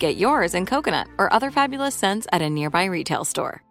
Get 0.00 0.16
yours 0.16 0.54
in 0.54 0.64
coconut 0.64 1.08
or 1.18 1.30
other 1.30 1.50
fabulous 1.50 1.94
scents 1.94 2.26
at 2.32 2.40
a 2.40 2.48
nearby 2.48 2.86
retail 2.86 3.22
store. 3.22 3.62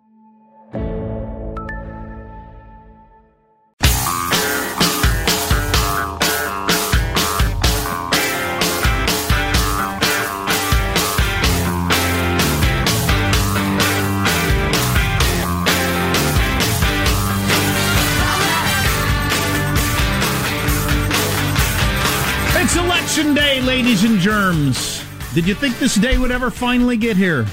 It's 22.62 22.76
election 22.76 23.34
day, 23.34 23.62
ladies 23.62 24.04
and 24.04 24.20
germs. 24.20 25.09
Did 25.34 25.48
you 25.48 25.54
think 25.54 25.78
this 25.78 25.96
day 25.96 26.18
would 26.18 26.32
ever 26.32 26.50
finally 26.50 26.98
get 26.98 27.16
here? 27.16 27.46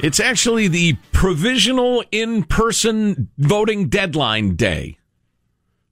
It's 0.00 0.20
actually 0.20 0.68
the 0.68 0.96
provisional 1.12 2.02
in 2.10 2.44
person 2.44 3.28
voting 3.38 3.88
deadline 3.88 4.56
day 4.56 4.98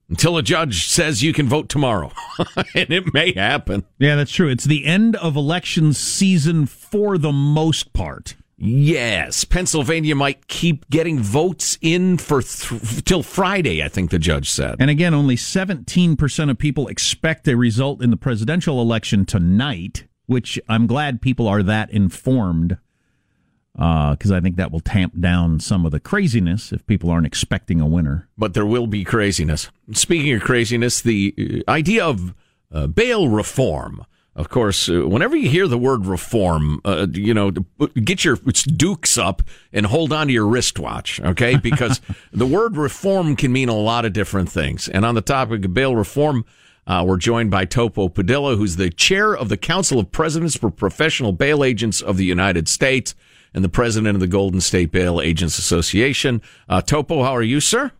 until 0.09 0.37
a 0.37 0.43
judge 0.43 0.87
says 0.87 1.23
you 1.23 1.31
can 1.31 1.47
vote 1.47 1.69
tomorrow. 1.69 2.11
and 2.75 2.91
it 2.91 3.13
may 3.13 3.33
happen. 3.33 3.85
Yeah, 3.99 4.15
that's 4.15 4.31
true. 4.31 4.49
It's 4.49 4.65
the 4.65 4.85
end 4.85 5.15
of 5.15 5.35
election 5.35 5.93
season 5.93 6.65
for 6.65 7.17
the 7.17 7.31
most 7.31 7.93
part. 7.93 8.35
Yes, 8.57 9.43
Pennsylvania 9.43 10.15
might 10.15 10.47
keep 10.47 10.89
getting 10.89 11.19
votes 11.19 11.77
in 11.81 12.17
for 12.17 12.41
th- 12.41 13.03
till 13.03 13.21
Friday, 13.23 13.83
I 13.83 13.87
think 13.87 14.09
the 14.09 14.19
judge 14.19 14.49
said. 14.49 14.77
And 14.79 14.89
again, 14.89 15.13
only 15.13 15.35
17% 15.35 16.49
of 16.49 16.57
people 16.57 16.87
expect 16.87 17.47
a 17.47 17.57
result 17.57 18.01
in 18.01 18.09
the 18.09 18.17
presidential 18.17 18.81
election 18.81 19.25
tonight, 19.25 20.05
which 20.25 20.59
I'm 20.67 20.87
glad 20.87 21.21
people 21.21 21.47
are 21.47 21.63
that 21.63 21.89
informed 21.91 22.77
because 23.73 24.31
uh, 24.31 24.35
I 24.35 24.39
think 24.39 24.57
that 24.57 24.71
will 24.71 24.79
tamp 24.79 25.19
down 25.19 25.59
some 25.59 25.85
of 25.85 25.91
the 25.91 25.99
craziness 25.99 26.71
if 26.71 26.85
people 26.85 27.09
aren't 27.09 27.25
expecting 27.25 27.81
a 27.81 27.87
winner. 27.87 28.29
But 28.37 28.53
there 28.53 28.67
will 28.67 28.85
be 28.85 29.03
craziness. 29.03 29.71
Speaking 29.93 30.33
of 30.33 30.43
craziness, 30.43 31.01
the 31.01 31.63
uh, 31.67 31.71
idea 31.71 32.05
of 32.05 32.35
uh, 32.71 32.87
bail 32.87 33.29
reform 33.29 34.05
of 34.35 34.49
course, 34.49 34.89
uh, 34.89 35.07
whenever 35.07 35.35
you 35.35 35.47
hear 35.47 35.67
the 35.67 35.77
word 35.77 36.07
reform, 36.07 36.81
uh, 36.85 37.05
you 37.11 37.33
know, 37.35 37.51
get 37.51 38.25
your 38.25 38.35
dukes 38.35 39.17
up 39.17 39.43
and 39.71 39.85
hold 39.85 40.11
on 40.11 40.27
to 40.27 40.33
your 40.33 40.47
wristwatch, 40.47 41.21
okay? 41.21 41.57
Because 41.63 42.01
the 42.31 42.45
word 42.45 42.75
reform 42.75 43.35
can 43.35 43.51
mean 43.51 43.69
a 43.69 43.75
lot 43.75 44.05
of 44.05 44.13
different 44.13 44.49
things. 44.49 44.89
And 44.89 45.05
on 45.05 45.15
the 45.15 45.21
topic 45.21 45.63
of 45.63 45.73
bail 45.73 45.95
reform, 45.95 46.45
uh, 46.87 47.03
we're 47.05 47.17
joined 47.17 47.51
by 47.51 47.65
Topo 47.65 48.09
Padilla, 48.09 48.55
who's 48.55 48.75
the 48.75 48.89
chair 48.89 49.35
of 49.35 49.49
the 49.49 49.57
Council 49.57 49.99
of 49.99 50.11
Presidents 50.11 50.57
for 50.57 50.69
Professional 50.69 51.31
Bail 51.31 51.63
Agents 51.63 52.01
of 52.01 52.17
the 52.17 52.25
United 52.25 52.67
States 52.67 53.15
and 53.53 53.63
the 53.63 53.69
president 53.69 54.15
of 54.15 54.19
the 54.19 54.27
Golden 54.27 54.61
State 54.61 54.91
Bail 54.91 55.21
Agents 55.21 55.57
Association. 55.57 56.41
Uh, 56.67 56.81
Topo, 56.81 57.23
how 57.23 57.35
are 57.35 57.43
you, 57.43 57.59
sir? 57.59 57.91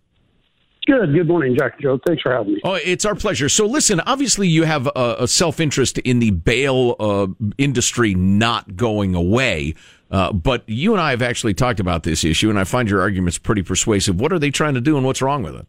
Good. 0.85 1.13
Good 1.13 1.27
morning, 1.27 1.55
Jack 1.57 1.79
Joe. 1.79 1.97
Thanks 2.05 2.21
for 2.21 2.33
having 2.33 2.55
me. 2.55 2.61
Oh, 2.65 2.73
it's 2.73 3.05
our 3.05 3.15
pleasure. 3.15 3.47
So, 3.47 3.65
listen, 3.65 4.01
obviously, 4.01 4.49
you 4.49 4.63
have 4.63 4.87
a, 4.87 5.15
a 5.19 5.27
self 5.29 5.61
interest 5.61 5.97
in 5.99 6.19
the 6.19 6.31
bail 6.31 6.97
uh, 6.99 7.27
industry 7.57 8.13
not 8.13 8.75
going 8.75 9.15
away. 9.15 9.75
Uh, 10.11 10.31
but 10.33 10.63
you 10.67 10.91
and 10.91 11.01
I 11.01 11.11
have 11.11 11.21
actually 11.21 11.53
talked 11.53 11.79
about 11.79 12.03
this 12.03 12.23
issue, 12.23 12.49
and 12.49 12.59
I 12.59 12.65
find 12.65 12.89
your 12.89 13.01
arguments 13.01 13.37
pretty 13.37 13.63
persuasive. 13.63 14.19
What 14.19 14.33
are 14.33 14.39
they 14.39 14.51
trying 14.51 14.73
to 14.73 14.81
do, 14.81 14.97
and 14.97 15.05
what's 15.05 15.21
wrong 15.21 15.41
with 15.41 15.55
it? 15.55 15.65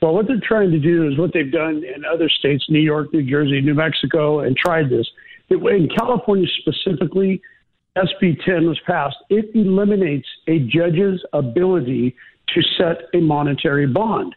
Well, 0.00 0.14
what 0.14 0.28
they're 0.28 0.40
trying 0.40 0.70
to 0.70 0.78
do 0.78 1.08
is 1.08 1.18
what 1.18 1.32
they've 1.34 1.50
done 1.50 1.82
in 1.84 2.04
other 2.04 2.28
states, 2.28 2.64
New 2.68 2.80
York, 2.80 3.12
New 3.12 3.28
Jersey, 3.28 3.60
New 3.60 3.74
Mexico, 3.74 4.40
and 4.40 4.56
tried 4.56 4.90
this. 4.90 5.06
In 5.50 5.88
California 5.96 6.46
specifically, 6.60 7.40
SB 7.96 8.44
10 8.44 8.68
was 8.68 8.78
passed. 8.86 9.16
It 9.28 9.50
eliminates 9.54 10.28
a 10.46 10.60
judge's 10.60 11.24
ability 11.32 12.14
to 12.54 12.62
set 12.76 13.08
a 13.14 13.20
monetary 13.20 13.86
bond. 13.86 14.34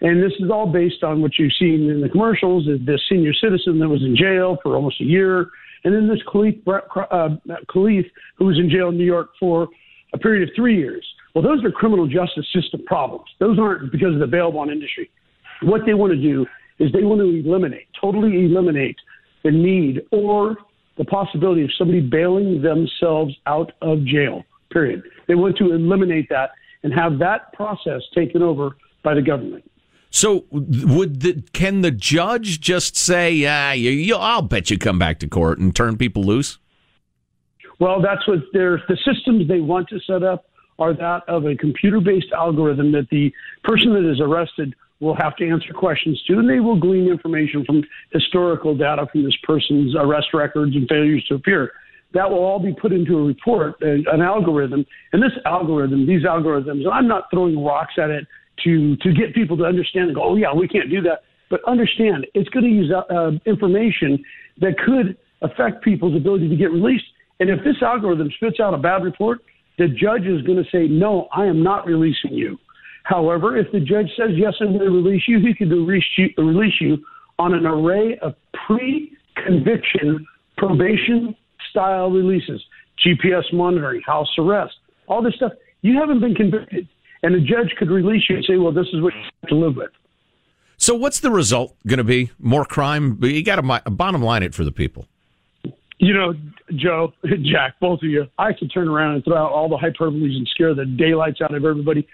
And 0.00 0.22
this 0.22 0.32
is 0.40 0.50
all 0.50 0.66
based 0.66 1.04
on 1.04 1.22
what 1.22 1.38
you've 1.38 1.52
seen 1.58 1.88
in 1.88 2.00
the 2.00 2.08
commercials 2.08 2.66
this 2.84 3.00
senior 3.08 3.32
citizen 3.34 3.78
that 3.78 3.88
was 3.88 4.02
in 4.02 4.16
jail 4.16 4.58
for 4.62 4.74
almost 4.74 5.00
a 5.00 5.04
year. 5.04 5.46
And 5.84 5.94
then 5.94 6.08
this 6.08 6.18
Kalief, 6.26 6.60
uh, 6.66 7.36
Kalief, 7.68 8.10
who 8.36 8.46
was 8.46 8.58
in 8.58 8.68
jail 8.68 8.88
in 8.88 8.98
New 8.98 9.04
York 9.04 9.30
for 9.38 9.68
a 10.12 10.18
period 10.18 10.48
of 10.48 10.54
three 10.56 10.76
years. 10.76 11.06
Well, 11.34 11.42
those 11.42 11.64
are 11.64 11.70
criminal 11.72 12.06
justice 12.06 12.46
system 12.54 12.84
problems. 12.86 13.26
Those 13.40 13.58
aren't 13.58 13.90
because 13.90 14.14
of 14.14 14.20
the 14.20 14.26
bail 14.26 14.52
bond 14.52 14.70
industry. 14.70 15.10
What 15.62 15.82
they 15.84 15.94
want 15.94 16.12
to 16.12 16.20
do 16.20 16.46
is 16.78 16.92
they 16.92 17.02
want 17.02 17.20
to 17.20 17.26
eliminate, 17.26 17.86
totally 18.00 18.44
eliminate 18.44 18.96
the 19.42 19.50
need 19.50 20.02
or 20.12 20.56
the 20.96 21.04
possibility 21.04 21.64
of 21.64 21.70
somebody 21.76 22.00
bailing 22.00 22.62
themselves 22.62 23.34
out 23.46 23.72
of 23.82 24.04
jail, 24.04 24.44
period. 24.70 25.02
They 25.26 25.34
want 25.34 25.56
to 25.58 25.72
eliminate 25.72 26.28
that 26.30 26.50
and 26.84 26.92
have 26.94 27.18
that 27.18 27.52
process 27.52 28.02
taken 28.14 28.42
over 28.42 28.76
by 29.02 29.14
the 29.14 29.22
government. 29.22 29.68
So, 30.10 30.44
would 30.52 31.20
the, 31.20 31.42
can 31.52 31.80
the 31.80 31.90
judge 31.90 32.60
just 32.60 32.96
say, 32.96 33.32
"Yeah, 33.32 33.72
you, 33.72 33.90
you, 33.90 34.14
I'll 34.14 34.42
bet 34.42 34.70
you 34.70 34.78
come 34.78 34.96
back 34.96 35.18
to 35.20 35.26
court 35.26 35.58
and 35.58 35.74
turn 35.74 35.96
people 35.96 36.22
loose"? 36.22 36.58
Well, 37.80 38.00
that's 38.00 38.26
what 38.28 38.38
they're 38.52 38.80
the 38.88 38.96
systems 39.04 39.48
they 39.48 39.58
want 39.58 39.88
to 39.88 39.98
set 40.06 40.22
up 40.22 40.44
are 40.78 40.92
that 40.94 41.22
of 41.28 41.46
a 41.46 41.54
computer-based 41.56 42.32
algorithm 42.32 42.92
that 42.92 43.08
the 43.10 43.32
person 43.62 43.92
that 43.94 44.10
is 44.10 44.20
arrested 44.20 44.74
will 45.00 45.14
have 45.16 45.36
to 45.36 45.48
answer 45.48 45.72
questions 45.72 46.22
to, 46.26 46.38
and 46.38 46.48
they 46.48 46.60
will 46.60 46.78
glean 46.78 47.08
information 47.08 47.64
from 47.64 47.82
historical 48.12 48.76
data 48.76 49.06
from 49.10 49.24
this 49.24 49.36
person's 49.42 49.94
arrest 49.96 50.28
records 50.32 50.74
and 50.74 50.88
failures 50.88 51.24
to 51.28 51.34
appear. 51.34 51.72
that 52.14 52.30
will 52.30 52.38
all 52.38 52.60
be 52.60 52.72
put 52.72 52.92
into 52.92 53.18
a 53.18 53.22
report, 53.22 53.74
an 53.82 54.22
algorithm. 54.22 54.86
And 55.12 55.22
this 55.22 55.32
algorithm, 55.44 56.06
these 56.06 56.22
algorithms, 56.22 56.84
I'm 56.90 57.08
not 57.08 57.24
throwing 57.30 57.62
rocks 57.62 57.94
at 57.98 58.10
it 58.10 58.26
to 58.64 58.96
to 58.98 59.12
get 59.12 59.34
people 59.34 59.56
to 59.56 59.64
understand 59.64 60.06
and 60.06 60.14
go, 60.14 60.22
oh 60.22 60.36
yeah, 60.36 60.54
we 60.54 60.68
can't 60.68 60.88
do 60.88 61.02
that. 61.02 61.24
But 61.50 61.60
understand, 61.66 62.26
it's 62.34 62.48
going 62.50 62.64
to 62.64 62.70
use 62.70 62.90
uh, 62.92 63.32
information 63.46 64.24
that 64.60 64.78
could 64.78 65.16
affect 65.42 65.82
people's 65.82 66.16
ability 66.16 66.48
to 66.48 66.56
get 66.56 66.70
released. 66.70 67.04
And 67.40 67.50
if 67.50 67.62
this 67.64 67.76
algorithm 67.82 68.30
spits 68.36 68.60
out 68.60 68.74
a 68.74 68.78
bad 68.78 69.02
report, 69.02 69.40
the 69.78 69.88
judge 69.88 70.26
is 70.26 70.42
going 70.42 70.62
to 70.62 70.70
say, 70.70 70.86
no, 70.86 71.28
I 71.32 71.46
am 71.46 71.62
not 71.62 71.86
releasing 71.86 72.32
you. 72.32 72.58
However, 73.04 73.56
if 73.56 73.70
the 73.72 73.80
judge 73.80 74.08
says, 74.16 74.30
yes, 74.34 74.54
I'm 74.60 74.68
going 74.68 74.80
to 74.80 74.90
release 74.90 75.22
you, 75.26 75.40
he 75.40 75.54
can 75.54 75.68
release 75.68 76.04
you, 76.16 76.30
release 76.38 76.74
you 76.80 76.98
on 77.38 77.54
an 77.54 77.66
array 77.66 78.18
of 78.22 78.34
pre 78.66 79.12
conviction 79.44 80.26
probation 80.56 81.34
style 81.70 82.10
releases, 82.10 82.62
GPS 83.04 83.42
monitoring, 83.52 84.00
house 84.06 84.28
arrest, 84.38 84.74
all 85.08 85.22
this 85.22 85.34
stuff. 85.34 85.52
You 85.82 85.98
haven't 85.98 86.20
been 86.20 86.34
convicted. 86.34 86.88
And 87.22 87.34
a 87.34 87.40
judge 87.40 87.74
could 87.78 87.90
release 87.90 88.24
you 88.28 88.36
and 88.36 88.44
say, 88.44 88.56
well, 88.58 88.72
this 88.72 88.86
is 88.92 89.00
what 89.00 89.14
you 89.14 89.22
have 89.22 89.48
to 89.48 89.54
live 89.54 89.76
with. 89.76 89.90
So, 90.76 90.94
what's 90.94 91.20
the 91.20 91.30
result 91.30 91.74
going 91.86 91.98
to 91.98 92.04
be? 92.04 92.30
More 92.38 92.66
crime? 92.66 93.18
You 93.22 93.42
got 93.42 93.56
to 93.56 93.90
bottom 93.90 94.22
line 94.22 94.42
it 94.42 94.54
for 94.54 94.64
the 94.64 94.72
people. 94.72 95.08
You 95.98 96.14
know, 96.14 96.34
Joe, 96.76 97.12
Jack, 97.42 97.74
both 97.80 98.00
of 98.02 98.08
you, 98.08 98.26
I 98.38 98.52
could 98.52 98.70
turn 98.72 98.88
around 98.88 99.14
and 99.14 99.24
throw 99.24 99.36
out 99.36 99.52
all 99.52 99.68
the 99.68 99.76
hyperboles 99.76 100.36
and 100.36 100.48
scare 100.48 100.74
the 100.74 100.84
daylights 100.84 101.40
out 101.40 101.54
of 101.54 101.64
everybody. 101.64 102.06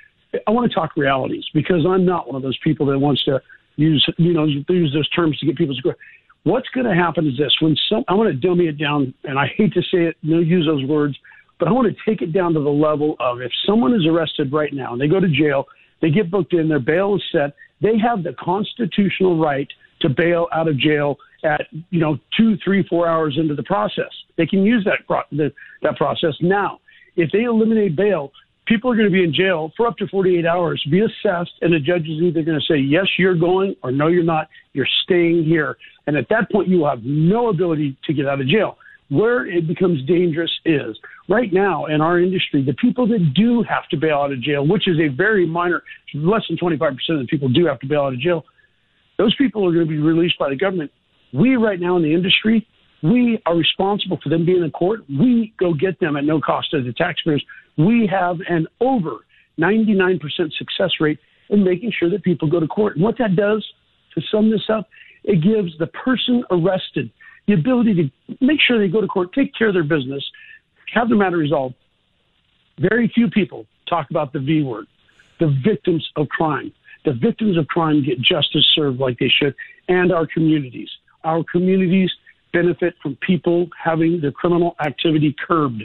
I 0.47 0.51
want 0.51 0.71
to 0.71 0.75
talk 0.75 0.97
realities 0.97 1.45
because 1.55 1.85
I'm 1.89 2.05
not 2.05 2.27
one 2.27 2.37
of 2.37 2.43
those 2.43 2.59
people 2.63 2.87
that 2.87 2.99
wants 2.99 3.25
to 3.25 3.41
use, 3.77 4.07
you 4.19 4.33
know, 4.33 4.45
use 4.45 4.93
those 4.95 5.09
terms 5.11 5.39
to 5.39 5.47
get 5.47 5.57
people 5.57 5.75
to 5.75 5.83
go. 5.83 5.93
What's 6.45 6.69
going 6.69 6.87
to 6.87 6.95
happen 6.95 7.27
is 7.27 7.37
this: 7.37 7.53
when 7.61 7.77
some, 7.89 8.05
I 8.09 8.15
want 8.15 8.31
to 8.31 8.49
dummy 8.49 8.67
it 8.67 8.79
down, 8.79 9.13
and 9.25 9.39
I 9.39 9.47
hate 9.57 9.73
to 9.75 9.83
say 9.83 10.07
it, 10.07 10.17
no, 10.23 10.39
use 10.39 10.67
those 10.67 10.85
words, 10.85 11.17
but 11.59 11.69
I 11.69 11.73
want 11.73 11.89
to 11.89 12.11
take 12.11 12.23
it 12.23 12.33
down 12.33 12.55
to 12.55 12.61
the 12.61 12.71
level 12.71 13.17
of 13.21 13.41
if 13.41 13.53
someone 13.67 13.95
is 13.95 14.07
arrested 14.07 14.53
right 14.53 14.73
now 14.73 14.93
and 14.93 15.01
they 15.01 15.09
go 15.09 15.21
to 15.21 15.29
jail, 15.29 15.67
they 16.01 16.11
get 16.11 16.31
booked 16.31 16.55
in, 16.55 16.69
their 16.69 16.81
bail 16.81 17.15
is 17.17 17.23
set, 17.31 17.55
they 17.83 17.99
have 17.99 18.23
the 18.23 18.35
constitutional 18.39 19.39
right 19.39 19.69
to 20.01 20.09
bail 20.09 20.49
out 20.53 20.69
of 20.69 20.79
jail 20.79 21.17
at 21.45 21.63
you 21.91 22.01
know 22.01 22.19
two, 22.37 22.57
three, 22.65 22.87
four 22.89 23.09
hours 23.09 23.37
into 23.39 23.55
the 23.55 23.63
process. 23.63 24.11
They 24.37 24.47
can 24.47 24.65
use 24.65 24.85
that 24.85 25.27
the, 25.31 25.53
that 25.83 25.97
process 25.97 26.35
now. 26.41 26.81
If 27.17 27.31
they 27.33 27.43
eliminate 27.43 27.97
bail, 27.97 28.33
people 28.67 28.91
are 28.91 28.95
going 28.95 29.09
to 29.09 29.13
be 29.13 29.25
in 29.25 29.35
jail 29.35 29.73
for 29.77 29.87
up 29.87 29.97
to 29.99 30.07
48 30.07 30.47
hours, 30.47 30.83
be 30.91 31.01
assessed, 31.01 31.53
and 31.61 31.73
the 31.73 31.81
judge 31.81 32.03
is 32.03 32.23
either 32.23 32.43
going 32.43 32.59
to 32.59 32.73
say 32.73 32.79
yes, 32.79 33.07
you're 33.19 33.35
going, 33.35 33.75
or 33.83 33.91
no, 33.91 34.07
you're 34.09 34.23
not. 34.23 34.49
You're 34.73 34.89
staying 35.05 35.45
here, 35.45 35.77
and 36.07 36.17
at 36.17 36.29
that 36.31 36.51
point, 36.51 36.69
you 36.69 36.79
will 36.79 36.89
have 36.89 37.03
no 37.03 37.49
ability 37.49 37.97
to 38.05 38.13
get 38.13 38.27
out 38.27 38.41
of 38.41 38.47
jail. 38.47 38.79
Where 39.09 39.45
it 39.45 39.67
becomes 39.67 40.07
dangerous 40.07 40.53
is 40.65 40.97
right 41.29 41.53
now 41.53 41.87
in 41.87 42.01
our 42.01 42.21
industry, 42.21 42.65
the 42.65 42.75
people 42.75 43.09
that 43.09 43.33
do 43.35 43.65
have 43.69 43.89
to 43.89 43.97
bail 43.97 44.19
out 44.19 44.31
of 44.31 44.41
jail, 44.41 44.65
which 44.65 44.87
is 44.87 44.99
a 45.01 45.09
very 45.09 45.47
minor, 45.47 45.83
less 46.15 46.43
than 46.49 46.57
25% 46.57 46.91
of 47.09 47.19
the 47.19 47.27
people 47.29 47.49
do 47.49 47.67
have 47.67 47.81
to 47.81 47.89
bail 47.89 48.03
out 48.03 48.13
of 48.13 48.21
jail, 48.21 48.45
those 49.21 49.37
people 49.37 49.69
are 49.69 49.73
going 49.73 49.85
to 49.85 49.91
be 49.91 49.99
released 49.99 50.39
by 50.39 50.49
the 50.49 50.57
government. 50.57 50.91
We, 51.35 51.57
right 51.57 51.79
now 51.79 51.97
in 51.97 52.03
the 52.03 52.15
industry, 52.15 52.67
we 53.03 53.39
are 53.45 53.55
responsible 53.55 54.19
for 54.23 54.31
them 54.31 54.47
being 54.47 54.65
in 54.65 54.71
court. 54.71 55.01
We 55.11 55.53
go 55.59 55.75
get 55.75 56.01
them 56.01 56.17
at 56.17 56.25
no 56.25 56.41
cost 56.41 56.71
to 56.71 56.83
the 56.83 56.95
taxpayers. 56.95 57.45
We 57.77 58.09
have 58.11 58.39
an 58.49 58.67
over 58.81 59.19
99% 59.59 60.21
success 60.57 60.91
rate 61.01 61.19
in 61.51 61.63
making 61.63 61.93
sure 61.99 62.09
that 62.09 62.25
people 62.25 62.49
go 62.49 62.61
to 62.61 62.67
court. 62.67 62.97
And 62.97 63.05
what 63.05 63.19
that 63.19 63.37
does, 63.37 63.63
to 64.15 64.23
sum 64.31 64.51
this 64.51 64.65
up, 64.73 64.89
it 65.25 65.43
gives 65.43 65.77
the 65.79 65.89
person 65.89 66.43
arrested 66.51 67.11
the 67.47 67.53
ability 67.53 67.95
to 67.95 68.37
make 68.41 68.59
sure 68.67 68.79
they 68.79 68.91
go 68.91 69.03
to 69.03 69.07
court, 69.07 69.35
take 69.35 69.53
care 69.55 69.69
of 69.69 69.75
their 69.75 69.83
business, 69.83 70.25
have 70.95 71.11
the 71.11 71.17
matter 71.17 71.37
resolved. 71.37 71.75
Very 72.79 73.11
few 73.15 73.29
people 73.29 73.67
talk 73.87 74.07
about 74.09 74.33
the 74.33 74.39
V 74.39 74.63
word, 74.63 74.87
the 75.41 75.55
victims 75.63 76.09
of 76.17 76.27
crime. 76.29 76.73
The 77.05 77.13
victims 77.13 77.57
of 77.57 77.67
crime 77.69 78.05
get 78.05 78.21
justice 78.21 78.67
served 78.75 79.01
like 79.01 79.19
they 79.19 79.29
should, 79.29 79.55
and 79.89 80.13
our 80.13 80.27
communities. 80.27 80.89
Our 81.25 81.45
communities 81.45 82.11
benefit 82.53 82.95
from 83.03 83.17
people 83.17 83.69
having 83.83 84.21
their 84.21 84.33
criminal 84.33 84.75
activity 84.81 85.35
curbed 85.47 85.85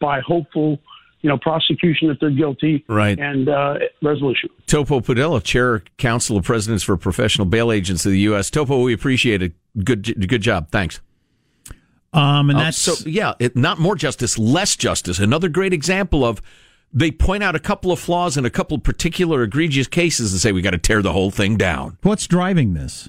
by 0.00 0.20
hopeful 0.20 0.78
you 1.22 1.28
know, 1.28 1.38
prosecution 1.38 2.10
if 2.10 2.18
they're 2.18 2.30
guilty, 2.30 2.84
right, 2.88 3.18
and 3.18 3.48
uh, 3.48 3.78
resolution. 4.02 4.50
Topo 4.66 5.00
Padilla, 5.00 5.40
Chair, 5.40 5.84
Council 5.96 6.36
of 6.36 6.44
Presidents 6.44 6.82
for 6.82 6.96
Professional 6.96 7.46
Bail 7.46 7.70
Agents 7.70 8.04
of 8.04 8.10
the 8.10 8.18
U.S. 8.20 8.50
Topo, 8.50 8.82
we 8.82 8.92
appreciate 8.92 9.40
it. 9.40 9.52
Good, 9.84 10.28
good 10.28 10.42
job. 10.42 10.70
Thanks. 10.70 11.00
Um, 12.12 12.50
and 12.50 12.58
uh, 12.58 12.62
that's 12.64 12.76
so 12.76 13.08
yeah, 13.08 13.34
it, 13.38 13.56
not 13.56 13.78
more 13.78 13.94
justice, 13.94 14.36
less 14.36 14.76
justice. 14.76 15.18
Another 15.20 15.48
great 15.48 15.72
example 15.72 16.24
of 16.24 16.42
they 16.92 17.10
point 17.10 17.42
out 17.42 17.54
a 17.56 17.58
couple 17.58 17.90
of 17.90 17.98
flaws 17.98 18.36
in 18.36 18.44
a 18.44 18.50
couple 18.50 18.76
of 18.76 18.82
particular 18.82 19.42
egregious 19.42 19.86
cases 19.86 20.32
and 20.32 20.40
say 20.40 20.52
we 20.52 20.62
got 20.62 20.70
to 20.70 20.78
tear 20.78 21.02
the 21.02 21.12
whole 21.12 21.30
thing 21.30 21.56
down. 21.56 21.98
What's 22.02 22.26
driving 22.26 22.74
this? 22.74 23.08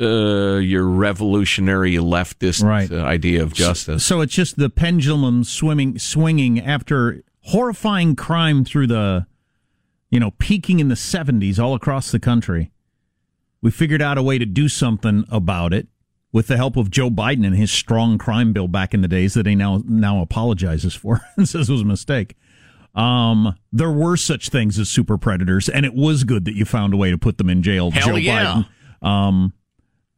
Uh, 0.00 0.58
your 0.58 0.84
revolutionary 0.84 1.94
leftist 1.94 2.62
right. 2.62 2.90
uh, 2.90 3.02
idea 3.02 3.42
of 3.42 3.52
justice. 3.52 4.04
So, 4.04 4.16
so, 4.16 4.20
it's 4.20 4.32
just 4.32 4.56
the 4.56 4.70
pendulum 4.70 5.42
swimming, 5.42 5.98
swinging 5.98 6.60
after 6.60 7.24
horrifying 7.42 8.14
crime 8.14 8.64
through 8.64 8.86
the, 8.86 9.26
you 10.08 10.20
know, 10.20 10.30
peaking 10.38 10.78
in 10.78 10.86
the 10.86 10.94
seventies 10.94 11.58
all 11.58 11.74
across 11.74 12.12
the 12.12 12.20
country. 12.20 12.70
We 13.60 13.72
figured 13.72 14.00
out 14.00 14.18
a 14.18 14.22
way 14.22 14.38
to 14.38 14.46
do 14.46 14.68
something 14.68 15.24
about 15.30 15.72
it 15.72 15.88
with 16.30 16.46
the 16.46 16.56
help 16.56 16.76
of 16.76 16.92
Joe 16.92 17.10
Biden 17.10 17.44
and 17.44 17.56
his 17.56 17.72
strong 17.72 18.18
crime 18.18 18.52
bill 18.52 18.68
back 18.68 18.94
in 18.94 19.00
the 19.00 19.08
days 19.08 19.34
that 19.34 19.46
he 19.46 19.56
now 19.56 19.82
now 19.84 20.20
apologizes 20.20 20.94
for 20.94 21.22
and 21.36 21.48
says 21.48 21.68
it 21.68 21.72
was 21.72 21.82
a 21.82 21.86
mistake. 21.86 22.36
Um, 22.98 23.54
there 23.72 23.92
were 23.92 24.16
such 24.16 24.48
things 24.48 24.78
as 24.78 24.88
super 24.88 25.16
predators, 25.16 25.68
and 25.68 25.86
it 25.86 25.94
was 25.94 26.24
good 26.24 26.44
that 26.46 26.54
you 26.54 26.64
found 26.64 26.92
a 26.92 26.96
way 26.96 27.10
to 27.10 27.18
put 27.18 27.38
them 27.38 27.48
in 27.48 27.62
jail. 27.62 27.92
Hell 27.92 28.08
Joe 28.08 28.16
yeah. 28.16 28.62
Biden. 29.02 29.06
Um, 29.06 29.52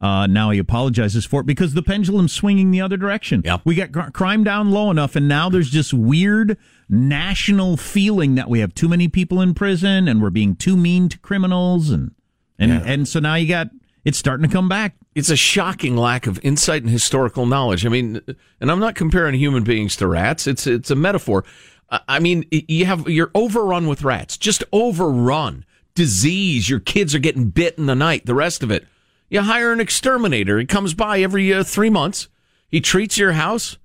uh, 0.01 0.25
now 0.25 0.49
he 0.49 0.57
apologizes 0.57 1.23
for 1.23 1.41
it 1.41 1.45
because 1.45 1.75
the 1.75 1.83
pendulum's 1.83 2.33
swinging 2.33 2.71
the 2.71 2.81
other 2.81 2.97
direction. 2.97 3.43
Yep. 3.45 3.61
We 3.65 3.75
got 3.75 3.91
cr- 3.91 4.09
crime 4.09 4.43
down 4.43 4.71
low 4.71 4.89
enough, 4.89 5.15
and 5.15 5.27
now 5.27 5.47
there's 5.47 5.71
this 5.71 5.93
weird 5.93 6.57
national 6.89 7.77
feeling 7.77 8.33
that 8.33 8.49
we 8.49 8.61
have 8.61 8.73
too 8.73 8.89
many 8.89 9.07
people 9.07 9.41
in 9.41 9.53
prison 9.53 10.07
and 10.07 10.19
we're 10.19 10.31
being 10.31 10.55
too 10.55 10.75
mean 10.75 11.07
to 11.09 11.19
criminals, 11.19 11.91
and 11.91 12.15
and 12.57 12.71
yeah. 12.71 12.81
and 12.83 13.07
so 13.07 13.19
now 13.19 13.35
you 13.35 13.47
got 13.47 13.69
it's 14.03 14.17
starting 14.17 14.47
to 14.47 14.51
come 14.51 14.67
back. 14.67 14.95
It's 15.13 15.29
a 15.29 15.35
shocking 15.35 15.95
lack 15.95 16.25
of 16.25 16.39
insight 16.41 16.81
and 16.81 16.89
historical 16.89 17.45
knowledge. 17.45 17.85
I 17.85 17.89
mean, 17.89 18.21
and 18.59 18.71
I'm 18.71 18.79
not 18.79 18.95
comparing 18.95 19.35
human 19.35 19.63
beings 19.63 19.95
to 19.97 20.07
rats. 20.07 20.47
It's 20.47 20.65
it's 20.65 20.89
a 20.89 20.95
metaphor. 20.95 21.43
I 21.91 22.19
mean, 22.19 22.45
you 22.51 22.85
have 22.85 23.09
you're 23.09 23.31
overrun 23.35 23.87
with 23.87 24.03
rats, 24.03 24.37
just 24.37 24.63
overrun. 24.71 25.65
Disease. 25.93 26.69
Your 26.69 26.79
kids 26.79 27.13
are 27.13 27.19
getting 27.19 27.49
bit 27.49 27.77
in 27.77 27.85
the 27.85 27.95
night. 27.95 28.25
The 28.25 28.33
rest 28.33 28.63
of 28.63 28.71
it. 28.71 28.87
You 29.29 29.41
hire 29.41 29.73
an 29.73 29.81
exterminator. 29.81 30.57
He 30.57 30.65
comes 30.65 30.93
by 30.93 31.19
every 31.19 31.53
uh, 31.53 31.63
three 31.65 31.89
months. 31.89 32.29
He 32.69 32.79
treats 32.79 33.17
your 33.17 33.33
house. 33.33 33.77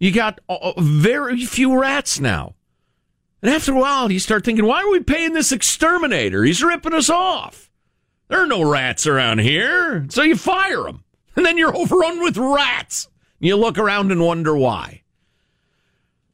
You 0.00 0.10
got 0.10 0.40
uh, 0.48 0.72
very 0.78 1.44
few 1.46 1.78
rats 1.78 2.18
now. 2.18 2.54
And 3.40 3.52
after 3.52 3.72
a 3.72 3.78
while, 3.78 4.10
you 4.10 4.18
start 4.18 4.44
thinking, 4.44 4.66
why 4.66 4.82
are 4.82 4.90
we 4.90 5.00
paying 5.00 5.32
this 5.32 5.52
exterminator? 5.52 6.42
He's 6.44 6.62
ripping 6.62 6.94
us 6.94 7.10
off. 7.10 7.70
There 8.28 8.42
are 8.42 8.46
no 8.46 8.68
rats 8.68 9.06
around 9.06 9.40
here. 9.40 10.06
So 10.08 10.22
you 10.22 10.36
fire 10.36 10.88
him. 10.88 11.04
And 11.36 11.44
then 11.44 11.58
you're 11.58 11.76
overrun 11.76 12.20
with 12.20 12.36
rats. 12.36 13.08
You 13.38 13.56
look 13.56 13.78
around 13.78 14.10
and 14.12 14.22
wonder 14.22 14.56
why. 14.56 15.02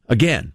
Again, 0.07 0.53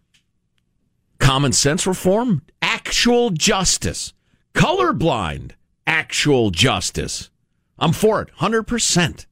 common 1.19 1.53
sense 1.53 1.87
reform, 1.87 2.43
actual 2.63 3.31
justice, 3.31 4.13
colorblind, 4.55 5.53
actual 5.87 6.51
justice. 6.51 7.31
I'm 7.79 7.93
for 7.93 8.23
it, 8.23 8.29
100%. 8.39 9.27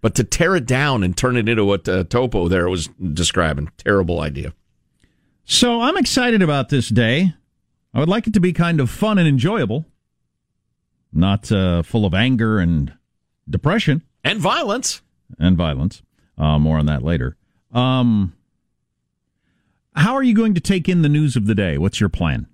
But 0.00 0.14
to 0.14 0.24
tear 0.24 0.54
it 0.54 0.66
down 0.66 1.02
and 1.02 1.16
turn 1.16 1.36
it 1.36 1.48
into 1.48 1.64
what 1.64 1.88
uh, 1.88 2.04
Topo 2.04 2.48
there 2.48 2.68
was 2.68 2.88
describing, 3.12 3.70
terrible 3.78 4.20
idea. 4.20 4.54
So 5.44 5.80
I'm 5.80 5.96
excited 5.96 6.42
about 6.42 6.68
this 6.68 6.88
day. 6.88 7.34
I 7.92 7.98
would 8.00 8.08
like 8.08 8.26
it 8.26 8.34
to 8.34 8.40
be 8.40 8.52
kind 8.52 8.80
of 8.80 8.90
fun 8.90 9.18
and 9.18 9.26
enjoyable, 9.26 9.86
not 11.12 11.50
uh, 11.50 11.82
full 11.82 12.04
of 12.04 12.14
anger 12.14 12.58
and 12.58 12.92
depression 13.48 14.02
and 14.22 14.38
violence. 14.38 15.02
And 15.38 15.56
violence. 15.56 16.02
Uh, 16.36 16.58
more 16.58 16.78
on 16.78 16.86
that 16.86 17.02
later. 17.02 17.36
Um, 17.72 18.34
how 20.08 20.14
are 20.14 20.22
you 20.22 20.32
going 20.32 20.54
to 20.54 20.60
take 20.60 20.88
in 20.88 21.02
the 21.02 21.08
news 21.10 21.36
of 21.36 21.44
the 21.44 21.54
day? 21.54 21.76
What's 21.76 22.00
your 22.00 22.08
plan? 22.08 22.46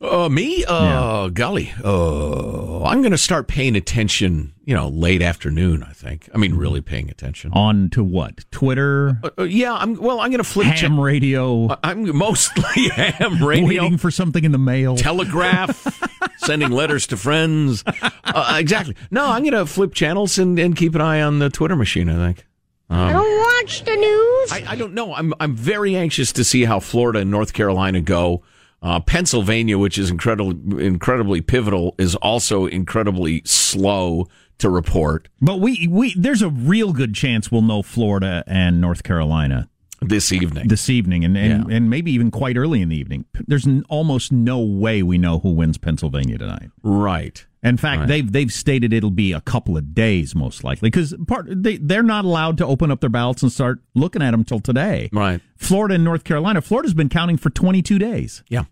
Uh, 0.00 0.28
me? 0.28 0.64
Uh, 0.64 1.26
yeah. 1.26 1.30
golly. 1.32 1.72
Uh, 1.84 2.82
I'm 2.82 3.00
going 3.00 3.12
to 3.12 3.16
start 3.18 3.46
paying 3.46 3.76
attention, 3.76 4.52
you 4.64 4.74
know, 4.74 4.88
late 4.88 5.22
afternoon, 5.22 5.84
I 5.84 5.92
think. 5.92 6.28
I 6.34 6.38
mean, 6.38 6.56
really 6.56 6.80
paying 6.80 7.10
attention. 7.10 7.52
On 7.54 7.90
to 7.90 8.02
what? 8.02 8.44
Twitter? 8.50 9.20
Uh, 9.22 9.30
uh, 9.38 9.42
yeah, 9.44 9.74
I'm, 9.74 9.94
well, 9.94 10.18
I'm 10.18 10.30
going 10.32 10.42
to 10.42 10.44
flip. 10.44 10.66
Ham 10.66 10.98
radio. 10.98 11.68
Uh, 11.68 11.76
I'm 11.84 12.16
mostly 12.16 12.88
ham 12.94 13.40
radio. 13.44 13.84
Waiting 13.84 13.96
for 13.96 14.10
something 14.10 14.42
in 14.42 14.50
the 14.50 14.58
mail. 14.58 14.96
Telegraph. 14.96 16.02
sending 16.38 16.72
letters 16.72 17.06
to 17.06 17.16
friends. 17.16 17.84
Uh, 18.24 18.56
exactly. 18.58 18.96
No, 19.12 19.26
I'm 19.26 19.44
going 19.44 19.52
to 19.52 19.64
flip 19.64 19.94
channels 19.94 20.40
and, 20.40 20.58
and 20.58 20.74
keep 20.74 20.96
an 20.96 21.00
eye 21.02 21.22
on 21.22 21.38
the 21.38 21.50
Twitter 21.50 21.76
machine, 21.76 22.08
I 22.08 22.16
think. 22.16 22.45
I 22.88 23.12
don't 23.12 23.38
watch 23.62 23.84
the 23.84 23.96
news. 23.96 24.52
I, 24.52 24.72
I 24.72 24.76
don't 24.76 24.94
know. 24.94 25.14
I'm 25.14 25.34
I'm 25.40 25.56
very 25.56 25.96
anxious 25.96 26.32
to 26.32 26.44
see 26.44 26.64
how 26.64 26.80
Florida 26.80 27.20
and 27.20 27.30
North 27.30 27.52
Carolina 27.52 28.00
go. 28.00 28.42
Uh, 28.82 29.00
Pennsylvania, 29.00 29.78
which 29.78 29.98
is 29.98 30.10
incredibly 30.10 30.86
incredibly 30.86 31.40
pivotal, 31.40 31.94
is 31.98 32.14
also 32.16 32.66
incredibly 32.66 33.42
slow 33.44 34.28
to 34.58 34.70
report 34.70 35.28
But 35.40 35.60
we, 35.60 35.86
we 35.88 36.14
there's 36.14 36.42
a 36.42 36.48
real 36.48 36.92
good 36.92 37.14
chance 37.14 37.50
we'll 37.50 37.62
know 37.62 37.82
Florida 37.82 38.42
and 38.46 38.80
North 38.80 39.02
Carolina 39.02 39.68
this 40.08 40.32
evening. 40.32 40.68
this 40.68 40.88
evening, 40.90 41.24
and 41.24 41.36
and, 41.36 41.68
Yeah. 41.70 41.76
and 41.76 41.90
maybe 41.90 42.12
even 42.12 42.30
quite 42.30 42.56
early 42.56 42.80
in 42.82 42.88
the 42.88 42.96
evening. 42.96 43.24
There's 43.46 43.66
n- 43.66 43.84
almost 43.88 44.32
no 44.32 44.60
way 44.60 45.02
we 45.02 45.18
know 45.18 45.38
who 45.40 45.50
wins 45.52 45.78
Pennsylvania 45.78 46.38
tonight. 46.38 46.70
right. 46.82 47.44
In 47.62 47.76
fact, 47.76 48.00
Right. 48.00 48.08
they've 48.08 48.30
they've 48.32 48.52
stated 48.52 48.92
it'll 48.92 49.10
be 49.10 49.32
a 49.32 49.40
couple 49.40 49.76
of 49.76 49.92
days 49.92 50.36
most 50.36 50.62
likely 50.62 50.88
because 50.88 51.12
part 51.26 51.46
they 51.50 51.78
they're 51.78 52.02
not 52.04 52.24
allowed 52.24 52.58
to 52.58 52.66
open 52.66 52.92
up 52.92 53.00
their 53.00 53.10
ballots 53.10 53.42
and 53.42 53.50
start 53.50 53.80
looking 53.94 54.22
at 54.22 54.30
them 54.30 54.44
till 54.44 54.60
today. 54.60 55.08
Right. 55.12 55.40
Florida 55.56 55.96
and 55.96 56.04
North 56.04 56.22
Carolina. 56.22 56.60
Florida's 56.60 56.94
been 56.94 57.08
counting 57.08 57.36
for 57.36 57.50
22 57.50 57.98
days, 57.98 58.44
Yeah. 58.48 58.64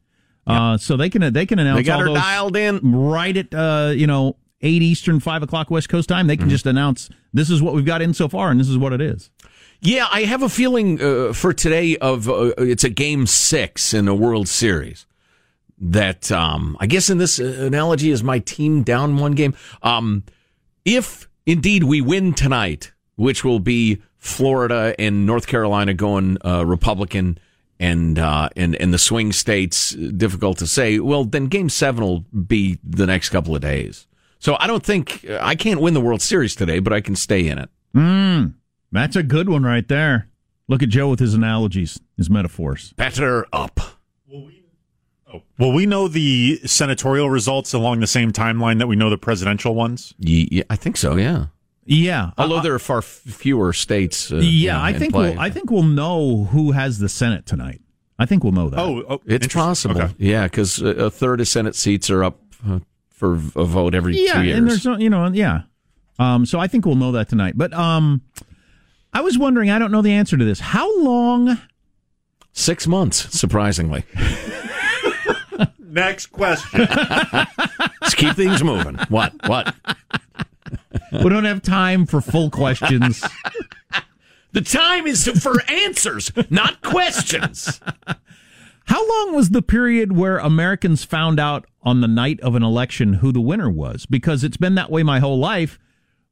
uh, 0.47 0.77
so 0.77 0.97
they 0.97 1.11
can 1.11 1.33
they 1.33 1.45
can 1.47 1.59
announce 1.59 1.79
They 1.79 1.83
got 1.83 2.07
all 2.07 2.15
her 2.15 2.21
dialed 2.21 2.57
in. 2.57 2.79
right 2.93 3.37
at 3.37 3.53
uh, 3.53 3.93
you 3.97 4.07
know 4.07 4.37
eight 4.61 4.81
Eastern, 4.83 5.19
five 5.19 5.43
o'clock 5.43 5.71
West 5.73 5.89
Coast 5.89 6.09
time. 6.09 6.21
Mm-hmm. 6.21 6.29
They 6.29 6.37
can 6.37 6.49
just 6.49 6.65
announce 6.67 7.11
this 7.33 7.51
is 7.51 7.61
what 7.61 7.75
we've 7.75 7.85
got 7.85 8.01
in 8.01 8.15
so 8.15 8.29
far, 8.29 8.51
and 8.53 8.61
this 8.61 8.69
is 8.69 8.79
what 8.79 8.93
it 8.93 9.01
is. 9.01 9.29
Yeah, 9.87 10.07
I 10.11 10.23
have 10.23 10.43
a 10.43 10.49
feeling 10.49 10.99
uh, 10.99 11.35
for 11.35 11.53
today 11.53 11.99
of 11.99 12.27
uh, 12.27 12.55
it's 12.57 12.85
a 12.85 12.89
game 12.89 13.27
six 13.27 13.93
in 13.93 14.09
a 14.09 14.15
World 14.15 14.49
Series. 14.49 15.05
That 15.79 16.33
um, 16.33 16.79
I 16.81 16.87
guess 16.87 17.11
in 17.11 17.19
this 17.19 17.39
uh, 17.39 17.45
analogy 17.67 18.11
is 18.11 18.25
my 18.25 18.39
team 18.39 18.83
down 18.83 19.19
one 19.19 19.33
game. 19.33 19.55
Um, 19.83 20.25
if 20.87 21.29
indeed 21.45 21.85
we 21.85 22.01
win 22.01 22.33
tonight, 22.33 22.93
which 23.17 23.45
will 23.45 23.59
be 23.59 24.01
Florida 24.17 24.95
and 24.99 25.27
North 25.27 25.47
Carolina 25.47 25.93
going 25.93 26.39
uh, 26.43 26.65
Republican, 26.65 27.39
and 27.79 28.19
uh, 28.19 28.49
and 28.57 28.75
and 28.77 28.95
the 28.95 28.99
swing 28.99 29.33
states, 29.33 29.91
difficult 29.91 30.57
to 30.59 30.67
say. 30.67 30.99
Well, 30.99 31.27
then 31.27 31.49
Game 31.49 31.69
Seven 31.69 32.03
will 32.03 32.21
be 32.21 32.79
the 32.83 33.05
next 33.05 33.29
couple 33.29 33.55
of 33.55 33.61
days. 33.61 34.07
So 34.39 34.57
I 34.59 34.67
don't 34.67 34.83
think 34.83 35.27
I 35.29 35.55
can't 35.55 35.83
win 35.83 35.93
the 35.93 36.01
World 36.01 36.23
Series 36.23 36.55
today, 36.55 36.79
but 36.79 36.95
I 36.95 37.03
can 37.03 37.17
stay 37.17 37.47
in 37.47 37.59
it. 37.59 37.69
That's 38.95 39.17
a 39.17 39.23
good 39.23 39.49
one 39.49 39.65
right 39.65 39.87
there. 39.87 40.29
Look 40.69 40.83
at 40.83 40.89
Joe 40.89 41.11
with 41.11 41.21
his 41.21 41.35
analogies, 41.35 42.01
his 42.17 42.31
metaphors. 42.31 42.93
Better 42.95 43.47
up. 43.53 43.81
Well, 45.59 45.73
we 45.73 45.85
know 45.85 46.07
the 46.07 46.61
senatorial 46.65 47.29
results 47.29 47.73
along 47.73 47.99
the 48.01 48.07
same 48.07 48.31
timeline 48.31 48.79
that 48.79 48.87
we 48.87 48.95
know 48.95 49.11
the 49.11 49.19
presidential 49.19 49.75
ones? 49.75 50.15
Yeah, 50.19 50.63
I 50.71 50.77
think 50.77 50.97
so. 50.97 51.17
Yeah. 51.17 51.47
Yeah, 51.87 52.31
Although 52.39 52.59
uh, 52.59 52.63
there 52.63 52.75
are 52.75 52.79
far 52.79 52.99
f- 52.99 53.05
fewer 53.05 53.75
states. 53.75 54.33
Uh, 54.33 54.37
yeah, 54.37 54.41
you 54.43 54.69
know, 54.69 54.81
I 54.81 54.93
think 54.95 55.13
play. 55.13 55.31
we'll 55.31 55.41
I 55.41 55.51
think 55.51 55.71
we'll 55.71 55.83
know 55.83 56.45
who 56.45 56.73
has 56.73 56.99
the 56.99 57.11
Senate 57.11 57.45
tonight. 57.45 57.83
I 58.19 58.25
think 58.25 58.43
we'll 58.43 58.55
know 58.55 58.71
that. 58.71 58.81
Oh, 58.81 59.05
oh 59.07 59.21
it's 59.27 59.53
possible. 59.53 60.01
Okay. 60.01 60.15
Yeah, 60.17 60.45
because 60.45 60.81
a 60.81 61.11
third 61.11 61.43
of 61.43 61.49
Senate 61.49 61.75
seats 61.75 62.09
are 62.09 62.25
up 62.25 62.41
uh, 62.67 62.79
for 63.11 63.35
a 63.35 63.65
vote 63.65 63.95
every 63.95 64.17
yeah, 64.17 64.35
two 64.35 64.45
years. 64.45 64.59
and 64.59 64.71
there's 64.71 64.87
no, 64.87 64.97
you 64.97 65.11
know, 65.11 65.27
yeah. 65.27 65.63
Um, 66.19 66.47
so 66.47 66.59
I 66.59 66.69
think 66.69 66.87
we'll 66.87 66.95
know 66.95 67.13
that 67.13 67.29
tonight. 67.29 67.53
But 67.59 67.75
um, 67.75 68.23
I 69.15 69.21
was 69.21 69.39
wondering, 69.39 69.71
I 69.71 69.79
don't 69.79 69.93
know 69.93 70.03
the 70.03 70.13
answer 70.13 70.37
to 70.37 70.45
this. 70.45 70.59
How 70.61 71.01
long? 71.01 71.59
Six 72.53 72.87
months, 72.87 73.39
surprisingly. 73.39 74.05
Next 75.79 76.27
question. 76.27 76.89
Let's 78.01 78.15
keep 78.17 78.35
things 78.35 78.63
moving. 78.65 78.97
What? 79.09 79.33
What? 79.47 79.75
we 81.13 81.29
don't 81.29 81.45
have 81.45 81.63
time 81.63 82.07
for 82.07 82.21
full 82.21 82.51
questions. 82.51 83.25
The 84.53 84.61
time 84.61 85.07
is 85.07 85.27
for 85.43 85.55
answers, 85.69 86.33
not 86.51 86.83
questions. 86.83 87.81
How 88.87 89.09
long 89.09 89.35
was 89.35 89.51
the 89.51 89.63
period 89.63 90.13
where 90.17 90.39
Americans 90.39 91.05
found 91.05 91.41
out 91.41 91.67
on 91.83 92.01
the 92.01 92.09
night 92.09 92.41
of 92.41 92.55
an 92.55 92.63
election 92.63 93.15
who 93.15 93.33
the 93.33 93.41
winner 93.41 93.71
was? 93.71 94.07
Because 94.07 94.45
it's 94.45 94.57
been 94.57 94.75
that 94.75 94.91
way 94.91 95.03
my 95.03 95.21
whole 95.21 95.39
life. 95.39 95.79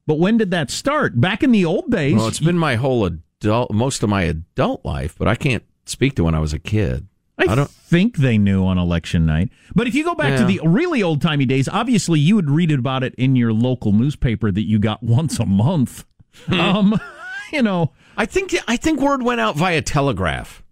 But 0.05 0.19
when 0.19 0.37
did 0.37 0.51
that 0.51 0.69
start? 0.69 1.19
Back 1.19 1.43
in 1.43 1.51
the 1.51 1.65
old 1.65 1.89
days. 1.89 2.15
Well, 2.15 2.27
it's 2.27 2.39
been 2.39 2.57
my 2.57 2.75
whole 2.75 3.05
adult, 3.05 3.71
most 3.71 4.03
of 4.03 4.09
my 4.09 4.23
adult 4.23 4.83
life, 4.85 5.15
but 5.17 5.27
I 5.27 5.35
can't 5.35 5.63
speak 5.85 6.15
to 6.15 6.23
when 6.25 6.35
I 6.35 6.39
was 6.39 6.53
a 6.53 6.59
kid. 6.59 7.07
I, 7.37 7.45
I 7.51 7.55
don't- 7.55 7.69
think 7.69 8.17
they 8.17 8.37
knew 8.37 8.63
on 8.65 8.77
election 8.77 9.25
night. 9.25 9.49
But 9.73 9.87
if 9.87 9.95
you 9.95 10.03
go 10.03 10.13
back 10.15 10.37
to 10.37 10.45
the 10.45 10.59
really 10.63 11.01
old 11.01 11.21
timey 11.21 11.45
days, 11.45 11.67
obviously 11.67 12.19
you 12.19 12.35
would 12.35 12.49
read 12.49 12.71
about 12.71 13.03
it 13.03 13.15
in 13.15 13.35
your 13.35 13.53
local 13.53 13.91
newspaper 13.91 14.51
that 14.51 14.63
you 14.67 14.77
got 14.79 15.01
once 15.03 15.39
a 15.39 15.45
month. 15.45 16.05
Hmm. 16.47 16.59
um, 16.59 17.01
you 17.53 17.61
know, 17.61 17.91
I 18.17 18.25
think 18.25 18.55
I 18.67 18.77
think 18.77 18.99
word 18.99 19.23
went 19.23 19.39
out 19.41 19.55
via 19.55 19.81
telegraph, 19.81 20.63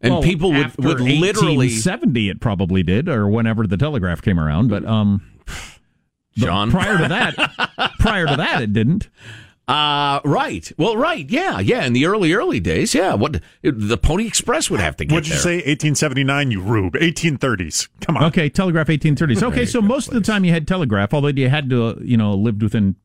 and 0.00 0.14
well, 0.14 0.22
people 0.22 0.52
would 0.52 0.76
would 0.78 1.00
literally. 1.00 1.68
seventy. 1.70 2.28
It 2.28 2.40
probably 2.40 2.82
did, 2.82 3.08
or 3.08 3.28
whenever 3.28 3.66
the 3.66 3.76
telegraph 3.76 4.20
came 4.22 4.38
around. 4.38 4.68
But 4.68 4.84
um, 4.84 5.22
but 6.36 6.46
John. 6.46 6.70
prior 6.70 6.98
to 6.98 7.08
that, 7.08 7.92
prior 7.98 8.26
to 8.26 8.36
that, 8.36 8.62
it 8.62 8.72
didn't. 8.72 9.08
Uh, 9.68 10.20
right. 10.24 10.72
Well, 10.78 10.96
right. 10.96 11.30
Yeah, 11.30 11.60
yeah. 11.60 11.84
In 11.84 11.92
the 11.92 12.06
early, 12.06 12.32
early 12.32 12.58
days, 12.58 12.92
yeah. 12.92 13.14
What 13.14 13.40
it, 13.62 13.72
the 13.88 13.96
Pony 13.96 14.26
Express 14.26 14.68
would 14.68 14.80
have 14.80 14.96
to 14.96 15.04
get 15.04 15.14
What'd 15.14 15.28
you 15.28 15.34
there. 15.34 15.42
say? 15.42 15.54
1879, 15.58 16.50
you 16.50 16.60
rube. 16.60 16.94
1830s. 16.94 17.88
Come 18.00 18.16
on. 18.16 18.24
Okay, 18.24 18.48
telegraph 18.48 18.88
1830s. 18.88 19.42
Okay, 19.44 19.64
so 19.64 19.80
most 19.80 20.08
of 20.08 20.14
the 20.14 20.20
time 20.22 20.44
you 20.44 20.50
had 20.52 20.66
telegraph, 20.66 21.14
although 21.14 21.28
you 21.28 21.48
had 21.48 21.70
to, 21.70 21.84
uh, 21.86 21.94
you 22.02 22.16
know, 22.16 22.34
lived 22.34 22.64
within 22.64 22.96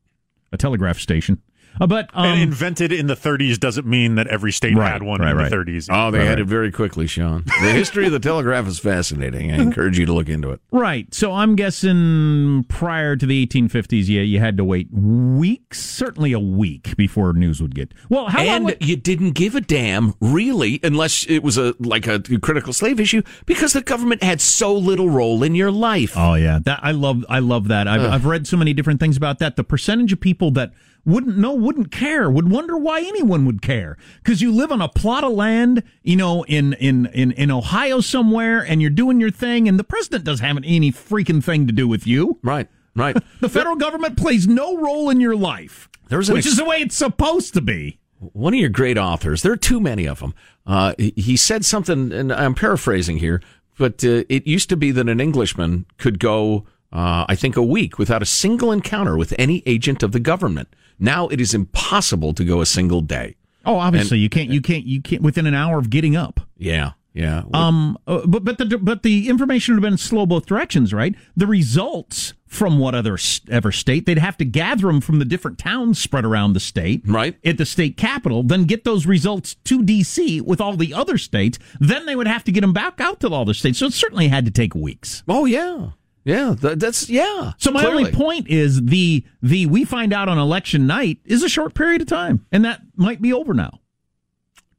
a 0.50 0.56
telegraph 0.56 0.98
station. 0.98 1.40
Uh, 1.80 1.86
but 1.86 2.10
um, 2.14 2.26
and 2.26 2.40
invented 2.42 2.92
in 2.92 3.06
the 3.06 3.16
30s 3.16 3.58
doesn't 3.58 3.86
mean 3.86 4.14
that 4.16 4.26
every 4.28 4.52
state 4.52 4.74
Right, 4.76 4.92
had 4.92 5.02
one 5.02 5.20
right, 5.20 5.30
in 5.30 5.36
right. 5.36 5.50
the 5.50 5.56
30s. 5.56 5.88
Oh, 5.90 6.10
they 6.10 6.18
Right, 6.18 6.26
had 6.28 6.38
it 6.40 6.46
very 6.46 6.70
quickly, 6.72 7.06
Sean. 7.06 7.44
The 7.46 7.72
history 7.72 8.06
of 8.06 8.12
the 8.12 8.18
telegraph 8.20 8.66
is 8.66 8.78
fascinating. 8.78 9.50
I 9.52 9.56
encourage 9.56 9.98
you 9.98 10.06
to 10.06 10.12
look 10.12 10.28
into 10.28 10.50
it. 10.50 10.60
Right. 10.70 11.12
So 11.14 11.32
I'm 11.32 11.56
guessing 11.56 12.64
prior 12.68 13.16
to 13.16 13.24
the 13.26 13.46
1850s, 13.46 14.08
yeah, 14.08 14.20
you 14.20 14.38
had 14.40 14.56
to 14.58 14.64
wait 14.64 14.88
weeks, 14.92 15.80
certainly 15.80 16.32
a 16.32 16.38
week 16.40 16.96
before 16.96 17.32
news 17.32 17.60
would 17.62 17.74
get. 17.74 17.92
Well, 18.08 18.26
how 18.26 18.38
long? 18.44 18.48
and 18.48 18.64
would- 18.66 18.86
you 18.86 18.96
didn't 18.96 19.32
give 19.32 19.54
a 19.54 19.60
damn, 19.60 20.14
really, 20.20 20.80
unless 20.82 21.24
it 21.28 21.42
was 21.42 21.56
a 21.58 21.74
like 21.78 22.06
a 22.06 22.20
critical 22.20 22.72
slave 22.72 23.00
issue, 23.00 23.22
because 23.46 23.72
the 23.72 23.80
government 23.82 24.22
had 24.22 24.40
so 24.40 24.74
little 24.74 25.08
role 25.08 25.42
in 25.42 25.54
your 25.54 25.70
life. 25.70 26.12
Oh 26.16 26.34
yeah, 26.34 26.58
that 26.64 26.80
I 26.82 26.92
love. 26.92 27.24
I 27.28 27.38
love 27.38 27.68
that. 27.68 27.88
I've, 27.88 28.02
I've 28.02 28.26
read 28.26 28.46
so 28.46 28.56
many 28.56 28.72
different 28.74 29.00
things 29.00 29.16
about 29.16 29.38
that. 29.38 29.56
The 29.56 29.64
percentage 29.64 30.12
of 30.12 30.20
people 30.20 30.50
that 30.52 30.72
wouldn't 31.06 31.38
know, 31.38 31.54
wouldn't 31.54 31.90
care, 31.90 32.28
would 32.30 32.50
wonder 32.50 32.76
why 32.76 33.00
anyone 33.00 33.46
would 33.46 33.62
care, 33.62 33.96
because 34.22 34.42
you 34.42 34.52
live 34.52 34.70
on 34.72 34.82
a 34.82 34.88
plot 34.88 35.24
of 35.24 35.32
land, 35.32 35.82
you 36.02 36.16
know, 36.16 36.42
in 36.44 36.74
in 36.74 37.06
in 37.14 37.32
in 37.32 37.50
Ohio 37.50 38.00
somewhere, 38.00 38.60
and 38.60 38.82
you're 38.82 38.90
doing 38.90 39.20
your 39.20 39.30
thing, 39.30 39.68
and 39.68 39.78
the 39.78 39.84
president 39.84 40.24
doesn't 40.24 40.44
have 40.44 40.56
any 40.58 40.92
freaking 40.92 41.42
thing 41.42 41.66
to 41.66 41.72
do 41.72 41.86
with 41.88 42.06
you. 42.06 42.38
Right, 42.42 42.68
right. 42.94 43.16
The 43.40 43.48
federal 43.48 43.76
government 43.76 44.16
plays 44.18 44.46
no 44.48 44.76
role 44.76 45.08
in 45.08 45.20
your 45.20 45.36
life, 45.36 45.88
There 46.08 46.18
was 46.18 46.28
an 46.28 46.34
which 46.34 46.44
ex- 46.46 46.52
is 46.52 46.58
the 46.58 46.64
way 46.64 46.78
it's 46.78 46.96
supposed 46.96 47.54
to 47.54 47.60
be. 47.60 47.98
one 48.18 48.52
of 48.54 48.60
your 48.60 48.68
great 48.70 48.98
authors. 48.98 49.42
There 49.42 49.52
are 49.52 49.56
too 49.56 49.78
many 49.80 50.06
of 50.06 50.18
them. 50.20 50.34
Uh, 50.66 50.94
he- 50.98 51.12
he 51.16 51.36
said 51.36 51.64
something, 51.64 52.12
and 52.12 52.32
I'm 52.32 52.54
paraphrasing 52.54 53.18
here, 53.18 53.40
but 53.78 54.02
uh, 54.04 54.24
it 54.28 54.46
used 54.46 54.68
to 54.70 54.76
be 54.76 54.90
that 54.90 55.08
an 55.08 55.20
Englishman 55.20 55.84
could 55.98 56.18
go, 56.18 56.64
uh, 56.92 57.26
I 57.28 57.36
think, 57.36 57.56
a 57.56 57.62
week 57.62 57.98
without 57.98 58.22
a 58.22 58.26
single 58.26 58.72
encounter 58.72 59.16
with 59.16 59.34
any 59.38 59.62
agent 59.66 60.02
of 60.02 60.12
the 60.12 60.18
government. 60.20 60.68
Now 60.98 61.28
it 61.28 61.40
is 61.40 61.54
impossible 61.54 62.32
to 62.34 62.44
go 62.44 62.60
a 62.60 62.66
single 62.66 63.00
day. 63.00 63.36
Oh, 63.64 63.78
obviously 63.78 64.18
you 64.18 64.28
can't. 64.28 64.50
You 64.50 64.60
can't. 64.60 64.84
You 64.84 65.02
can't 65.02 65.22
within 65.22 65.46
an 65.46 65.54
hour 65.54 65.78
of 65.78 65.90
getting 65.90 66.14
up. 66.16 66.40
Yeah, 66.56 66.92
yeah. 67.14 67.42
Um, 67.52 67.98
uh, 68.06 68.24
but 68.26 68.44
but 68.44 68.58
the 68.58 68.78
but 68.78 69.02
the 69.02 69.28
information 69.28 69.74
would 69.74 69.82
have 69.82 69.90
been 69.90 69.98
slow 69.98 70.24
both 70.24 70.46
directions, 70.46 70.94
right? 70.94 71.14
The 71.36 71.48
results 71.48 72.32
from 72.46 72.78
what 72.78 72.94
other 72.94 73.18
ever 73.50 73.72
state 73.72 74.06
they'd 74.06 74.18
have 74.18 74.36
to 74.38 74.44
gather 74.44 74.86
them 74.86 75.00
from 75.00 75.18
the 75.18 75.24
different 75.24 75.58
towns 75.58 75.98
spread 75.98 76.24
around 76.24 76.52
the 76.52 76.60
state, 76.60 77.02
Right. 77.04 77.36
At 77.44 77.58
the 77.58 77.66
state 77.66 77.96
capital, 77.96 78.44
then 78.44 78.64
get 78.64 78.84
those 78.84 79.04
results 79.04 79.54
to 79.64 79.82
D.C. 79.82 80.40
with 80.42 80.60
all 80.60 80.76
the 80.76 80.94
other 80.94 81.18
states. 81.18 81.58
Then 81.80 82.06
they 82.06 82.14
would 82.14 82.28
have 82.28 82.44
to 82.44 82.52
get 82.52 82.60
them 82.60 82.72
back 82.72 83.00
out 83.00 83.18
to 83.20 83.28
all 83.30 83.44
the 83.44 83.52
states. 83.52 83.80
So 83.80 83.86
it 83.86 83.94
certainly 83.94 84.28
had 84.28 84.44
to 84.44 84.52
take 84.52 84.76
weeks. 84.76 85.24
oh, 85.28 85.44
yeah. 85.44 85.88
Yeah, 86.26 86.56
th- 86.60 86.78
that's, 86.78 87.08
yeah. 87.08 87.52
So 87.56 87.70
my 87.70 87.82
clearly. 87.82 88.06
only 88.06 88.12
point 88.12 88.48
is 88.48 88.82
the 88.82 89.24
the 89.42 89.66
we 89.66 89.84
find 89.84 90.12
out 90.12 90.28
on 90.28 90.38
election 90.38 90.84
night 90.86 91.18
is 91.24 91.44
a 91.44 91.48
short 91.48 91.72
period 91.74 92.02
of 92.02 92.08
time, 92.08 92.44
and 92.50 92.64
that 92.64 92.82
might 92.96 93.22
be 93.22 93.32
over 93.32 93.54
now 93.54 93.78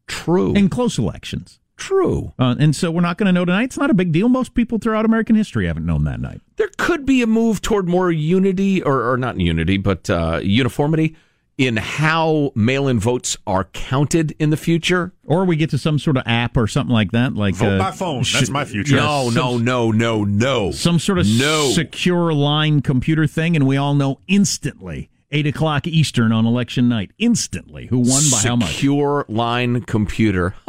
True. 0.07 0.53
in 0.53 0.67
close 0.67 0.97
elections. 0.97 1.59
True. 1.77 2.33
Uh, 2.37 2.55
and 2.59 2.75
so 2.75 2.91
we're 2.91 3.01
not 3.01 3.17
going 3.17 3.27
to 3.27 3.31
know 3.31 3.45
tonight. 3.45 3.65
It's 3.65 3.77
not 3.77 3.89
a 3.89 3.93
big 3.93 4.11
deal. 4.11 4.27
Most 4.29 4.55
people 4.55 4.77
throughout 4.77 5.05
American 5.05 5.35
history 5.35 5.67
haven't 5.67 5.85
known 5.85 6.03
that 6.05 6.19
night. 6.19 6.41
there 6.57 6.71
could 6.77 7.05
be 7.05 7.21
a 7.21 7.27
move 7.27 7.61
toward 7.61 7.87
more 7.87 8.11
unity, 8.11 8.81
or, 8.81 9.09
or 9.11 9.15
not 9.15 9.39
unity, 9.39 9.77
but 9.77 10.09
uh, 10.09 10.39
uniformity 10.43 11.15
in 11.57 11.77
how 11.77 12.51
mail-in 12.55 12.99
votes 12.99 13.35
are 13.47 13.63
counted 13.65 14.35
in 14.39 14.51
the 14.51 14.57
future. 14.57 15.11
Or 15.23 15.43
we 15.45 15.55
get 15.55 15.69
to 15.71 15.77
some 15.77 15.97
sort 15.99 16.15
of 16.17 16.23
app 16.25 16.55
or 16.55 16.67
something 16.67 16.93
like 16.93 17.11
that, 17.11 17.33
like 17.33 17.55
Vote 17.55 17.75
uh, 17.75 17.79
by 17.79 17.91
phone. 17.91 18.23
sh- 18.23 18.33
That's 18.33 18.49
my 18.49 18.63
future. 18.65 18.95
No, 18.95 19.29
no, 19.31 19.57
no, 19.57 19.91
no, 19.91 20.23
no. 20.23 20.71
some 20.71 20.99
sort 20.99 21.17
of 21.19 21.25
No. 21.27 21.69
secure 21.71 22.31
line 22.33 22.81
computer 22.81 23.25
thing, 23.27 23.55
and 23.55 23.65
we 23.67 23.75
all 23.77 23.95
know 23.95 24.19
instantly 24.27 25.09
eight 25.31 25.45
o'clock 25.47 25.85
Eastern 25.87 26.31
on 26.31 26.45
election 26.45 26.87
night 26.87 27.11
instantly. 27.17 27.87
Who 27.87 27.97
won 27.99 28.23
by 28.31 28.37
how 28.47 28.55
much? 28.55 28.69
Secure 28.75 29.25
line 29.27 29.81
computer. 29.81 30.53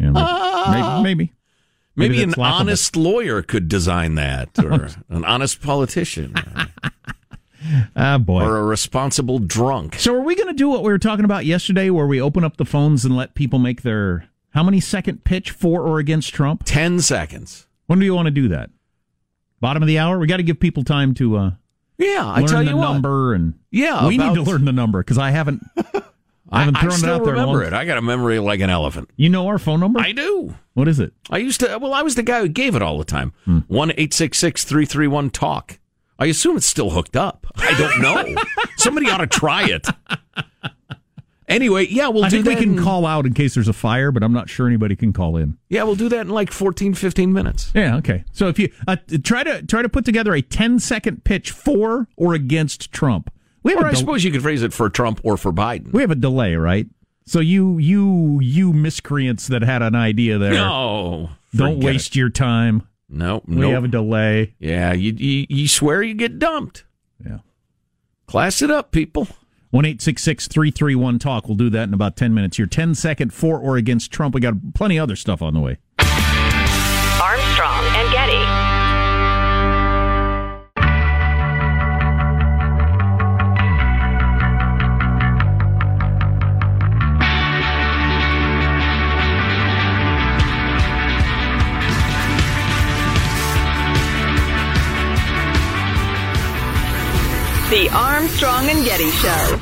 Yeah, 0.00 0.12
maybe, 0.70 1.02
maybe. 1.02 1.32
Maybe, 1.96 2.18
Maybe 2.18 2.22
an 2.22 2.34
honest 2.40 2.94
lawyer 2.96 3.42
could 3.42 3.68
design 3.68 4.14
that, 4.14 4.50
or 4.62 4.88
an 5.08 5.24
honest 5.24 5.60
politician, 5.60 6.34
Ah, 7.96 8.18
boy. 8.18 8.42
or 8.42 8.56
a 8.58 8.62
responsible 8.64 9.38
drunk. 9.38 9.96
So, 9.96 10.14
are 10.14 10.20
we 10.20 10.34
going 10.34 10.48
to 10.48 10.52
do 10.54 10.68
what 10.68 10.82
we 10.82 10.90
were 10.90 10.98
talking 10.98 11.24
about 11.24 11.44
yesterday, 11.46 11.90
where 11.90 12.06
we 12.06 12.20
open 12.20 12.44
up 12.44 12.56
the 12.56 12.64
phones 12.64 13.04
and 13.04 13.16
let 13.16 13.34
people 13.34 13.58
make 13.58 13.82
their 13.82 14.28
how 14.50 14.62
many 14.62 14.80
second 14.80 15.24
pitch 15.24 15.50
for 15.50 15.82
or 15.82 15.98
against 15.98 16.32
Trump? 16.34 16.62
Ten 16.64 17.00
seconds. 17.00 17.66
When 17.86 17.98
do 17.98 18.04
you 18.04 18.14
want 18.14 18.26
to 18.26 18.30
do 18.32 18.48
that? 18.48 18.70
Bottom 19.60 19.82
of 19.82 19.86
the 19.86 19.98
hour. 19.98 20.18
We 20.18 20.26
got 20.26 20.36
to 20.38 20.42
give 20.42 20.60
people 20.60 20.84
time 20.84 21.14
to 21.14 21.36
uh, 21.36 21.50
Yeah, 21.96 22.24
I 22.26 22.40
learn 22.40 22.48
tell 22.48 22.64
the 22.64 22.70
you 22.70 22.76
what. 22.76 22.92
number, 22.92 23.34
and 23.34 23.54
Yeah, 23.70 24.06
we 24.06 24.16
about- 24.16 24.34
need 24.36 24.44
to 24.44 24.50
learn 24.50 24.64
the 24.64 24.72
number 24.72 25.00
because 25.00 25.18
I 25.18 25.30
haven't. 25.30 25.62
I 26.50 26.60
haven't 26.60 26.76
I, 26.76 26.80
thrown 26.80 26.92
still 26.92 27.10
it 27.10 27.12
out 27.16 27.24
there. 27.24 27.32
remember 27.34 27.58
long- 27.58 27.66
it. 27.66 27.72
I 27.74 27.84
got 27.84 27.98
a 27.98 28.02
memory 28.02 28.38
like 28.38 28.60
an 28.60 28.70
elephant. 28.70 29.10
You 29.16 29.28
know 29.28 29.48
our 29.48 29.58
phone 29.58 29.80
number? 29.80 30.00
I 30.00 30.12
do. 30.12 30.54
what 30.72 30.88
is 30.88 30.98
it? 30.98 31.12
I 31.28 31.36
used 31.38 31.60
to. 31.60 31.76
Well, 31.78 31.92
I 31.92 32.00
was 32.00 32.14
the 32.14 32.22
guy 32.22 32.40
who 32.40 32.48
gave 32.48 32.74
it 32.74 32.80
all 32.80 32.96
the 32.96 33.04
time. 33.04 33.34
Hmm. 33.44 33.58
One 33.68 33.92
eight 33.98 34.14
six 34.14 34.38
six 34.38 34.64
three 34.64 34.86
three 34.86 35.08
one 35.08 35.28
talk. 35.28 35.78
I 36.18 36.26
assume 36.26 36.56
it's 36.56 36.66
still 36.66 36.90
hooked 36.90 37.16
up. 37.16 37.46
I 37.56 37.78
don't 37.78 38.00
know. 38.00 38.42
Somebody 38.76 39.08
ought 39.10 39.18
to 39.18 39.26
try 39.26 39.68
it. 39.68 39.86
Anyway, 41.46 41.86
yeah, 41.88 42.08
we'll 42.08 42.24
I 42.26 42.28
do 42.28 42.42
think 42.42 42.58
we 42.58 42.62
can 42.62 42.76
in- 42.76 42.84
call 42.84 43.06
out 43.06 43.24
in 43.24 43.32
case 43.32 43.54
there's 43.54 43.68
a 43.68 43.72
fire, 43.72 44.12
but 44.12 44.22
I'm 44.22 44.34
not 44.34 44.50
sure 44.50 44.66
anybody 44.66 44.94
can 44.94 45.14
call 45.14 45.38
in. 45.38 45.56
Yeah, 45.70 45.84
we'll 45.84 45.94
do 45.94 46.10
that 46.10 46.20
in 46.22 46.28
like 46.28 46.52
14, 46.52 46.92
15 46.92 47.32
minutes. 47.32 47.72
Yeah, 47.74 47.96
okay. 47.96 48.24
So 48.32 48.48
if 48.48 48.58
you 48.58 48.70
uh, 48.86 48.96
try 49.24 49.44
to 49.44 49.62
try 49.62 49.80
to 49.80 49.88
put 49.88 50.04
together 50.04 50.34
a 50.34 50.42
10 50.42 50.78
second 50.78 51.24
pitch 51.24 51.50
for 51.52 52.06
or 52.16 52.34
against 52.34 52.92
Trump, 52.92 53.32
we 53.62 53.72
have 53.72 53.80
Or 53.80 53.86
a 53.86 53.88
I 53.88 53.92
del- 53.92 54.00
suppose 54.00 54.24
you 54.24 54.30
could 54.30 54.42
phrase 54.42 54.62
it 54.62 54.74
for 54.74 54.90
Trump 54.90 55.20
or 55.24 55.38
for 55.38 55.50
Biden. 55.50 55.90
we 55.92 56.02
have 56.02 56.10
a 56.10 56.14
delay, 56.16 56.54
right? 56.56 56.86
So 57.24 57.40
you 57.40 57.78
you 57.78 58.40
you 58.40 58.72
miscreants 58.74 59.48
that 59.48 59.62
had 59.62 59.80
an 59.80 59.94
idea 59.94 60.36
there, 60.36 60.52
No, 60.52 61.30
don't 61.54 61.76
forget 61.76 61.84
waste 61.84 62.14
your 62.16 62.28
time. 62.28 62.82
It. 63.10 63.14
No, 63.16 63.42
We 63.46 63.56
no. 63.56 63.70
have 63.70 63.84
a 63.84 63.88
delay. 63.88 64.54
yeah, 64.58 64.92
you, 64.92 65.12
you 65.16 65.46
you 65.48 65.68
swear 65.68 66.02
you 66.02 66.14
get 66.14 66.38
dumped. 66.38 66.84
Yeah. 67.24 67.38
Class 68.26 68.60
it 68.62 68.70
up, 68.70 68.90
people. 68.92 69.26
One 69.70 69.84
eight 69.84 70.00
six 70.00 70.22
six 70.22 70.46
three 70.48 70.70
three 70.70 70.94
one 70.94 71.18
talk. 71.18 71.46
We'll 71.48 71.56
do 71.56 71.70
that 71.70 71.88
in 71.88 71.94
about 71.94 72.16
ten 72.16 72.32
minutes. 72.34 72.58
Your 72.58 72.66
10 72.66 72.94
second 72.94 73.32
for 73.32 73.58
or 73.58 73.76
against 73.76 74.10
Trump. 74.12 74.34
We 74.34 74.40
got 74.40 74.74
plenty 74.74 74.96
of 74.98 75.02
other 75.04 75.16
stuff 75.16 75.42
on 75.42 75.54
the 75.54 75.60
way. 75.60 75.78
Armstrong 77.20 77.84
and 77.96 78.10
Getty. 78.12 78.67
The 97.70 97.86
Armstrong 97.90 98.70
and 98.70 98.82
Getty 98.82 99.10
Show. 99.10 99.60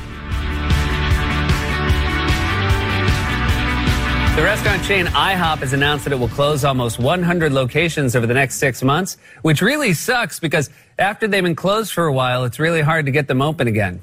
The 4.37 4.43
restaurant 4.45 4.85
chain 4.85 5.07
IHOP 5.07 5.59
has 5.59 5.73
announced 5.73 6.05
that 6.05 6.13
it 6.13 6.17
will 6.17 6.29
close 6.29 6.63
almost 6.63 7.01
100 7.01 7.53
locations 7.53 8.15
over 8.15 8.29
the 8.29 8.35
next 8.35 8.61
six 8.61 8.81
months, 8.85 9.17
which 9.43 9.61
really 9.61 9.93
sucks 9.93 10.39
because 10.39 10.71
after 11.01 11.27
they've 11.27 11.43
been 11.43 11.57
closed 11.57 11.93
for 11.93 12.05
a 12.05 12.13
while, 12.13 12.45
it's 12.45 12.61
really 12.61 12.81
hard 12.81 13.07
to 13.07 13.11
get 13.11 13.27
them 13.27 13.43
open 13.43 13.67
again. 13.67 14.01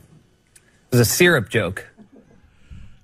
It 0.54 0.92
was 0.92 1.00
a 1.00 1.06
syrup 1.06 1.48
joke. 1.48 1.88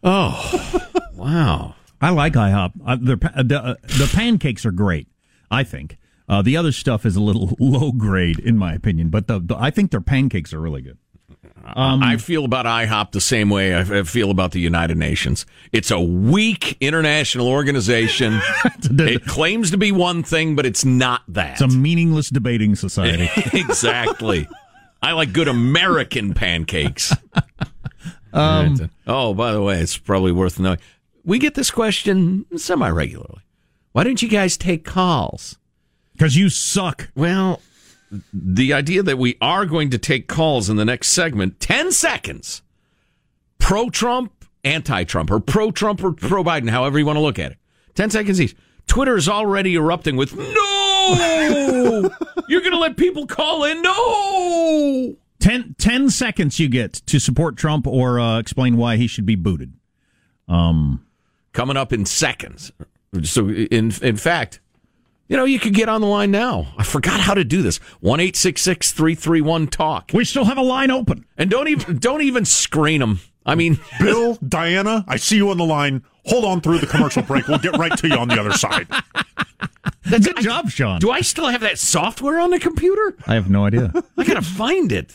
Oh, 0.03 0.83
wow. 1.13 1.75
I 2.01 2.09
like 2.09 2.33
IHOP. 2.33 2.73
Uh, 2.85 2.97
their 2.99 3.17
uh, 3.23 3.43
the, 3.43 3.63
uh, 3.63 3.75
the 3.83 4.11
pancakes 4.13 4.65
are 4.65 4.71
great. 4.71 5.07
I 5.49 5.63
think 5.63 5.97
uh, 6.29 6.43
the 6.43 6.55
other 6.55 6.71
stuff 6.71 7.05
is 7.05 7.15
a 7.15 7.21
little 7.21 7.55
low 7.59 7.91
grade, 7.91 8.39
in 8.39 8.57
my 8.57 8.73
opinion. 8.73 9.09
But 9.09 9.27
the, 9.27 9.39
the 9.39 9.57
I 9.57 9.71
think 9.71 9.91
their 9.91 10.01
pancakes 10.01 10.53
are 10.53 10.61
really 10.61 10.81
good. 10.81 10.97
Um, 11.75 12.01
I 12.01 12.17
feel 12.17 12.45
about 12.45 12.65
IHOP 12.65 13.11
the 13.11 13.21
same 13.21 13.49
way 13.49 13.77
I 13.77 14.03
feel 14.03 14.31
about 14.31 14.53
the 14.53 14.59
United 14.59 14.97
Nations. 14.97 15.45
It's 15.71 15.91
a 15.91 15.99
weak 15.99 16.77
international 16.79 17.47
organization. 17.47 18.39
it 18.83 19.25
claims 19.25 19.69
to 19.71 19.77
be 19.77 19.91
one 19.91 20.23
thing, 20.23 20.55
but 20.55 20.65
it's 20.65 20.83
not 20.83 21.21
that. 21.27 21.61
It's 21.61 21.61
a 21.61 21.67
meaningless 21.67 22.29
debating 22.29 22.75
society. 22.75 23.29
exactly. 23.53 24.47
I 25.01 25.11
like 25.11 25.31
good 25.31 25.47
American 25.47 26.33
pancakes. 26.33 27.13
Um, 28.33 28.89
oh, 29.05 29.33
by 29.33 29.51
the 29.51 29.61
way, 29.61 29.79
it's 29.79 29.97
probably 29.97 30.31
worth 30.31 30.59
knowing. 30.59 30.79
We 31.23 31.37
get 31.37 31.53
this 31.53 31.69
question 31.69 32.45
semi 32.57 32.89
regularly. 32.89 33.41
Why 33.91 34.03
don't 34.03 34.21
you 34.21 34.29
guys 34.29 34.57
take 34.57 34.85
calls? 34.85 35.58
Because 36.19 36.35
you 36.35 36.49
suck. 36.49 37.09
Well, 37.15 37.61
the 38.33 38.73
idea 38.73 39.01
that 39.03 39.17
we 39.17 39.37
are 39.39 39.65
going 39.65 39.89
to 39.91 39.97
take 39.97 40.27
calls 40.27 40.69
in 40.69 40.75
the 40.75 40.83
next 40.83 41.07
segment, 41.09 41.61
10 41.61 41.93
seconds, 41.93 42.61
pro 43.57 43.89
Trump, 43.89 44.33
anti 44.65 45.05
Trump, 45.05 45.31
or 45.31 45.39
pro 45.39 45.71
Trump 45.71 46.03
or 46.03 46.11
pro 46.11 46.43
Biden, 46.43 46.69
however 46.69 46.99
you 46.99 47.05
want 47.05 47.15
to 47.15 47.21
look 47.21 47.39
at 47.39 47.53
it. 47.53 47.57
10 47.95 48.09
seconds 48.09 48.41
each. 48.41 48.53
Twitter 48.85 49.15
is 49.15 49.29
already 49.29 49.75
erupting 49.75 50.17
with, 50.17 50.35
no! 50.35 52.09
You're 52.49 52.61
going 52.61 52.73
to 52.73 52.79
let 52.79 52.97
people 52.97 53.25
call 53.25 53.63
in? 53.63 53.81
No! 53.81 55.15
10, 55.39 55.75
10 55.77 56.09
seconds 56.09 56.59
you 56.59 56.67
get 56.67 56.95
to 57.05 57.17
support 57.19 57.55
Trump 57.55 57.87
or 57.87 58.19
uh, 58.19 58.39
explain 58.39 58.75
why 58.75 58.97
he 58.97 59.07
should 59.07 59.25
be 59.25 59.35
booted. 59.35 59.71
Um, 60.49 61.05
Coming 61.53 61.77
up 61.77 61.93
in 61.93 62.05
seconds. 62.05 62.73
So, 63.23 63.47
in, 63.47 63.93
in 64.01 64.17
fact, 64.17 64.59
you 65.29 65.37
know, 65.37 65.45
you 65.45 65.59
could 65.59 65.73
get 65.73 65.87
on 65.87 66.01
the 66.01 66.07
line 66.07 66.31
now. 66.31 66.73
I 66.77 66.83
forgot 66.83 67.19
how 67.21 67.33
to 67.35 67.43
do 67.45 67.61
this. 67.61 67.77
One 68.01 68.19
eight 68.19 68.35
six 68.35 68.61
six 68.61 68.91
three 68.91 69.15
three 69.15 69.39
one 69.41 69.67
talk. 69.67 70.11
we 70.13 70.25
still 70.25 70.43
have 70.45 70.57
a 70.57 70.61
line 70.63 70.91
open. 70.91 71.25
And 71.37 71.49
don't 71.49 71.69
even 71.69 71.99
don't 71.99 72.21
even 72.23 72.43
screen 72.43 72.99
them. 72.99 73.21
I 73.45 73.55
mean, 73.55 73.79
Bill, 73.99 74.37
Diana, 74.45 75.05
I 75.07 75.15
see 75.15 75.37
you 75.37 75.49
on 75.51 75.57
the 75.57 75.65
line. 75.65 76.03
Hold 76.25 76.43
on 76.45 76.61
through 76.61 76.79
the 76.79 76.87
commercial 76.87 77.23
break. 77.23 77.47
We'll 77.47 77.59
get 77.59 77.77
right 77.77 77.95
to 77.97 78.07
you 78.07 78.15
on 78.15 78.27
the 78.27 78.39
other 78.39 78.51
side. 78.51 78.87
That's 80.03 80.25
Good 80.27 80.37
job, 80.41 80.69
Sean. 80.69 80.99
do 80.99 81.11
I 81.11 81.21
still 81.21 81.47
have 81.47 81.61
that 81.61 81.79
software 81.79 82.39
on 82.39 82.49
the 82.49 82.59
computer? 82.59 83.15
I 83.25 83.35
have 83.35 83.49
no 83.49 83.65
idea. 83.65 83.93
I 84.17 84.23
gotta 84.25 84.41
find 84.41 84.91
it. 84.91 85.13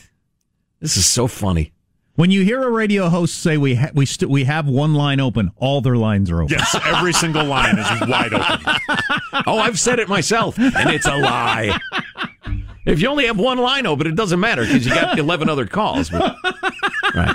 This 0.80 0.96
is 0.96 1.04
so 1.06 1.26
funny. 1.26 1.72
When 2.16 2.30
you 2.30 2.44
hear 2.44 2.62
a 2.62 2.70
radio 2.70 3.08
host 3.08 3.34
say 3.40 3.56
we 3.56 3.74
ha- 3.74 3.90
we 3.92 4.06
st- 4.06 4.30
we 4.30 4.44
have 4.44 4.68
one 4.68 4.94
line 4.94 5.18
open, 5.18 5.50
all 5.56 5.80
their 5.80 5.96
lines 5.96 6.30
are 6.30 6.42
open. 6.42 6.56
Yes, 6.56 6.76
every 6.84 7.12
single 7.12 7.44
line 7.44 7.76
is 7.78 7.86
wide 8.08 8.32
open. 8.32 8.74
Oh, 9.46 9.58
I've 9.58 9.80
said 9.80 9.98
it 9.98 10.08
myself, 10.08 10.56
and 10.58 10.90
it's 10.90 11.06
a 11.06 11.16
lie. 11.16 11.76
If 12.86 13.02
you 13.02 13.08
only 13.08 13.26
have 13.26 13.36
one 13.38 13.58
line 13.58 13.84
open, 13.84 14.06
it 14.06 14.14
doesn't 14.14 14.38
matter 14.38 14.62
because 14.62 14.86
you 14.86 14.94
got 14.94 15.18
eleven 15.18 15.48
other 15.48 15.66
calls. 15.66 16.08
But, 16.08 16.36
right? 17.16 17.34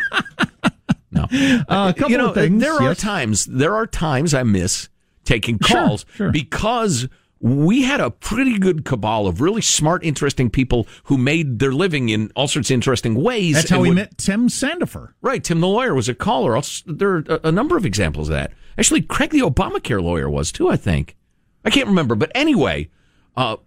No. 1.11 1.23
Uh, 1.23 1.89
a 1.89 1.93
couple 1.93 2.11
you 2.11 2.17
know, 2.17 2.29
of 2.29 2.35
things. 2.35 2.61
there 2.61 2.73
are 2.73 2.81
yes. 2.83 2.99
times 3.01 3.45
there 3.45 3.75
are 3.75 3.85
times 3.85 4.33
I 4.33 4.43
miss 4.43 4.87
taking 5.25 5.59
Sure, 5.59 5.77
calls 5.87 6.05
sure. 6.15 6.31
because 6.31 7.09
we 7.41 7.83
had 7.83 8.01
a 8.01 8.11
pretty 8.11 8.59
good 8.59 8.83
cabal 8.83 9.25
of 9.27 9.39
really 9.41 9.61
smart, 9.61 10.03
interesting 10.03 10.49
people 10.49 10.87
who 11.05 11.17
made 11.17 11.59
their 11.59 11.71
living 11.71 12.09
in 12.09 12.31
all 12.35 12.47
sorts 12.47 12.69
of 12.69 12.73
interesting 12.73 13.15
ways. 13.15 13.55
That's 13.55 13.69
how 13.69 13.79
we 13.79 13.89
would- 13.89 13.95
met 13.95 14.17
Tim 14.17 14.49
Sandefur. 14.49 15.13
Right, 15.21 15.43
Tim 15.43 15.61
the 15.61 15.67
lawyer 15.67 15.93
was 15.93 16.09
a 16.09 16.13
caller. 16.13 16.55
Also, 16.55 16.83
There 16.91 17.09
are 17.17 17.23
a, 17.29 17.39
a 17.45 17.51
number 17.51 17.77
of 17.77 17.85
examples 17.85 18.27
of 18.29 18.33
that. 18.35 18.51
Actually, 18.77 19.01
Craig 19.01 19.29
the 19.31 19.39
Obamacare 19.39 20.01
lawyer 20.01 20.29
was 20.29 20.51
too. 20.51 20.69
I 20.69 20.75
think 20.75 21.15
I 21.65 21.69
can't 21.69 21.87
remember, 21.87 22.15
but 22.15 22.31
anyway, 22.35 22.89
uh, 23.37 23.57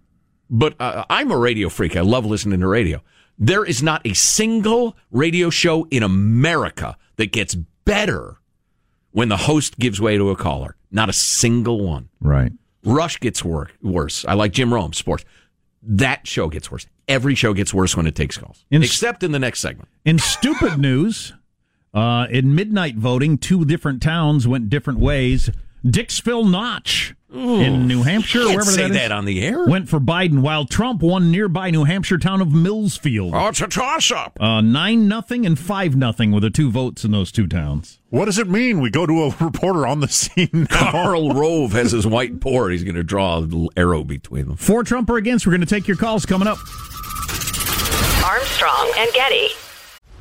but 0.49 0.75
uh, 0.79 1.05
I'm 1.09 1.31
a 1.31 1.37
radio 1.37 1.69
freak. 1.69 1.95
I 1.95 2.01
love 2.01 2.25
listening 2.25 2.59
to 2.59 2.67
radio. 2.67 3.01
There 3.39 3.65
is 3.65 3.81
not 3.81 4.05
a 4.05 4.13
single 4.13 4.95
radio 5.11 5.49
show 5.49 5.87
in 5.89 6.03
America 6.03 6.97
that 7.17 7.31
gets 7.31 7.55
better 7.55 8.37
when 9.11 9.29
the 9.29 9.37
host 9.37 9.79
gives 9.79 9.99
way 9.99 10.17
to 10.17 10.29
a 10.29 10.35
caller. 10.35 10.75
Not 10.91 11.09
a 11.09 11.13
single 11.13 11.83
one. 11.83 12.09
Right. 12.21 12.51
Rush 12.83 13.19
gets 13.19 13.43
wor- 13.43 13.69
worse. 13.81 14.25
I 14.25 14.33
like 14.33 14.51
Jim 14.53 14.73
Rome, 14.73 14.93
sports. 14.93 15.23
That 15.81 16.27
show 16.27 16.49
gets 16.49 16.71
worse. 16.71 16.87
Every 17.07 17.35
show 17.35 17.53
gets 17.53 17.73
worse 17.73 17.95
when 17.97 18.07
it 18.07 18.15
takes 18.15 18.37
calls, 18.37 18.65
In- 18.71 18.83
except 18.83 19.23
in 19.23 19.31
the 19.31 19.39
next 19.39 19.59
segment. 19.59 19.89
In 20.05 20.19
stupid 20.19 20.77
news, 20.79 21.33
uh, 21.93 22.27
in 22.29 22.55
midnight 22.55 22.95
voting, 22.95 23.37
two 23.37 23.65
different 23.65 24.01
towns 24.01 24.47
went 24.47 24.69
different 24.69 24.99
ways. 24.99 25.49
Dixville 25.85 26.49
Notch 26.49 27.13
in 27.33 27.87
New 27.87 28.03
Hampshire, 28.03 28.39
Can't 28.39 28.51
wherever 28.51 28.69
say 28.71 28.83
that 28.83 28.91
is, 28.91 28.97
that 28.97 29.11
on 29.11 29.25
the 29.25 29.41
air. 29.45 29.65
went 29.65 29.89
for 29.89 29.99
Biden, 29.99 30.41
while 30.41 30.65
Trump 30.65 31.01
won 31.01 31.31
nearby 31.31 31.71
New 31.71 31.83
Hampshire 31.83 32.17
town 32.19 32.41
of 32.41 32.49
Millsfield. 32.49 33.31
Oh, 33.33 33.47
it's 33.47 33.61
a 33.61 33.67
toss 33.67 34.11
up. 34.11 34.37
Uh, 34.39 34.61
nine 34.61 35.07
nothing 35.07 35.45
and 35.45 35.57
five 35.57 35.95
nothing 35.95 36.31
with 36.31 36.43
the 36.43 36.49
two 36.49 36.69
votes 36.69 37.03
in 37.03 37.11
those 37.11 37.31
two 37.31 37.47
towns. 37.47 37.99
What 38.09 38.25
does 38.25 38.37
it 38.37 38.47
mean? 38.47 38.79
We 38.81 38.91
go 38.91 39.05
to 39.07 39.23
a 39.23 39.29
reporter 39.43 39.87
on 39.87 39.99
the 39.99 40.07
scene 40.07 40.67
now. 40.69 40.91
Karl 40.91 41.33
Rove 41.33 41.71
has 41.71 41.91
his 41.91 42.05
white 42.05 42.39
board. 42.39 42.71
He's 42.71 42.83
going 42.83 42.95
to 42.95 43.03
draw 43.03 43.37
a 43.37 43.39
little 43.39 43.71
arrow 43.75 44.03
between 44.03 44.47
them. 44.47 44.57
For 44.57 44.83
Trump 44.83 45.09
or 45.09 45.17
against, 45.17 45.47
we're 45.47 45.51
going 45.53 45.61
to 45.61 45.65
take 45.67 45.87
your 45.87 45.97
calls 45.97 46.25
coming 46.25 46.47
up. 46.47 46.57
Armstrong 48.23 48.91
and 48.97 49.11
Getty. 49.13 49.47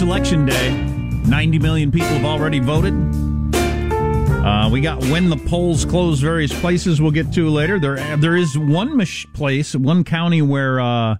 It's 0.00 0.06
election 0.06 0.46
day. 0.46 0.70
90 1.28 1.58
million 1.58 1.92
people 1.92 2.08
have 2.08 2.24
already 2.24 2.58
voted. 2.58 2.94
Uh, 3.54 4.70
we 4.72 4.80
got 4.80 4.98
when 5.04 5.28
the 5.28 5.36
polls 5.36 5.84
close 5.84 6.20
various 6.20 6.58
places 6.60 7.02
we'll 7.02 7.10
get 7.10 7.30
to 7.34 7.50
later. 7.50 7.78
There, 7.78 8.16
there 8.16 8.36
is 8.36 8.56
one 8.56 8.96
mach- 8.96 9.30
place, 9.34 9.74
one 9.74 10.02
county 10.04 10.40
where 10.40 10.80
uh, 10.80 11.16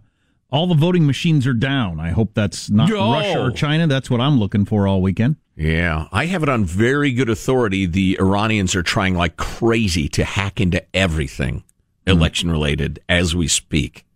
all 0.51 0.67
the 0.67 0.75
voting 0.75 1.07
machines 1.07 1.47
are 1.47 1.53
down. 1.53 2.01
I 2.01 2.11
hope 2.11 2.33
that's 2.33 2.71
not 2.71 2.89
Yo. 2.89 3.13
Russia 3.13 3.43
or 3.43 3.51
China. 3.51 3.87
That's 3.87 4.09
what 4.09 4.21
I'm 4.21 4.41
looking 4.41 4.65
for 4.65 4.89
all 4.89 5.03
weekend. 5.03 5.37
Yeah, 5.57 6.07
I 6.11 6.25
have 6.27 6.43
it 6.43 6.49
on 6.49 6.65
very 6.65 7.13
good 7.13 7.29
authority. 7.29 7.85
The 7.85 8.17
Iranians 8.19 8.75
are 8.75 8.83
trying 8.83 9.15
like 9.15 9.37
crazy 9.37 10.09
to 10.11 10.25
hack 10.25 10.59
into 10.59 10.83
everything 10.97 11.65
election 12.07 12.51
related 12.51 12.99
as 13.11 13.37
we 13.37 13.47
speak. 13.47 14.07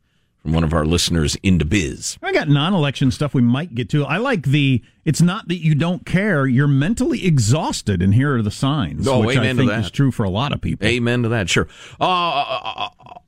From 0.44 0.52
one 0.52 0.62
of 0.62 0.74
our 0.74 0.84
listeners 0.84 1.36
into 1.42 1.64
biz. 1.64 2.18
I 2.22 2.30
got 2.30 2.50
non-election 2.50 3.10
stuff 3.10 3.32
we 3.32 3.40
might 3.40 3.74
get 3.74 3.88
to. 3.88 4.04
I 4.04 4.18
like 4.18 4.42
the. 4.42 4.82
It's 5.06 5.22
not 5.22 5.48
that 5.48 5.64
you 5.64 5.74
don't 5.74 6.04
care; 6.04 6.46
you're 6.46 6.68
mentally 6.68 7.24
exhausted, 7.24 8.02
and 8.02 8.14
here 8.14 8.36
are 8.36 8.42
the 8.42 8.50
signs. 8.50 9.08
Oh, 9.08 9.20
which 9.20 9.38
I 9.38 9.40
amen 9.40 9.56
to 9.56 9.62
think 9.62 9.70
that. 9.70 9.84
is 9.86 9.90
true 9.90 10.10
for 10.10 10.22
a 10.22 10.28
lot 10.28 10.52
of 10.52 10.60
people. 10.60 10.86
Amen 10.86 11.22
to 11.22 11.30
that. 11.30 11.48
Sure. 11.48 11.66
Uh, 11.98 12.04
uh, 12.04 12.60
uh, 12.62 12.88
uh 13.00 13.18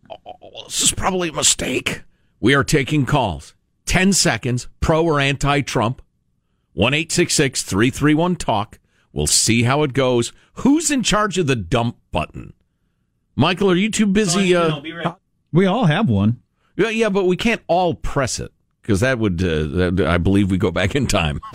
this 0.66 0.82
is 0.82 0.92
probably 0.92 1.30
a 1.30 1.32
mistake. 1.32 2.02
We 2.38 2.54
are 2.54 2.64
taking 2.64 3.06
calls. 3.06 3.54
10 3.86 4.12
seconds, 4.12 4.68
pro 4.80 5.02
or 5.02 5.18
anti 5.18 5.62
Trump. 5.62 6.02
1 6.74 6.92
331 6.92 8.36
Talk. 8.36 8.78
We'll 9.12 9.26
see 9.26 9.62
how 9.62 9.82
it 9.84 9.94
goes. 9.94 10.34
Who's 10.54 10.90
in 10.90 11.02
charge 11.02 11.38
of 11.38 11.46
the 11.46 11.56
dump 11.56 11.96
button? 12.12 12.52
Michael, 13.34 13.70
are 13.70 13.76
you 13.76 13.90
too 13.90 14.06
busy? 14.06 14.54
Uh, 14.54 14.80
We 15.50 15.64
all 15.64 15.86
have 15.86 16.10
one. 16.10 16.42
Yeah, 16.76 16.88
yeah, 16.90 17.08
but 17.08 17.24
we 17.24 17.36
can't 17.36 17.62
all 17.66 17.94
press 17.94 18.38
it 18.40 18.52
because 18.82 19.00
that 19.00 19.18
would, 19.18 19.42
uh, 19.42 19.64
that, 19.64 20.06
I 20.06 20.18
believe, 20.18 20.50
we 20.50 20.58
go 20.58 20.70
back 20.70 20.94
in 20.94 21.06
time 21.06 21.40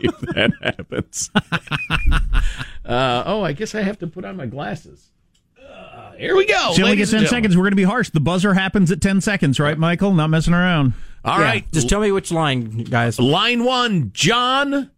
if 0.00 0.18
that 0.34 0.52
happens. 0.62 1.30
uh, 2.84 3.22
oh, 3.26 3.42
I 3.42 3.52
guess 3.52 3.74
I 3.74 3.82
have 3.82 3.98
to 4.00 4.06
put 4.06 4.24
on 4.24 4.36
my 4.36 4.46
glasses. 4.46 5.10
Uh, 5.58 6.12
here 6.12 6.36
we 6.36 6.46
go. 6.46 6.72
So 6.72 6.78
you 6.78 6.84
only 6.84 6.96
get 6.96 7.08
10 7.10 7.26
seconds. 7.26 7.56
We're 7.56 7.62
going 7.62 7.72
to 7.72 7.76
be 7.76 7.84
harsh. 7.84 8.10
The 8.10 8.20
buzzer 8.20 8.54
happens 8.54 8.90
at 8.90 9.00
10 9.00 9.20
seconds, 9.20 9.58
right, 9.60 9.78
Michael? 9.78 10.12
Not 10.12 10.28
messing 10.30 10.54
around. 10.54 10.94
All 11.24 11.38
Yeah, 11.38 11.44
right, 11.44 11.72
Just 11.72 11.88
tell 11.88 12.00
me 12.00 12.10
which 12.12 12.32
line, 12.32 12.84
guys. 12.84 13.18
Line 13.20 13.64
one, 13.64 14.10
John. 14.12 14.90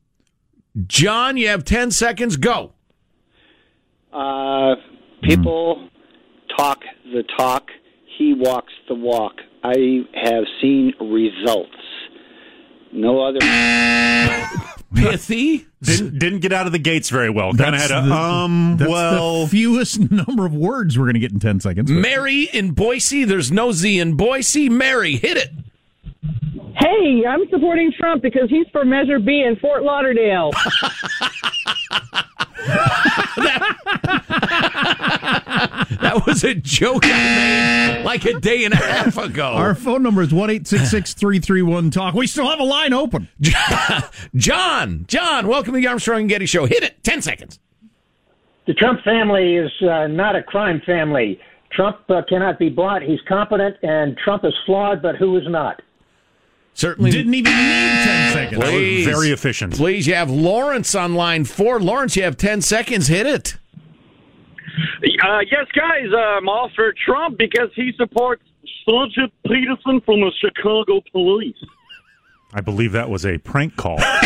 John, 0.86 1.36
you 1.36 1.48
have 1.48 1.64
10 1.64 1.90
seconds. 1.90 2.36
Go. 2.36 2.72
Uh, 4.12 4.74
people 5.22 5.88
talk 6.56 6.80
the 7.12 7.22
talk. 7.36 7.68
He 8.18 8.34
walks 8.34 8.72
the 8.88 8.94
walk. 8.94 9.34
I 9.62 10.02
have 10.14 10.44
seen 10.60 10.92
results. 11.00 11.70
No 12.92 13.24
other. 13.24 13.40
Pithy. 14.94 15.66
Didn't, 15.82 16.18
didn't 16.18 16.38
get 16.40 16.52
out 16.52 16.66
of 16.66 16.72
the 16.72 16.78
gates 16.78 17.10
very 17.10 17.28
well. 17.30 17.52
Kind 17.52 17.74
of 17.74 17.80
had 17.80 17.90
a, 17.90 18.06
the- 18.06 18.14
um, 18.14 18.76
that's 18.78 18.90
well. 18.90 19.42
the 19.44 19.48
fewest 19.50 19.98
number 20.10 20.46
of 20.46 20.54
words 20.54 20.96
we're 20.98 21.04
going 21.06 21.14
to 21.14 21.20
get 21.20 21.32
in 21.32 21.40
10 21.40 21.60
seconds. 21.60 21.90
but- 21.90 21.98
Mary 21.98 22.48
in 22.52 22.70
Boise. 22.70 23.24
There's 23.24 23.50
no 23.50 23.72
Z 23.72 23.98
in 23.98 24.16
Boise. 24.16 24.68
Mary, 24.68 25.16
hit 25.16 25.36
it. 25.36 25.50
Hey, 26.76 27.24
I'm 27.28 27.48
supporting 27.50 27.92
Trump 27.98 28.22
because 28.22 28.48
he's 28.50 28.66
for 28.72 28.84
Measure 28.84 29.18
B 29.18 29.42
in 29.46 29.56
Fort 29.56 29.82
Lauderdale. 29.82 30.50
That 33.36 35.20
was 36.26 36.44
a 36.44 36.54
joke 36.54 37.02
I 37.04 37.96
made 37.96 38.04
like 38.04 38.24
a 38.24 38.38
day 38.40 38.64
and 38.64 38.74
a 38.74 38.76
half 38.76 39.16
ago. 39.16 39.52
Our 39.52 39.74
phone 39.74 40.02
number 40.02 40.22
is 40.22 40.32
1 40.32 40.64
331 40.64 41.90
Talk. 41.90 42.14
We 42.14 42.26
still 42.26 42.48
have 42.48 42.60
a 42.60 42.64
line 42.64 42.92
open. 42.92 43.28
John, 44.34 45.04
John, 45.08 45.46
welcome 45.46 45.74
to 45.74 45.80
the 45.80 45.86
Armstrong 45.86 46.20
and 46.20 46.28
Getty 46.28 46.46
Show. 46.46 46.66
Hit 46.66 46.82
it. 46.82 47.02
10 47.04 47.22
seconds. 47.22 47.58
The 48.66 48.74
Trump 48.74 49.02
family 49.02 49.56
is 49.56 49.70
uh, 49.82 50.06
not 50.06 50.36
a 50.36 50.42
crime 50.42 50.80
family. 50.86 51.38
Trump 51.70 51.98
uh, 52.08 52.22
cannot 52.28 52.58
be 52.58 52.68
bought. 52.68 53.02
He's 53.02 53.20
competent, 53.28 53.76
and 53.82 54.16
Trump 54.16 54.44
is 54.44 54.54
flawed, 54.64 55.02
but 55.02 55.16
who 55.16 55.36
is 55.36 55.44
not? 55.46 55.82
Certainly 56.74 57.12
Didn't 57.12 57.34
even 57.34 57.52
need 57.52 57.58
10 57.58 58.32
seconds. 58.32 58.60
That 58.60 58.72
was 58.72 58.80
Please. 58.80 59.04
very 59.06 59.30
efficient. 59.30 59.74
Please, 59.74 60.06
you 60.06 60.14
have 60.14 60.30
Lawrence 60.30 60.94
on 60.94 61.14
line 61.14 61.44
four. 61.44 61.80
Lawrence, 61.80 62.16
you 62.16 62.24
have 62.24 62.36
10 62.36 62.62
seconds. 62.62 63.06
Hit 63.06 63.26
it. 63.26 63.56
Uh, 65.24 65.40
yes, 65.50 65.66
guys, 65.74 66.06
uh, 66.12 66.16
I'm 66.16 66.48
all 66.48 66.70
for 66.74 66.92
Trump 67.06 67.38
because 67.38 67.68
he 67.74 67.92
supports 67.96 68.42
Sergeant 68.88 69.32
Peterson 69.46 70.00
from 70.04 70.20
the 70.20 70.32
Chicago 70.40 71.00
Police. 71.12 71.56
I 72.52 72.60
believe 72.60 72.92
that 72.92 73.10
was 73.10 73.26
a 73.26 73.38
prank 73.38 73.76
call. 73.76 73.98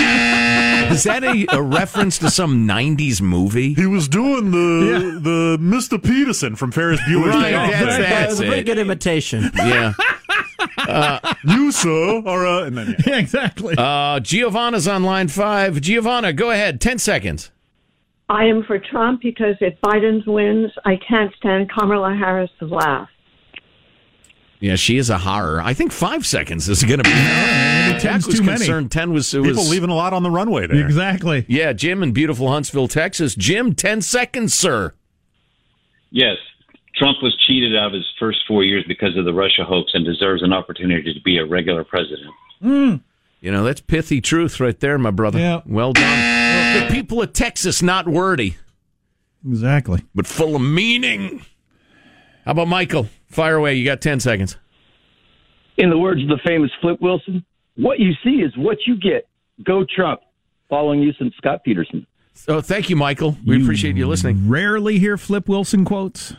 Is 0.93 1.05
that 1.05 1.23
a, 1.25 1.47
a 1.51 1.63
reference 1.63 2.19
to 2.19 2.31
some 2.31 2.67
'90s 2.69 3.21
movie? 3.23 3.73
He 3.75 3.87
was 3.87 4.07
doing 4.09 4.51
the 4.51 5.19
the 5.21 5.57
Mr. 5.61 6.03
Peterson 6.03 6.55
from 6.57 6.71
Ferris 6.73 7.01
Bueller's 7.03 7.35
Right, 7.35 7.51
Day 7.51 7.55
Off. 7.55 7.71
that's- 7.71 7.97
thing. 7.97 8.03
that's 8.11 8.41
a 8.41 8.45
pretty 8.47 8.63
good 8.65 8.79
imitation. 8.79 9.51
Yeah. 9.57 9.93
you 11.45 11.73
sir 11.73 12.23
are 12.27 12.47
uh, 12.47 12.65
and 12.65 12.77
then 12.77 12.97
Yeah, 13.07 13.19
exactly. 13.19 13.75
Uh, 13.79 14.21
Giovanna's 14.21 14.87
on 14.89 15.05
line 15.05 15.29
five. 15.29 15.81
Giovanna, 15.81 16.33
go 16.33 16.51
ahead. 16.51 16.81
Ten 16.81 16.99
seconds. 16.99 17.51
I 18.29 18.45
am 18.45 18.62
for 18.64 18.79
Trump 18.79 19.23
because 19.23 19.57
if 19.61 19.81
Biden 19.81 20.27
wins, 20.27 20.71
I 20.85 20.97
can't 20.97 21.35
stand 21.37 21.71
Kamala 21.71 22.14
Harris' 22.14 22.51
laugh. 22.61 23.09
Yeah, 24.61 24.75
she 24.77 24.99
is 24.99 25.09
a 25.09 25.19
horror. 25.19 25.62
I 25.62 25.73
think 25.73 25.93
five 25.93 26.27
seconds 26.27 26.69
is 26.69 26.83
going 26.83 26.99
to 26.99 27.05
be. 27.05 27.11
Jack 27.11 28.01
ten's 28.01 28.27
was 28.27 28.38
too 28.38 28.43
many. 28.43 28.88
Ten 28.88 29.12
was, 29.12 29.33
was 29.33 29.47
people 29.47 29.64
leaving 29.64 29.91
a 29.91 29.95
lot 29.95 30.12
on 30.12 30.23
the 30.23 30.31
runway 30.31 30.67
there. 30.67 30.85
Exactly. 30.85 31.47
Yeah, 31.49 31.73
Jim 31.73 32.03
in 32.03 32.12
beautiful 32.12 32.49
Huntsville, 32.49 32.88
Texas. 32.88 33.35
Jim, 33.35 33.75
ten 33.75 34.03
seconds, 34.03 34.55
sir. 34.55 34.95
Yes, 36.11 36.37
Trump 36.97 37.19
was 37.23 37.37
cheated 37.47 37.77
out 37.77 37.88
of 37.88 37.93
his 37.93 38.07
first 38.19 38.41
four 38.49 38.64
years 38.64 38.85
because 38.88 39.17
of 39.17 39.25
the 39.25 39.33
Russia 39.33 39.64
hoax 39.64 39.93
and 39.95 40.05
deserves 40.05 40.43
an 40.43 40.53
opportunity 40.53 41.14
to 41.14 41.21
be 41.23 41.38
a 41.38 41.47
regular 41.47 41.85
president. 41.85 42.31
Hmm. 42.61 42.97
You 43.40 43.53
know 43.53 43.62
that's 43.64 43.81
pithy 43.81 44.20
truth 44.20 44.59
right 44.61 44.79
there, 44.81 44.98
my 44.98 45.11
brother. 45.12 45.38
Yeah. 45.38 45.61
Well 45.66 45.92
done. 45.92 46.88
the 46.88 46.92
people 46.94 47.22
of 47.22 47.33
Texas, 47.33 47.83
not 47.83 48.09
wordy, 48.09 48.57
Exactly. 49.48 50.03
but 50.14 50.27
full 50.27 50.57
of 50.57 50.62
meaning. 50.62 51.42
How 52.44 52.53
about 52.53 52.68
Michael? 52.68 53.09
Fire 53.29 53.57
away. 53.57 53.74
You 53.74 53.85
got 53.85 54.01
ten 54.01 54.18
seconds. 54.20 54.57
In 55.77 55.90
the 55.90 55.98
words 55.98 56.20
of 56.22 56.29
the 56.29 56.38
famous 56.44 56.70
Flip 56.81 57.01
Wilson, 57.01 57.44
what 57.77 58.01
you 58.01 58.12
see 58.24 58.40
is 58.42 58.57
what 58.57 58.79
you 58.87 58.96
get. 58.96 59.29
Go 59.62 59.85
Trump. 59.85 60.20
Following 60.68 61.01
you 61.01 61.12
since 61.18 61.35
Scott 61.37 61.62
Peterson. 61.64 62.07
Oh, 62.46 62.61
thank 62.61 62.90
you, 62.90 62.96
Michael. 62.96 63.37
We 63.46 63.61
appreciate 63.62 63.96
you 63.96 64.07
listening. 64.07 64.48
Rarely 64.48 64.98
hear 64.98 65.16
Flip 65.16 65.48
Wilson 65.48 65.85
quotes. 65.85 66.35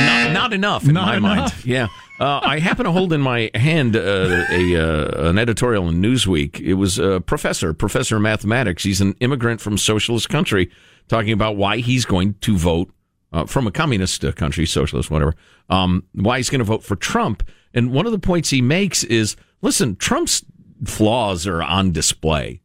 Not, 0.00 0.32
not 0.32 0.52
enough 0.52 0.84
in 0.86 0.94
Not 0.94 1.06
my 1.06 1.16
enough. 1.16 1.54
mind. 1.54 1.66
Yeah, 1.66 1.88
uh, 2.20 2.40
I 2.42 2.58
happen 2.58 2.84
to 2.84 2.92
hold 2.92 3.12
in 3.12 3.20
my 3.20 3.50
hand 3.54 3.96
uh, 3.96 4.44
a 4.50 4.76
uh, 4.76 5.28
an 5.30 5.38
editorial 5.38 5.88
in 5.88 6.00
Newsweek. 6.02 6.60
It 6.60 6.74
was 6.74 6.98
a 6.98 7.20
professor, 7.20 7.72
professor 7.74 8.16
of 8.16 8.22
mathematics. 8.22 8.82
He's 8.84 9.00
an 9.00 9.14
immigrant 9.20 9.60
from 9.60 9.78
socialist 9.78 10.28
country, 10.28 10.70
talking 11.08 11.32
about 11.32 11.56
why 11.56 11.78
he's 11.78 12.04
going 12.04 12.34
to 12.40 12.56
vote 12.56 12.90
uh, 13.32 13.46
from 13.46 13.66
a 13.66 13.70
communist 13.72 14.24
uh, 14.24 14.32
country, 14.32 14.66
socialist, 14.66 15.10
whatever. 15.10 15.34
Um, 15.68 16.04
why 16.12 16.36
he's 16.38 16.50
going 16.50 16.60
to 16.60 16.64
vote 16.64 16.82
for 16.84 16.96
Trump. 16.96 17.42
And 17.72 17.90
one 17.90 18.06
of 18.06 18.12
the 18.12 18.18
points 18.20 18.50
he 18.50 18.62
makes 18.62 19.02
is, 19.02 19.34
listen, 19.60 19.96
Trump's 19.96 20.44
flaws 20.84 21.46
are 21.46 21.62
on 21.62 21.90
display. 21.90 22.60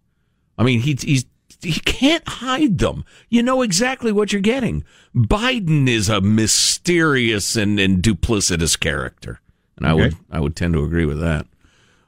I 0.58 0.64
mean, 0.64 0.82
he, 0.82 0.96
he's 1.00 1.26
he 1.62 1.80
can't 1.80 2.28
hide 2.28 2.78
them. 2.78 3.06
You 3.30 3.44
know 3.44 3.62
exactly 3.62 4.12
what 4.12 4.32
you're 4.32 4.42
getting. 4.42 4.84
Biden 5.16 5.88
is 5.88 6.10
a 6.10 6.22
mysterious 6.22 7.56
and, 7.56 7.80
and 7.80 8.02
duplicitous 8.02 8.80
character, 8.80 9.42
and 9.78 9.86
I 9.86 9.94
would 9.94 10.16
I 10.32 10.40
would 10.40 10.56
tend 10.56 10.74
to 10.74 10.84
agree 10.84 11.06
with 11.06 11.20
that. 11.20 11.46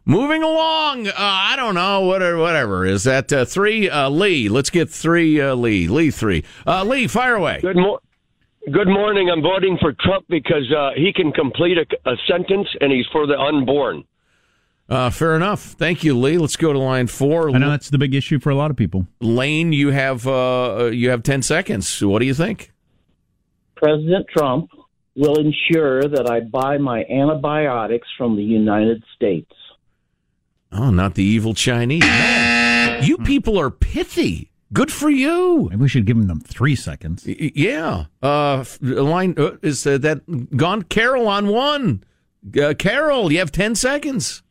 Moving 0.04 0.42
along, 0.42 1.08
uh, 1.08 1.14
I 1.18 1.56
don't 1.56 1.76
know 1.76 2.02
whatever. 2.02 2.38
Whatever 2.38 2.86
is 2.86 3.04
that 3.04 3.32
uh, 3.32 3.46
three? 3.46 3.90
Uh, 3.90 4.10
Lee, 4.10 4.50
let's 4.50 4.70
get 4.72 4.90
three. 4.90 5.40
Uh, 5.40 5.54
Lee, 5.56 5.88
Lee 5.88 6.10
three. 6.12 6.44
Uh, 6.66 6.84
Lee, 6.84 7.08
fire 7.08 7.36
away. 7.36 7.60
Good 7.62 7.76
mo- 7.76 8.00
Good 8.72 8.88
morning. 8.88 9.30
I'm 9.32 9.42
voting 9.42 9.78
for 9.82 9.92
Trump 9.94 10.26
because 10.30 10.72
uh, 10.72 10.92
he 10.96 11.12
can 11.12 11.32
complete 11.32 11.78
a, 11.80 12.10
a 12.10 12.16
sentence 12.28 12.68
and 12.80 12.92
he's 12.92 13.08
for 13.12 13.26
the 13.26 13.38
unborn. 13.38 14.04
Uh, 14.90 15.10
fair 15.10 15.36
enough. 15.38 15.62
Thank 15.64 16.04
you, 16.04 16.18
Lee. 16.18 16.38
Let's 16.38 16.58
go 16.58 16.74
to 16.74 16.80
line 16.80 17.08
four. 17.08 17.50
I 17.50 17.58
know 17.58 17.70
that's 17.70 17.90
the 17.90 17.98
big 17.98 18.14
issue 18.14 18.40
for 18.40 18.50
a 18.50 18.56
lot 18.56 18.72
of 18.72 18.78
people. 18.78 19.08
Lane, 19.22 19.72
you 19.72 19.92
have 19.92 20.28
uh, 20.28 20.90
you 20.92 21.10
have 21.10 21.24
ten 21.24 21.42
seconds. 21.42 22.04
What 22.04 22.20
do 22.20 22.26
you 22.26 22.34
think? 22.34 22.72
President 23.76 24.26
Trump 24.36 24.70
will 25.16 25.38
ensure 25.40 26.02
that 26.04 26.30
I 26.30 26.42
buy 26.42 26.78
my 26.78 27.04
antibiotics 27.06 28.08
from 28.18 28.36
the 28.36 28.44
United 28.44 29.04
States. 29.16 29.52
Oh, 30.74 30.90
not 30.90 31.16
the 31.16 31.24
evil 31.24 31.54
Chinese. 31.54 32.02
Man, 32.02 33.04
you 33.04 33.18
people 33.18 33.58
are 33.60 33.70
pithy. 33.72 34.52
Good 34.74 34.92
for 34.92 35.10
you. 35.10 35.68
Maybe 35.70 35.82
we 35.82 35.90
should 35.90 36.06
give 36.06 36.26
them 36.28 36.40
three 36.40 36.76
seconds. 36.76 37.26
Y- 37.28 37.52
Yeah. 37.56 38.06
Uh, 38.22 38.64
line 38.82 39.36
uh, 39.38 39.58
is 39.62 39.86
uh, 39.86 39.98
that 40.00 40.56
gone? 40.56 40.84
Carol 40.84 41.28
on 41.28 41.48
one. 41.48 42.04
Uh, 42.62 42.74
Carol, 42.78 43.32
you 43.32 43.40
have 43.40 43.52
ten 43.52 43.76
seconds. 43.76 44.44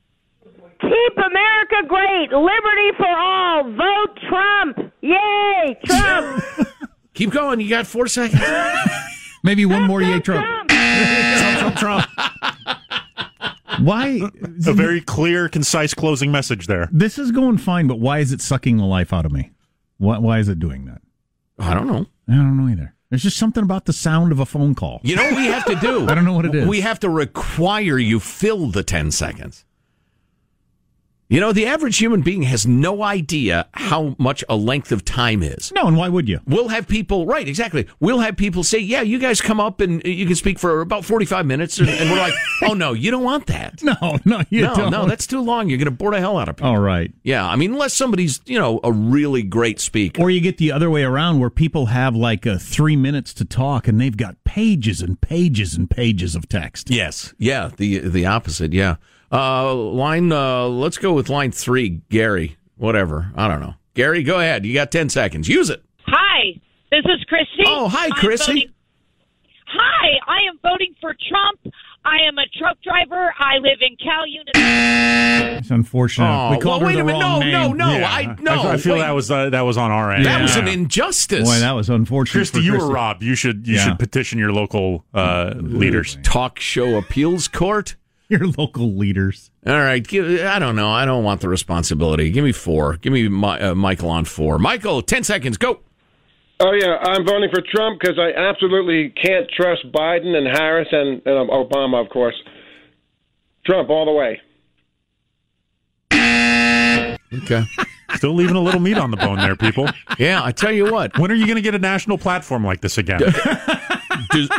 Keep 0.80 1.16
America 1.18 1.76
great. 1.86 2.30
Liberty 2.32 2.90
for 2.96 3.06
all. 3.06 3.62
Vote 3.64 4.18
Trump. 4.28 4.92
Yay, 5.00 5.78
Trump. 5.84 6.44
Keep 7.14 7.30
going. 7.30 7.60
You 7.60 7.68
got 7.68 7.86
four 7.86 8.06
seconds. 8.06 8.42
Maybe 9.42 9.66
one 9.66 9.84
more 9.84 10.02
yay 10.02 10.20
Trump. 10.20 10.68
Trump, 10.70 11.76
Trump, 11.76 11.76
Trump. 11.76 12.06
Why? 13.80 14.20
A 14.66 14.72
very 14.72 15.00
clear, 15.00 15.48
concise 15.48 15.94
closing 15.94 16.30
message 16.30 16.66
there. 16.66 16.88
This 16.92 17.18
is 17.18 17.30
going 17.30 17.58
fine, 17.58 17.86
but 17.86 17.98
why 17.98 18.18
is 18.18 18.32
it 18.32 18.40
sucking 18.40 18.76
the 18.76 18.84
life 18.84 19.12
out 19.12 19.24
of 19.24 19.32
me? 19.32 19.52
Why, 19.98 20.18
why 20.18 20.38
is 20.38 20.48
it 20.48 20.58
doing 20.58 20.84
that? 20.86 21.00
I 21.58 21.74
don't 21.74 21.86
know. 21.86 22.06
I 22.28 22.32
don't 22.32 22.56
know 22.56 22.70
either. 22.70 22.94
There's 23.10 23.22
just 23.22 23.38
something 23.38 23.62
about 23.62 23.86
the 23.86 23.92
sound 23.92 24.30
of 24.32 24.38
a 24.38 24.46
phone 24.46 24.74
call. 24.74 25.00
You 25.02 25.16
know 25.16 25.24
what 25.24 25.36
we 25.36 25.46
have 25.46 25.64
to 25.64 25.74
do? 25.76 26.08
I 26.08 26.14
don't 26.14 26.24
know 26.24 26.34
what 26.34 26.44
it 26.44 26.54
is. 26.54 26.68
We 26.68 26.80
have 26.82 27.00
to 27.00 27.08
require 27.08 27.98
you 27.98 28.20
fill 28.20 28.68
the 28.68 28.82
10 28.82 29.10
seconds. 29.10 29.64
You 31.30 31.38
know, 31.38 31.52
the 31.52 31.66
average 31.66 31.96
human 31.96 32.22
being 32.22 32.42
has 32.42 32.66
no 32.66 33.04
idea 33.04 33.68
how 33.74 34.16
much 34.18 34.42
a 34.48 34.56
length 34.56 34.90
of 34.90 35.04
time 35.04 35.44
is. 35.44 35.70
No, 35.70 35.86
and 35.86 35.96
why 35.96 36.08
would 36.08 36.28
you? 36.28 36.40
We'll 36.44 36.66
have 36.66 36.88
people, 36.88 37.24
right, 37.24 37.46
exactly. 37.46 37.86
We'll 38.00 38.18
have 38.18 38.36
people 38.36 38.64
say, 38.64 38.78
yeah, 38.78 39.02
you 39.02 39.20
guys 39.20 39.40
come 39.40 39.60
up 39.60 39.80
and 39.80 40.04
you 40.04 40.26
can 40.26 40.34
speak 40.34 40.58
for 40.58 40.80
about 40.80 41.04
45 41.04 41.46
minutes. 41.46 41.78
And, 41.78 41.88
and 41.88 42.10
we're 42.10 42.18
like, 42.18 42.34
oh, 42.64 42.74
no, 42.74 42.94
you 42.94 43.12
don't 43.12 43.22
want 43.22 43.46
that. 43.46 43.80
No, 43.80 44.18
no, 44.24 44.42
you 44.50 44.62
no, 44.62 44.74
don't. 44.74 44.90
no, 44.90 45.06
that's 45.06 45.28
too 45.28 45.40
long. 45.40 45.68
You're 45.68 45.78
going 45.78 45.84
to 45.84 45.92
bore 45.92 46.10
the 46.10 46.18
hell 46.18 46.36
out 46.36 46.48
of 46.48 46.56
people. 46.56 46.70
All 46.70 46.80
right. 46.80 47.12
Yeah, 47.22 47.46
I 47.46 47.54
mean, 47.54 47.74
unless 47.74 47.94
somebody's, 47.94 48.40
you 48.46 48.58
know, 48.58 48.80
a 48.82 48.90
really 48.90 49.44
great 49.44 49.78
speaker. 49.78 50.20
Or 50.20 50.30
you 50.30 50.40
get 50.40 50.58
the 50.58 50.72
other 50.72 50.90
way 50.90 51.04
around 51.04 51.38
where 51.38 51.50
people 51.50 51.86
have 51.86 52.16
like 52.16 52.44
uh, 52.44 52.58
three 52.58 52.96
minutes 52.96 53.32
to 53.34 53.44
talk 53.44 53.86
and 53.86 54.00
they've 54.00 54.16
got 54.16 54.42
pages 54.42 55.00
and 55.00 55.20
pages 55.20 55.76
and 55.76 55.88
pages 55.88 56.34
of 56.34 56.48
text. 56.48 56.90
Yes. 56.90 57.34
Yeah, 57.38 57.70
the 57.76 58.00
the 58.00 58.26
opposite. 58.26 58.72
Yeah. 58.72 58.96
Uh, 59.32 59.74
line. 59.74 60.32
Uh, 60.32 60.66
let's 60.66 60.98
go 60.98 61.12
with 61.12 61.28
line 61.28 61.52
three, 61.52 62.00
Gary. 62.08 62.56
Whatever. 62.76 63.30
I 63.36 63.48
don't 63.48 63.60
know. 63.60 63.74
Gary, 63.94 64.22
go 64.22 64.38
ahead. 64.40 64.64
You 64.66 64.74
got 64.74 64.90
ten 64.90 65.08
seconds. 65.08 65.48
Use 65.48 65.70
it. 65.70 65.82
Hi, 66.06 66.60
this 66.90 67.04
is 67.04 67.22
Christy. 67.28 67.62
Oh, 67.66 67.88
hi, 67.88 68.06
I'm 68.06 68.10
Chrissy. 68.12 68.52
voting- 68.52 68.74
Hi, 69.72 70.08
I 70.26 70.38
am 70.50 70.58
voting 70.62 70.94
for 71.00 71.14
Trump. 71.28 71.74
I 72.04 72.16
am 72.26 72.36
a 72.38 72.46
truck 72.58 72.78
driver. 72.82 73.32
I 73.38 73.58
live 73.58 73.78
in 73.82 73.94
Cal 74.02 74.26
Unit. 74.26 75.58
It's 75.60 75.70
unfortunate. 75.70 76.26
Oh, 76.26 76.50
we 76.50 76.56
called 76.58 76.64
well, 76.64 76.78
her 76.80 76.86
wait 76.86 76.94
the 76.94 77.00
a 77.02 77.04
minute. 77.04 77.20
wrong 77.20 77.40
No, 77.40 77.68
name. 77.68 77.76
no, 77.76 77.86
no. 77.92 77.98
Yeah. 77.98 78.10
I 78.10 78.36
no. 78.40 78.52
I, 78.62 78.72
I 78.72 78.76
feel 78.78 78.94
wait. 78.94 79.00
that 79.02 79.10
was 79.12 79.30
uh, 79.30 79.50
that 79.50 79.60
was 79.60 79.76
on 79.76 79.90
our 79.92 80.10
end. 80.12 80.24
That 80.26 80.42
was 80.42 80.56
an 80.56 80.66
injustice. 80.66 81.48
Boy, 81.48 81.60
that 81.60 81.72
was 81.72 81.88
unfortunate. 81.88 82.32
Christy, 82.38 82.58
for 82.58 82.64
you 82.64 82.72
were 82.72 82.78
Christy. 82.78 82.94
robbed. 82.94 83.22
You 83.22 83.34
should 83.36 83.68
you 83.68 83.76
Yeah. 83.76 83.84
should 83.84 83.98
petition 84.00 84.38
your 84.40 84.50
local 84.52 85.04
uh, 85.14 85.52
leaders. 85.56 86.18
Talk 86.24 86.58
show 86.58 86.96
appeals 86.96 87.46
court. 87.46 87.94
Your 88.30 88.46
local 88.56 88.94
leaders. 88.94 89.50
All 89.66 89.74
right. 89.74 90.06
Give, 90.06 90.40
I 90.46 90.60
don't 90.60 90.76
know. 90.76 90.88
I 90.88 91.04
don't 91.04 91.24
want 91.24 91.40
the 91.40 91.48
responsibility. 91.48 92.30
Give 92.30 92.44
me 92.44 92.52
four. 92.52 92.96
Give 92.98 93.12
me 93.12 93.28
Mi- 93.28 93.58
uh, 93.58 93.74
Michael 93.74 94.08
on 94.08 94.24
four. 94.24 94.56
Michael, 94.58 95.02
ten 95.02 95.24
seconds. 95.24 95.58
Go. 95.58 95.80
Oh 96.60 96.72
yeah, 96.72 96.96
I'm 97.02 97.24
voting 97.24 97.48
for 97.52 97.60
Trump 97.74 98.00
because 98.00 98.18
I 98.18 98.32
absolutely 98.38 99.08
can't 99.10 99.50
trust 99.50 99.82
Biden 99.92 100.36
and 100.36 100.46
Harris 100.46 100.88
and, 100.92 101.20
and 101.26 101.50
Obama, 101.50 102.00
of 102.04 102.08
course. 102.10 102.34
Trump 103.66 103.90
all 103.90 104.04
the 104.04 104.12
way. 104.12 104.40
Okay. 107.32 107.64
Still 108.16 108.34
leaving 108.34 108.56
a 108.56 108.60
little 108.60 108.80
meat 108.80 108.98
on 108.98 109.10
the 109.10 109.16
bone 109.16 109.38
there, 109.38 109.56
people. 109.56 109.88
Yeah, 110.18 110.40
I 110.44 110.52
tell 110.52 110.72
you 110.72 110.92
what. 110.92 111.16
When 111.18 111.30
are 111.30 111.34
you 111.34 111.46
going 111.46 111.56
to 111.56 111.62
get 111.62 111.74
a 111.74 111.78
national 111.78 112.18
platform 112.18 112.64
like 112.64 112.80
this 112.80 112.98
again? 112.98 113.20
Does- 114.30 114.50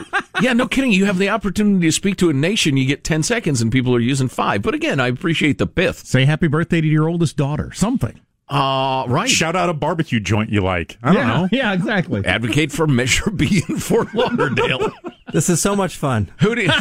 yeah, 0.41 0.53
no 0.53 0.67
kidding. 0.67 0.91
You 0.91 1.05
have 1.05 1.17
the 1.17 1.29
opportunity 1.29 1.87
to 1.87 1.91
speak 1.91 2.17
to 2.17 2.29
a 2.29 2.33
nation. 2.33 2.77
You 2.77 2.85
get 2.85 3.03
10 3.03 3.23
seconds 3.23 3.61
and 3.61 3.71
people 3.71 3.95
are 3.95 3.99
using 3.99 4.27
five. 4.27 4.61
But 4.61 4.73
again, 4.73 4.99
I 4.99 5.07
appreciate 5.07 5.57
the 5.57 5.67
pith. 5.67 6.05
Say 6.05 6.25
happy 6.25 6.47
birthday 6.47 6.81
to 6.81 6.87
your 6.87 7.07
oldest 7.09 7.37
daughter. 7.37 7.71
Something. 7.73 8.19
Uh, 8.49 9.05
right. 9.07 9.29
Shout 9.29 9.55
out 9.55 9.69
a 9.69 9.73
barbecue 9.73 10.19
joint 10.19 10.49
you 10.49 10.61
like. 10.61 10.97
I 11.01 11.13
don't 11.13 11.15
yeah, 11.15 11.27
know. 11.37 11.49
Yeah, 11.53 11.73
exactly. 11.73 12.25
Advocate 12.25 12.71
for 12.71 12.85
Measure 12.85 13.29
B 13.31 13.63
in 13.69 13.77
Fort 13.77 14.13
Lauderdale. 14.13 14.91
This 15.31 15.49
is 15.49 15.61
so 15.61 15.73
much 15.75 15.95
fun. 15.95 16.29
Who 16.41 16.55
do 16.55 16.63
you, 16.63 16.71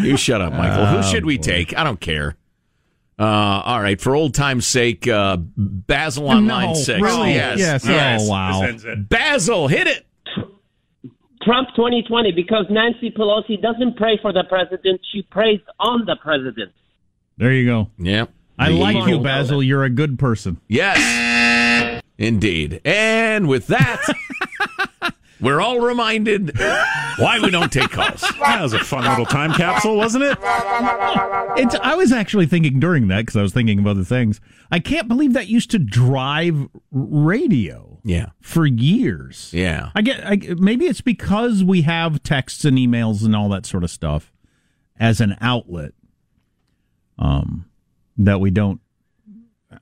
you 0.00 0.16
shut 0.16 0.40
up, 0.40 0.52
Michael? 0.52 0.86
Who 0.86 0.98
Oh, 0.98 1.02
should 1.02 1.26
we 1.26 1.38
boy. 1.38 1.42
take? 1.42 1.76
I 1.76 1.82
don't 1.82 2.00
care. 2.00 2.36
Uh, 3.18 3.24
all 3.64 3.80
right. 3.82 4.00
For 4.00 4.14
old 4.14 4.34
time's 4.34 4.66
sake, 4.66 5.08
uh, 5.08 5.36
Basil 5.38 6.28
on 6.28 6.46
No, 6.46 6.54
line 6.54 6.74
six. 6.76 7.00
really? 7.00 7.34
Yes. 7.34 7.58
Yes. 7.58 7.84
yes. 7.84 8.20
Oh, 8.24 8.30
wow. 8.30 8.60
This 8.60 8.68
ends 8.70 8.84
it. 8.84 9.08
Basil, 9.08 9.66
hit 9.66 9.88
it. 9.88 10.06
Trump 11.42 11.68
2020 11.74 12.32
because 12.32 12.66
Nancy 12.70 13.10
Pelosi 13.10 13.60
doesn't 13.60 13.96
pray 13.96 14.18
for 14.20 14.32
the 14.32 14.44
president, 14.48 15.00
she 15.12 15.22
prays 15.22 15.60
on 15.78 16.04
the 16.06 16.16
president. 16.22 16.72
There 17.38 17.52
you 17.52 17.64
go. 17.66 17.90
Yeah. 17.98 18.26
I 18.58 18.68
The 18.68 18.74
like 18.76 19.08
you, 19.08 19.20
Basil. 19.20 19.62
You're 19.62 19.84
a 19.84 19.90
good 19.90 20.18
person. 20.18 20.60
Yes, 20.68 22.02
indeed. 22.18 22.82
And 22.84 23.48
with 23.48 23.68
that, 23.68 24.04
we're 25.40 25.62
all 25.62 25.80
reminded 25.80 26.58
why 26.58 27.38
we 27.42 27.50
don't 27.50 27.72
take 27.72 27.88
calls. 27.90 28.20
That 28.20 28.60
was 28.60 28.74
a 28.74 28.78
fun 28.80 29.04
little 29.04 29.24
time 29.24 29.54
capsule, 29.54 29.96
wasn't 29.96 30.24
it? 30.24 30.36
It's. 31.56 31.74
I 31.76 31.94
was 31.94 32.12
actually 32.12 32.46
thinking 32.46 32.78
during 32.80 33.08
that 33.08 33.22
because 33.22 33.36
I 33.36 33.42
was 33.42 33.54
thinking 33.54 33.78
of 33.78 33.86
other 33.86 34.04
things. 34.04 34.42
I 34.70 34.78
can't 34.78 35.08
believe 35.08 35.32
that 35.32 35.48
used 35.48 35.70
to 35.70 35.78
drive 35.78 36.68
radio. 36.92 37.89
Yeah. 38.04 38.26
For 38.40 38.66
years. 38.66 39.50
Yeah. 39.52 39.90
I 39.94 40.02
get. 40.02 40.24
I, 40.26 40.38
maybe 40.58 40.86
it's 40.86 41.00
because 41.00 41.62
we 41.64 41.82
have 41.82 42.22
texts 42.22 42.64
and 42.64 42.76
emails 42.78 43.24
and 43.24 43.34
all 43.36 43.48
that 43.50 43.66
sort 43.66 43.84
of 43.84 43.90
stuff 43.90 44.32
as 44.98 45.20
an 45.20 45.36
outlet. 45.40 45.92
Um, 47.18 47.66
that 48.16 48.40
we 48.40 48.50
don't. 48.50 48.80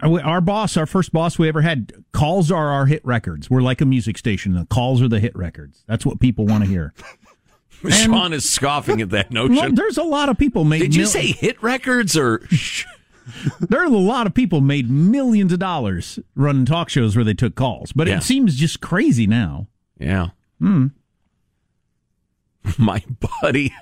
our- 0.00 0.20
Our 0.22 0.40
boss, 0.40 0.76
our 0.76 0.87
first 0.87 1.12
boss 1.12 1.38
we 1.38 1.48
ever 1.48 1.61
had, 1.62 1.92
calls 2.12 2.50
are 2.50 2.68
our 2.68 2.87
hit 2.87 3.04
records. 3.04 3.48
We're 3.48 3.61
like 3.62 3.81
a 3.81 3.87
music 3.87 4.18
station. 4.18 4.54
The 4.54 4.66
calls 4.66 5.00
are 5.02 5.09
the 5.09 5.20
hit 5.20 5.37
records. 5.37 5.85
That's 5.87 6.04
what 6.04 6.18
people 6.20 6.46
want 6.46 6.64
to 6.64 6.70
hear. 6.70 6.92
Sean 7.90 8.33
is 8.33 8.48
scoffing 8.50 9.00
at 9.00 9.11
that 9.11 9.31
Well, 9.31 9.48
notion. 9.48 9.76
there's 9.76 9.98
a 9.98 10.02
lot 10.02 10.28
of 10.28 10.37
people 10.37 10.64
made. 10.64 10.81
Did 10.81 10.94
you 10.96 11.02
mil- 11.02 11.11
say 11.11 11.26
hit 11.28 11.62
records 11.62 12.16
or? 12.16 12.42
there 13.61 13.81
are 13.81 13.87
a 13.87 13.88
lot 13.91 14.27
of 14.27 14.35
people 14.35 14.61
made 14.61 14.91
millions 14.91 15.53
of 15.53 15.59
dollars 15.59 16.19
running 16.35 16.64
talk 16.67 16.88
shows 16.88 17.14
where 17.17 17.25
they 17.25 17.35
took 17.35 17.55
calls, 17.55 17.93
but 17.93 18.07
Yeah. 18.09 18.19
it 18.19 18.23
seems 18.23 18.57
just 18.57 18.81
crazy 18.81 19.27
now. 19.27 19.69
Yeah. 19.99 20.29
Hmm. 20.61 20.88
My 22.79 23.03
buddy 23.41 23.73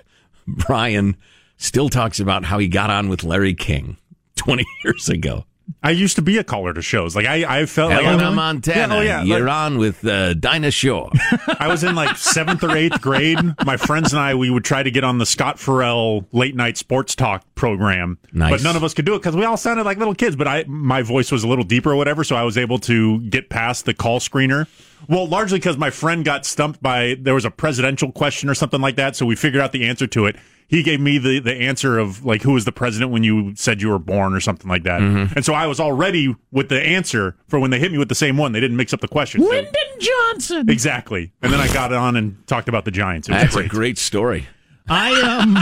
Brian 0.46 1.16
still 1.56 1.88
talks 1.88 2.20
about 2.20 2.44
how 2.44 2.58
he 2.58 2.68
got 2.68 2.90
on 2.90 3.08
with 3.08 3.24
Larry 3.24 3.54
King 3.54 3.96
20 4.36 4.64
years 4.84 5.08
ago. 5.08 5.44
I 5.82 5.90
used 5.90 6.16
to 6.16 6.22
be 6.22 6.38
a 6.38 6.44
caller 6.44 6.72
to 6.72 6.80
shows. 6.82 7.16
Like 7.16 7.26
I, 7.26 7.60
I 7.62 7.66
felt 7.66 7.90
like 7.90 8.04
Helena 8.04 8.30
I, 8.30 8.34
Montana, 8.34 8.94
Yeah, 8.94 8.98
oh 8.98 9.02
yeah, 9.02 9.22
you're 9.22 9.40
like- 9.40 9.52
on 9.54 9.78
with 9.78 10.04
uh, 10.06 10.34
Dinah 10.34 10.70
Shore. 10.70 11.10
I 11.58 11.68
was 11.68 11.82
in 11.84 11.94
like 11.94 12.16
seventh 12.16 12.62
or 12.62 12.76
eighth 12.76 13.00
grade. 13.00 13.38
My 13.64 13.76
friends 13.76 14.12
and 14.12 14.20
I, 14.20 14.34
we 14.36 14.48
would 14.50 14.64
try 14.64 14.82
to 14.82 14.90
get 14.90 15.02
on 15.04 15.18
the 15.18 15.26
Scott 15.26 15.58
Ferrall 15.58 16.26
late 16.32 16.54
night 16.54 16.76
sports 16.76 17.14
talk 17.16 17.44
program, 17.54 18.18
Nice. 18.32 18.50
but 18.52 18.62
none 18.62 18.76
of 18.76 18.84
us 18.84 18.94
could 18.94 19.04
do 19.06 19.14
it 19.14 19.18
because 19.18 19.34
we 19.36 19.44
all 19.44 19.56
sounded 19.56 19.84
like 19.84 19.98
little 19.98 20.14
kids. 20.14 20.36
But 20.36 20.46
I, 20.48 20.64
my 20.68 21.02
voice 21.02 21.32
was 21.32 21.42
a 21.44 21.48
little 21.48 21.64
deeper 21.64 21.92
or 21.92 21.96
whatever, 21.96 22.22
so 22.24 22.36
I 22.36 22.42
was 22.44 22.56
able 22.56 22.78
to 22.80 23.20
get 23.22 23.48
past 23.50 23.84
the 23.86 23.94
call 23.94 24.20
screener. 24.20 24.66
Well, 25.08 25.26
largely 25.26 25.58
because 25.58 25.76
my 25.76 25.90
friend 25.90 26.24
got 26.24 26.44
stumped 26.46 26.82
by 26.82 27.16
there 27.20 27.34
was 27.34 27.44
a 27.44 27.50
presidential 27.50 28.10
question 28.12 28.48
or 28.48 28.54
something 28.54 28.80
like 28.80 28.96
that, 28.96 29.16
so 29.16 29.26
we 29.26 29.36
figured 29.36 29.62
out 29.62 29.72
the 29.72 29.86
answer 29.86 30.06
to 30.08 30.26
it. 30.26 30.36
He 30.68 30.82
gave 30.82 31.00
me 31.00 31.18
the, 31.18 31.38
the 31.38 31.54
answer 31.54 31.96
of 31.98 32.24
like 32.24 32.42
who 32.42 32.52
was 32.52 32.64
the 32.64 32.72
president 32.72 33.12
when 33.12 33.22
you 33.22 33.54
said 33.54 33.80
you 33.80 33.88
were 33.90 34.00
born 34.00 34.34
or 34.34 34.40
something 34.40 34.68
like 34.68 34.82
that, 34.82 35.00
and 35.00 35.44
so 35.44 35.54
I 35.54 35.66
was 35.68 35.78
already 35.78 36.34
with 36.50 36.68
the 36.68 36.80
answer 36.82 37.36
for 37.46 37.60
when 37.60 37.70
they 37.70 37.78
hit 37.78 37.92
me 37.92 37.98
with 37.98 38.08
the 38.08 38.16
same 38.16 38.36
one. 38.36 38.50
They 38.52 38.58
didn't 38.60 38.76
mix 38.76 38.92
up 38.92 39.00
the 39.00 39.06
question. 39.08 39.42
So- 39.42 39.48
Lyndon 39.48 39.72
Johnson. 40.00 40.68
Exactly. 40.68 41.32
And 41.42 41.52
then 41.52 41.60
I 41.60 41.72
got 41.72 41.92
on 41.92 42.16
and 42.16 42.44
talked 42.48 42.68
about 42.68 42.84
the 42.84 42.90
Giants. 42.90 43.28
It 43.28 43.32
That's 43.32 43.54
great. 43.54 43.66
a 43.66 43.68
great 43.68 43.98
story. 43.98 44.46
I 44.88 45.12
um. 45.22 45.56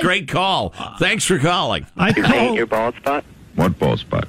Great 0.00 0.28
call. 0.28 0.70
Thanks 0.98 1.24
for 1.24 1.38
calling. 1.38 1.86
I 1.96 2.12
called. 2.12 2.68
bald 2.70 2.96
spot? 2.96 3.24
What 3.54 3.78
ball 3.78 3.96
spot? 3.96 4.28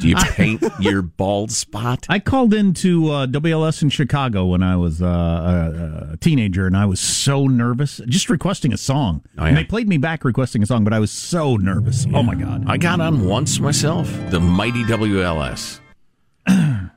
Do 0.00 0.08
you 0.08 0.14
paint 0.32 0.62
your 0.80 1.02
bald 1.02 1.50
spot? 1.50 2.06
I 2.08 2.18
called 2.18 2.54
into 2.54 3.10
uh, 3.10 3.26
WLS 3.26 3.82
in 3.82 3.90
Chicago 3.90 4.46
when 4.46 4.62
I 4.62 4.76
was 4.76 5.02
uh, 5.02 5.06
a, 5.06 6.12
a 6.12 6.16
teenager, 6.18 6.66
and 6.66 6.76
I 6.76 6.86
was 6.86 7.00
so 7.00 7.46
nervous, 7.46 8.00
just 8.06 8.30
requesting 8.30 8.72
a 8.72 8.76
song. 8.76 9.22
Oh, 9.36 9.42
yeah. 9.42 9.48
And 9.48 9.56
they 9.56 9.64
played 9.64 9.88
me 9.88 9.98
back 9.98 10.24
requesting 10.24 10.62
a 10.62 10.66
song, 10.66 10.84
but 10.84 10.92
I 10.92 10.98
was 11.00 11.10
so 11.10 11.56
nervous. 11.56 12.06
Oh 12.14 12.22
my 12.22 12.34
god! 12.34 12.64
I 12.66 12.76
got 12.76 13.00
on 13.00 13.26
once 13.26 13.58
myself. 13.60 14.08
The 14.30 14.40
mighty 14.40 14.84
WLS. 14.84 15.80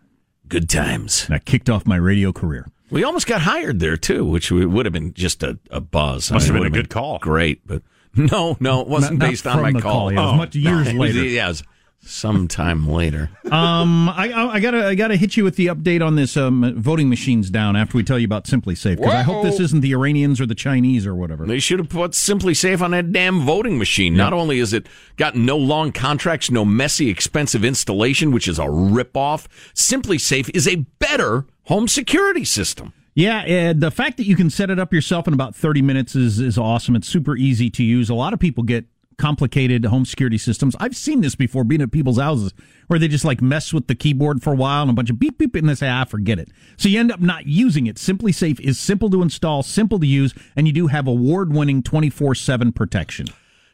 Good 0.48 0.70
times. 0.70 1.28
I 1.30 1.40
kicked 1.40 1.70
off 1.70 1.86
my 1.86 1.96
radio 1.96 2.32
career. 2.34 2.68
We 2.90 3.04
almost 3.06 3.26
got 3.26 3.42
hired 3.42 3.80
there 3.80 3.96
too, 3.96 4.26
which 4.26 4.52
would 4.52 4.86
have 4.86 4.92
been 4.92 5.14
just 5.14 5.44
a, 5.44 5.58
a 5.70 5.80
buzz. 5.80 6.30
Must 6.32 6.48
have 6.48 6.56
been 6.56 6.66
a 6.66 6.70
good 6.70 6.90
call. 6.90 7.20
Great, 7.20 7.66
but 7.66 7.84
no, 8.16 8.58
no, 8.60 8.82
it 8.82 8.88
wasn't 8.88 9.20
Not- 9.20 9.26
not 9.26 9.30
based 9.32 9.48
on 9.48 9.62
my 9.62 9.72
call. 9.80 9.82
call, 9.82 10.12
yeah, 10.14 10.20
it 10.22 10.26
was 10.26 10.38
much 10.38 10.56
years 10.56 10.88
It 10.90 10.98
was- 10.98 11.16
later. 11.16 11.26
Yeah, 11.28 11.46
it 11.46 11.50
was 11.50 11.64
sometime 12.04 12.88
later. 12.88 13.30
Um, 13.52 14.10
I, 14.10 14.32
I 14.32 14.54
I 14.54 14.60
gotta 14.60 14.88
I 14.88 14.96
gotta 14.96 15.16
hit 15.16 15.38
you 15.38 15.44
with 15.44 15.56
the 15.56 15.68
update 15.68 16.06
on 16.06 16.16
this 16.16 16.36
um, 16.36 16.74
voting 16.78 17.10
machines 17.10 17.50
down 17.50 17.76
after 17.76 17.98
we 17.98 18.04
tell 18.04 18.20
you 18.20 18.26
about 18.26 18.46
SimpliSafe 18.46 18.98
because 18.98 19.14
I 19.14 19.22
hope 19.22 19.44
this 19.44 19.60
isn't 19.60 19.82
the 19.82 19.94
Iranians 19.94 20.42
or 20.42 20.46
the 20.46 20.56
Chinese 20.56 21.06
or 21.06 21.16
whatever. 21.16 21.46
They 21.46 21.60
should 21.60 21.80
have 21.80 21.90
put 21.90 22.12
SimpliSafe 22.12 22.82
on 22.82 22.92
that 22.92 23.12
damn 23.12 23.42
voting 23.42 23.78
machine. 23.78 24.16
Not 24.16 24.34
only 24.34 24.60
is 24.60 24.74
it 24.74 24.88
got 25.18 25.36
no 25.36 25.58
long 25.58 25.92
contracts, 25.92 26.50
no 26.50 26.66
messy, 26.66 27.10
expensive 27.10 27.64
installation, 27.64 28.32
which 28.32 28.48
is 28.48 28.60
a 28.60 28.64
ripoff, 28.66 29.48
SimpliSafe 29.74 30.50
is 30.56 30.68
a 30.68 30.78
better 31.00 31.46
home 31.64 31.88
security 31.88 32.46
system. 32.46 32.94
Yeah, 33.14 33.72
uh, 33.72 33.74
the 33.78 33.92
fact 33.92 34.18
that 34.18 34.26
you 34.26 34.36
can 34.36 34.50
set 34.50 34.70
it 34.70 34.80
up 34.80 34.94
yourself 34.94 35.28
in 35.28 35.34
about 35.34 35.54
30 35.54 35.82
minutes 35.82 36.16
is, 36.16 36.40
is 36.40 36.58
awesome. 36.58 36.96
It's 36.96 37.08
super 37.08 37.36
easy 37.36 37.70
to 37.72 37.84
use. 37.84 38.10
A 38.10 38.14
lot 38.14 38.32
of 38.34 38.40
people 38.40 38.64
get 38.64 38.86
complicated 39.22 39.86
home 39.86 40.04
security 40.04 40.40
systems. 40.40 40.76
I've 40.80 40.96
seen 40.96 41.22
this 41.22 41.36
before 41.36 41.64
being 41.64 41.82
at 41.84 41.92
people's 41.92 42.18
houses 42.18 42.54
where 42.88 42.98
they 42.98 43.08
just 43.08 43.24
like 43.24 43.40
mess 43.40 43.72
with 43.72 43.86
the 43.86 43.94
keyboard 43.94 44.42
for 44.42 44.54
a 44.54 44.56
while 44.56 44.82
and 44.82 44.90
a 44.90 44.94
bunch 44.94 45.12
of 45.12 45.20
beep 45.20 45.38
beep 45.38 45.54
and 45.56 45.70
they 45.70 45.76
say, 45.76 45.88
ah, 45.88 46.06
forget 46.06 46.40
it. 46.40 46.50
So 46.76 46.90
you 46.90 47.00
end 47.00 47.12
up 47.12 47.20
not 47.20 47.46
using 47.46 47.86
it. 47.86 47.98
SimpliSafe 47.98 48.60
is 48.60 48.80
simple 48.80 49.12
to 49.12 49.22
install, 49.22 49.62
simple 49.62 50.00
to 50.00 50.08
use, 50.08 50.34
and 50.56 50.66
you 50.66 50.74
do 50.74 50.88
have 50.88 51.08
award 51.08 51.54
winning 51.54 51.84
24 51.84 52.34
7 52.34 52.72
protection. 52.72 53.28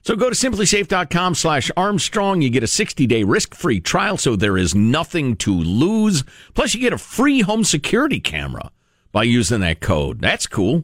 So 0.04 0.16
go 0.16 0.30
to 0.30 0.36
simplisafe.com 0.36 1.36
slash 1.36 1.72
Armstrong. 1.78 2.42
You 2.42 2.50
get 2.50 2.64
a 2.64 2.68
60 2.68 3.08
day 3.08 3.24
risk 3.24 3.56
free 3.56 3.80
trial, 3.80 4.18
so 4.18 4.36
there 4.36 4.58
is 4.58 4.76
nothing 4.76 5.38
to 5.38 5.54
lose. 5.54 6.26
Plus, 6.54 6.74
you 6.74 6.82
get 6.82 6.94
a 6.94 6.98
free 6.98 7.40
home 7.40 7.64
security 7.64 8.20
camera 8.20 8.72
by 9.14 9.24
using 9.24 9.62
that 9.62 9.80
code. 9.80 10.20
That's 10.20 10.46
cool. 10.46 10.84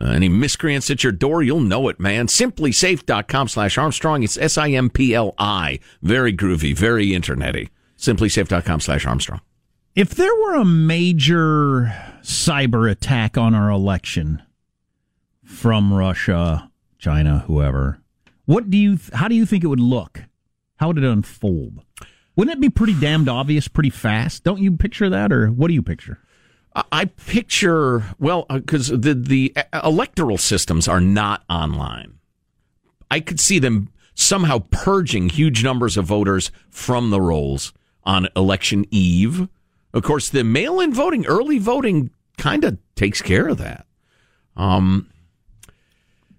Uh, 0.00 0.10
any 0.10 0.28
miscreants 0.28 0.90
at 0.90 1.02
your 1.02 1.12
door, 1.12 1.42
you'll 1.42 1.60
know 1.60 1.88
it, 1.88 1.98
man. 1.98 2.26
Simplisafe.com 2.26 3.48
slash 3.48 3.78
Armstrong. 3.78 4.22
It's 4.22 4.36
S 4.36 4.58
I 4.58 4.70
M 4.70 4.90
P 4.90 5.14
L 5.14 5.34
I. 5.38 5.80
Very 6.02 6.32
groovy, 6.34 6.76
very 6.76 7.08
internety. 7.08 7.70
Simplisafe.com 7.98 8.80
slash 8.80 9.06
Armstrong. 9.06 9.40
If 9.94 10.10
there 10.10 10.34
were 10.34 10.56
a 10.56 10.64
major 10.64 11.94
cyber 12.22 12.90
attack 12.90 13.38
on 13.38 13.54
our 13.54 13.70
election 13.70 14.42
from 15.42 15.94
Russia, 15.94 16.70
China, 16.98 17.44
whoever, 17.46 18.02
what 18.44 18.68
do 18.68 18.76
you 18.76 18.98
how 19.14 19.28
do 19.28 19.34
you 19.34 19.46
think 19.46 19.64
it 19.64 19.68
would 19.68 19.80
look? 19.80 20.24
How 20.76 20.88
would 20.88 20.98
it 20.98 21.04
unfold? 21.04 21.80
Wouldn't 22.36 22.58
it 22.58 22.60
be 22.60 22.68
pretty 22.68 22.92
damned 23.00 23.30
obvious 23.30 23.66
pretty 23.66 23.88
fast? 23.88 24.44
Don't 24.44 24.60
you 24.60 24.76
picture 24.76 25.08
that 25.08 25.32
or 25.32 25.46
what 25.48 25.68
do 25.68 25.74
you 25.74 25.82
picture? 25.82 26.18
I- 26.92 27.04
picture 27.06 28.04
well 28.18 28.46
because 28.48 28.88
the 28.88 29.14
the 29.14 29.52
e- 29.56 29.78
electoral 29.84 30.38
systems 30.38 30.86
are 30.88 31.00
not 31.00 31.42
online. 31.48 32.18
I 33.10 33.20
could 33.20 33.40
see 33.40 33.58
them 33.58 33.88
somehow 34.14 34.64
purging 34.70 35.28
huge 35.28 35.62
numbers 35.62 35.96
of 35.96 36.06
voters 36.06 36.50
from 36.70 37.10
the 37.10 37.20
rolls 37.20 37.72
on 38.04 38.28
election 38.36 38.84
eve. 38.90 39.48
Of 39.92 40.02
course, 40.02 40.28
the 40.28 40.44
mail-in 40.44 40.92
voting, 40.92 41.26
early 41.26 41.58
voting, 41.58 42.10
kind 42.36 42.64
of 42.64 42.78
takes 42.94 43.22
care 43.22 43.48
of 43.48 43.58
that. 43.58 43.86
Um, 44.56 45.08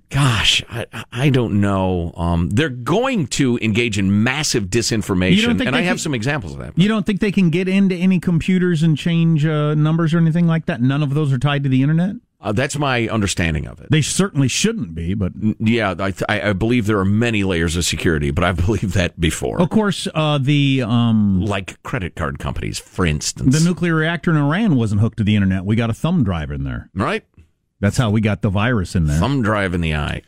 gosh, 0.09 0.63
I, 0.69 0.85
I 1.11 1.29
don't 1.29 1.59
know. 1.61 2.13
Um, 2.15 2.49
they're 2.49 2.69
going 2.69 3.27
to 3.27 3.57
engage 3.61 3.97
in 3.97 4.23
massive 4.23 4.65
disinformation, 4.65 5.59
and 5.65 5.75
I 5.75 5.81
have 5.81 5.93
can- 5.93 5.97
some 5.99 6.13
examples 6.13 6.53
of 6.53 6.59
that. 6.59 6.77
You 6.77 6.87
don't 6.87 7.05
think 7.05 7.19
they 7.19 7.31
can 7.31 7.49
get 7.49 7.67
into 7.67 7.95
any 7.95 8.19
computers 8.19 8.83
and 8.83 8.97
change 8.97 9.45
uh, 9.45 9.73
numbers 9.75 10.13
or 10.13 10.17
anything 10.17 10.47
like 10.47 10.65
that? 10.67 10.81
None 10.81 11.03
of 11.03 11.13
those 11.13 11.31
are 11.33 11.37
tied 11.39 11.63
to 11.63 11.69
the 11.69 11.81
internet? 11.83 12.15
Uh, 12.39 12.51
that's 12.51 12.77
my 12.77 13.07
understanding 13.07 13.65
of 13.65 13.81
it. 13.81 13.87
They 13.89 14.03
certainly 14.03 14.47
shouldn't 14.47 14.93
be, 14.93 15.15
but 15.15 15.31
Yeah, 15.59 15.95
I, 15.97 16.13
I 16.29 16.49
I 16.49 16.53
believe 16.53 16.85
there 16.85 16.99
are 16.99 17.03
many 17.05 17.43
layers 17.43 17.75
of 17.75 17.83
security, 17.83 18.29
but 18.29 18.43
I 18.43 18.51
believe 18.65 18.93
that 18.93 19.19
before. 19.19 19.59
of 19.59 19.71
course 19.71 20.07
uh, 20.13 20.37
the 20.37 20.83
um, 20.85 21.41
Like 21.41 21.81
credit 21.81 22.15
card 22.15 22.37
companies, 22.37 22.77
for 22.77 23.07
instance. 23.07 23.57
the 23.59 23.67
nuclear 23.67 23.95
reactor 23.95 24.29
in 24.29 24.37
Iran 24.37 24.75
wasn't 24.75 25.01
hooked 25.01 25.17
to 25.17 25.23
the 25.23 25.35
internet. 25.35 25.65
We 25.65 25.75
got 25.75 25.89
a 25.89 25.95
thumb 25.95 26.23
drive 26.23 26.51
in 26.51 26.63
there. 26.63 26.91
right? 26.93 27.23
That's 27.79 27.97
how 27.97 28.09
we 28.09 28.21
got 28.21 28.41
the 28.41 28.49
virus 28.49 28.95
in 28.95 29.05
there. 29.05 29.19
Thumb 29.19 29.41
drive 29.43 29.73
in 29.73 29.81
the 29.81 29.93
eye. 29.95 30.23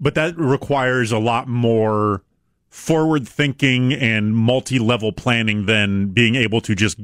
But 0.00 0.14
that 0.14 0.36
requires 0.38 1.12
a 1.12 1.18
lot 1.18 1.48
more 1.48 2.22
forward 2.68 3.28
thinking 3.28 3.92
and 3.92 4.34
multi 4.34 4.78
level 4.78 5.12
planning 5.12 5.66
than 5.66 6.08
being 6.08 6.34
able 6.34 6.60
to 6.62 6.74
just 6.74 6.98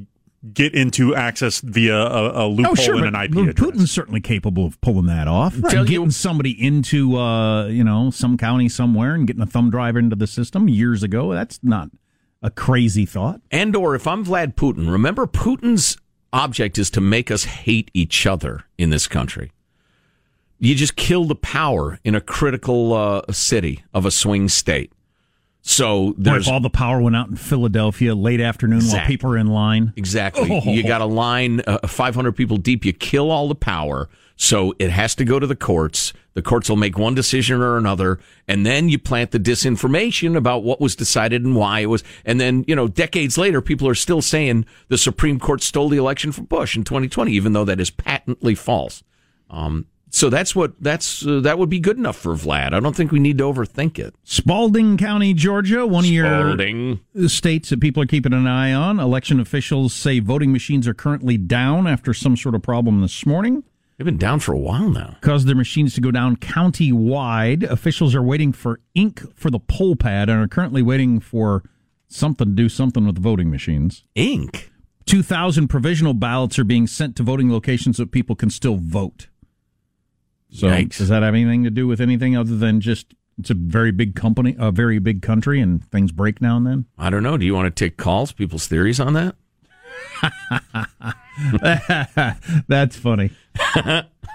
get 0.54 0.74
into 0.74 1.14
access 1.14 1.60
via 1.60 1.94
a, 1.94 2.46
a 2.46 2.48
loophole 2.48 2.72
Oh, 2.72 2.74
sure, 2.74 2.96
in 3.06 3.14
an 3.14 3.14
IP 3.14 3.32
address. 3.36 3.54
Putin's 3.56 3.90
certainly 3.90 4.22
capable 4.22 4.64
of 4.64 4.80
pulling 4.80 5.04
that 5.06 5.28
off. 5.28 5.54
Tell 5.68 5.84
getting 5.84 6.10
somebody 6.10 6.50
into, 6.52 7.18
uh, 7.18 7.66
you 7.66 7.84
know, 7.84 8.10
some 8.10 8.38
county 8.38 8.68
somewhere 8.70 9.14
and 9.14 9.26
getting 9.26 9.42
a 9.42 9.46
thumb 9.46 9.70
drive 9.70 9.96
into 9.96 10.16
the 10.16 10.26
system 10.26 10.66
years 10.66 11.02
ago. 11.02 11.32
That's 11.32 11.60
not 11.62 11.90
a 12.42 12.50
crazy 12.50 13.04
thought. 13.04 13.42
And 13.50 13.76
or 13.76 13.94
if 13.94 14.06
I'm 14.06 14.24
Vlad 14.24 14.54
Putin, 14.54 14.90
remember 14.90 15.26
Putin's 15.26 15.98
object 16.32 16.78
is 16.78 16.88
to 16.92 17.02
make 17.02 17.30
us 17.30 17.44
hate 17.44 17.90
each 17.92 18.26
other 18.26 18.64
in 18.78 18.88
this 18.88 19.06
country. 19.06 19.52
You 20.60 20.74
just 20.74 20.94
kill 20.94 21.24
the 21.24 21.34
power 21.34 21.98
in 22.04 22.14
a 22.14 22.20
critical 22.20 22.92
uh, 22.92 23.22
city 23.32 23.82
of 23.92 24.06
a 24.06 24.10
swing 24.10 24.48
state. 24.48 24.92
So 25.62 26.14
there's 26.16 26.48
all 26.48 26.60
the 26.60 26.70
power 26.70 27.00
went 27.00 27.16
out 27.16 27.28
in 27.28 27.36
Philadelphia 27.36 28.14
late 28.14 28.40
afternoon 28.40 28.82
while 28.84 29.06
people 29.06 29.32
are 29.32 29.36
in 29.36 29.46
line. 29.46 29.92
Exactly. 29.96 30.50
Oh. 30.50 30.70
You 30.70 30.82
got 30.82 31.00
a 31.00 31.06
line 31.06 31.60
uh, 31.66 31.86
500 31.86 32.32
people 32.32 32.56
deep. 32.56 32.84
You 32.84 32.92
kill 32.92 33.30
all 33.30 33.48
the 33.48 33.54
power. 33.54 34.08
So 34.36 34.74
it 34.78 34.90
has 34.90 35.14
to 35.16 35.24
go 35.24 35.38
to 35.38 35.46
the 35.46 35.56
courts. 35.56 36.14
The 36.32 36.40
courts 36.40 36.70
will 36.70 36.76
make 36.76 36.96
one 36.96 37.14
decision 37.14 37.60
or 37.60 37.76
another. 37.76 38.20
And 38.48 38.64
then 38.64 38.88
you 38.88 38.98
plant 38.98 39.32
the 39.32 39.38
disinformation 39.38 40.34
about 40.34 40.62
what 40.62 40.80
was 40.80 40.96
decided 40.96 41.44
and 41.44 41.54
why 41.54 41.80
it 41.80 41.86
was. 41.86 42.02
And 42.24 42.40
then, 42.40 42.64
you 42.66 42.74
know, 42.74 42.88
decades 42.88 43.36
later, 43.36 43.60
people 43.60 43.86
are 43.86 43.94
still 43.94 44.22
saying 44.22 44.64
the 44.88 44.96
Supreme 44.96 45.38
Court 45.38 45.62
stole 45.62 45.90
the 45.90 45.98
election 45.98 46.32
from 46.32 46.46
Bush 46.46 46.74
in 46.74 46.84
2020, 46.84 47.32
even 47.32 47.52
though 47.52 47.66
that 47.66 47.80
is 47.80 47.90
patently 47.90 48.54
false. 48.54 49.02
Um, 49.50 49.86
so 50.10 50.28
that's 50.28 50.54
what 50.54 50.72
that's 50.80 51.24
uh, 51.26 51.40
that 51.40 51.58
would 51.58 51.70
be 51.70 51.80
good 51.80 51.96
enough 51.96 52.16
for 52.16 52.34
Vlad. 52.34 52.74
I 52.74 52.80
don't 52.80 52.94
think 52.96 53.12
we 53.12 53.18
need 53.20 53.38
to 53.38 53.44
overthink 53.44 53.98
it. 53.98 54.14
Spalding 54.24 54.96
County, 54.96 55.34
Georgia, 55.34 55.86
one 55.86 56.04
of 56.04 56.10
your 56.10 56.26
states 57.28 57.70
that 57.70 57.80
people 57.80 58.02
are 58.02 58.06
keeping 58.06 58.32
an 58.32 58.46
eye 58.46 58.72
on. 58.72 58.98
Election 58.98 59.40
officials 59.40 59.94
say 59.94 60.18
voting 60.18 60.52
machines 60.52 60.86
are 60.88 60.94
currently 60.94 61.36
down 61.36 61.86
after 61.86 62.12
some 62.12 62.36
sort 62.36 62.54
of 62.54 62.62
problem 62.62 63.00
this 63.00 63.24
morning. 63.24 63.62
They've 63.96 64.04
been 64.06 64.16
down 64.16 64.40
for 64.40 64.52
a 64.52 64.58
while 64.58 64.88
now. 64.88 65.18
Caused 65.20 65.46
their 65.46 65.54
machines 65.54 65.94
to 65.94 66.00
go 66.00 66.10
down 66.10 66.36
county 66.36 66.90
wide. 66.90 67.64
Officials 67.64 68.14
are 68.14 68.22
waiting 68.22 68.50
for 68.50 68.80
ink 68.94 69.22
for 69.36 69.50
the 69.50 69.58
poll 69.58 69.94
pad 69.94 70.30
and 70.30 70.42
are 70.42 70.48
currently 70.48 70.80
waiting 70.80 71.20
for 71.20 71.62
something 72.08 72.48
to 72.48 72.54
do 72.54 72.68
something 72.68 73.04
with 73.04 73.16
the 73.16 73.20
voting 73.20 73.50
machines. 73.50 74.04
Ink? 74.14 74.72
2,000 75.04 75.68
provisional 75.68 76.14
ballots 76.14 76.58
are 76.58 76.64
being 76.64 76.86
sent 76.86 77.14
to 77.16 77.22
voting 77.22 77.52
locations 77.52 77.98
so 77.98 78.06
people 78.06 78.34
can 78.34 78.48
still 78.48 78.76
vote. 78.76 79.28
So 80.52 80.68
Yikes. 80.68 80.98
does 80.98 81.08
that 81.08 81.22
have 81.22 81.34
anything 81.34 81.64
to 81.64 81.70
do 81.70 81.86
with 81.86 82.00
anything 82.00 82.36
other 82.36 82.56
than 82.56 82.80
just 82.80 83.14
it's 83.38 83.50
a 83.50 83.54
very 83.54 83.92
big 83.92 84.14
company, 84.14 84.54
a 84.58 84.70
very 84.70 84.98
big 84.98 85.22
country, 85.22 85.60
and 85.60 85.84
things 85.90 86.12
break 86.12 86.42
now 86.42 86.56
and 86.56 86.66
then? 86.66 86.84
I 86.98 87.10
don't 87.10 87.22
know. 87.22 87.36
Do 87.38 87.46
you 87.46 87.54
want 87.54 87.74
to 87.74 87.84
take 87.84 87.96
calls? 87.96 88.32
People's 88.32 88.66
theories 88.66 89.00
on 89.00 89.14
that? 89.14 89.36
That's 92.68 92.96
funny. 92.96 93.30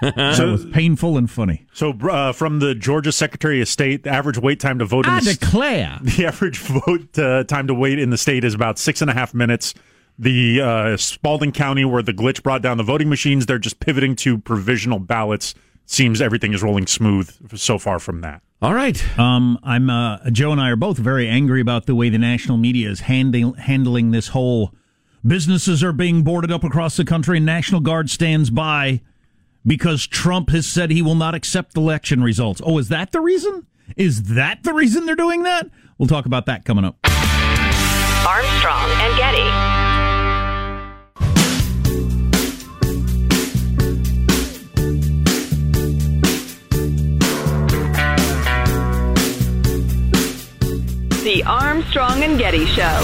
was 0.00 0.66
painful 0.72 1.16
and 1.16 1.30
funny. 1.30 1.66
So, 1.72 1.90
uh, 1.90 2.32
from 2.32 2.58
the 2.58 2.74
Georgia 2.74 3.12
Secretary 3.12 3.60
of 3.60 3.68
State, 3.68 4.02
the 4.02 4.10
average 4.10 4.38
wait 4.38 4.60
time 4.60 4.78
to 4.80 4.84
vote 4.84 5.06
in 5.06 5.12
I 5.12 5.20
the 5.20 5.26
st- 5.26 5.40
declare. 5.40 5.98
the 6.02 6.26
average 6.26 6.58
vote 6.58 7.18
uh, 7.18 7.44
time 7.44 7.66
to 7.68 7.74
wait 7.74 7.98
in 7.98 8.10
the 8.10 8.18
state 8.18 8.44
is 8.44 8.54
about 8.54 8.78
six 8.78 9.00
and 9.00 9.10
a 9.10 9.14
half 9.14 9.34
minutes. 9.34 9.74
The 10.18 10.60
uh, 10.62 10.96
Spalding 10.96 11.52
County, 11.52 11.84
where 11.84 12.02
the 12.02 12.14
glitch 12.14 12.42
brought 12.42 12.62
down 12.62 12.78
the 12.78 12.82
voting 12.82 13.08
machines, 13.08 13.46
they're 13.46 13.58
just 13.58 13.80
pivoting 13.80 14.16
to 14.16 14.38
provisional 14.38 14.98
ballots. 14.98 15.54
Seems 15.86 16.20
everything 16.20 16.52
is 16.52 16.62
rolling 16.62 16.86
smooth 16.86 17.56
so 17.58 17.78
far 17.78 17.98
from 17.98 18.20
that. 18.20 18.42
All 18.60 18.74
right. 18.74 19.18
Um, 19.18 19.58
I'm 19.62 19.88
uh, 19.88 20.30
Joe 20.30 20.50
and 20.50 20.60
I 20.60 20.70
are 20.70 20.76
both 20.76 20.98
very 20.98 21.28
angry 21.28 21.60
about 21.60 21.86
the 21.86 21.94
way 21.94 22.08
the 22.08 22.18
national 22.18 22.56
media 22.58 22.90
is 22.90 23.00
handling 23.00 23.54
handling 23.54 24.10
this 24.10 24.28
whole. 24.28 24.72
Businesses 25.26 25.82
are 25.84 25.92
being 25.92 26.22
boarded 26.22 26.52
up 26.52 26.64
across 26.64 26.96
the 26.96 27.04
country, 27.04 27.36
and 27.38 27.46
National 27.46 27.80
Guard 27.80 28.10
stands 28.10 28.48
by 28.50 29.00
because 29.66 30.06
Trump 30.06 30.50
has 30.50 30.66
said 30.66 30.90
he 30.90 31.02
will 31.02 31.16
not 31.16 31.34
accept 31.34 31.74
the 31.74 31.80
election 31.80 32.22
results. 32.22 32.60
Oh, 32.64 32.78
is 32.78 32.88
that 32.88 33.12
the 33.12 33.20
reason? 33.20 33.66
Is 33.96 34.34
that 34.34 34.62
the 34.62 34.72
reason 34.72 35.04
they're 35.06 35.16
doing 35.16 35.42
that? 35.42 35.68
We'll 35.98 36.08
talk 36.08 36.26
about 36.26 36.46
that 36.46 36.64
coming 36.64 36.84
up. 36.84 36.96
Armstrong 38.26 38.90
and 38.90 39.16
Getty. 39.16 39.65
The 51.26 51.42
Armstrong 51.42 52.22
and 52.22 52.38
Getty 52.38 52.66
Show. 52.66 53.00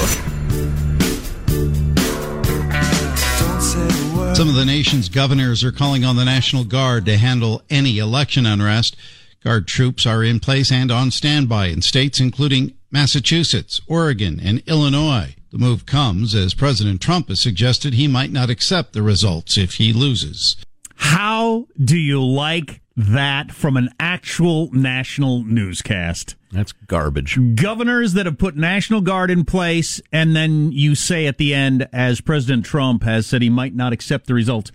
Some 4.33 4.49
of 4.49 4.55
the 4.55 4.65
nation's 4.65 5.09
governors 5.09 5.65
are 5.65 5.73
calling 5.73 6.05
on 6.05 6.15
the 6.15 6.25
National 6.25 6.63
Guard 6.63 7.05
to 7.07 7.17
handle 7.17 7.63
any 7.69 7.99
election 7.99 8.47
unrest. 8.47 8.95
Guard 9.43 9.67
troops 9.67 10.07
are 10.07 10.23
in 10.23 10.39
place 10.39 10.71
and 10.71 10.93
on 10.93 11.11
standby 11.11 11.67
in 11.67 11.83
states 11.83 12.21
including 12.21 12.75
Massachusetts, 12.93 13.81
Oregon, 13.89 14.39
and 14.41 14.63
Illinois. 14.69 15.35
The 15.51 15.59
move 15.59 15.85
comes 15.85 16.33
as 16.33 16.55
President 16.55 17.01
Trump 17.01 17.27
has 17.27 17.41
suggested 17.41 17.95
he 17.95 18.07
might 18.07 18.31
not 18.31 18.51
accept 18.51 18.93
the 18.93 19.03
results 19.03 19.59
if 19.59 19.75
he 19.75 19.93
loses. 19.93 20.57
How 20.95 21.67
do 21.77 21.99
you 21.99 22.25
like 22.25 22.83
that 22.97 23.51
from 23.51 23.77
an 23.77 23.89
actual 23.99 24.71
national 24.73 25.43
newscast? 25.43 26.37
That's 26.53 26.73
garbage. 26.73 27.39
Governors 27.55 28.13
that 28.13 28.27
have 28.27 28.37
put 28.37 28.57
National 28.57 29.01
Guard 29.01 29.31
in 29.31 29.45
place, 29.47 30.03
and 30.13 30.37
then 30.37 30.71
you 30.71 30.95
say 30.95 31.27
at 31.27 31.39
the 31.39 31.55
end, 31.55 31.89
as 31.93 32.21
President 32.21 32.67
Trump 32.67 33.05
has 33.05 33.27
said 33.27 33.41
he 33.41 33.49
might 33.49 33.75
not 33.75 33.95
accept 33.95 34.27
the 34.27 34.35
results. 34.35 34.71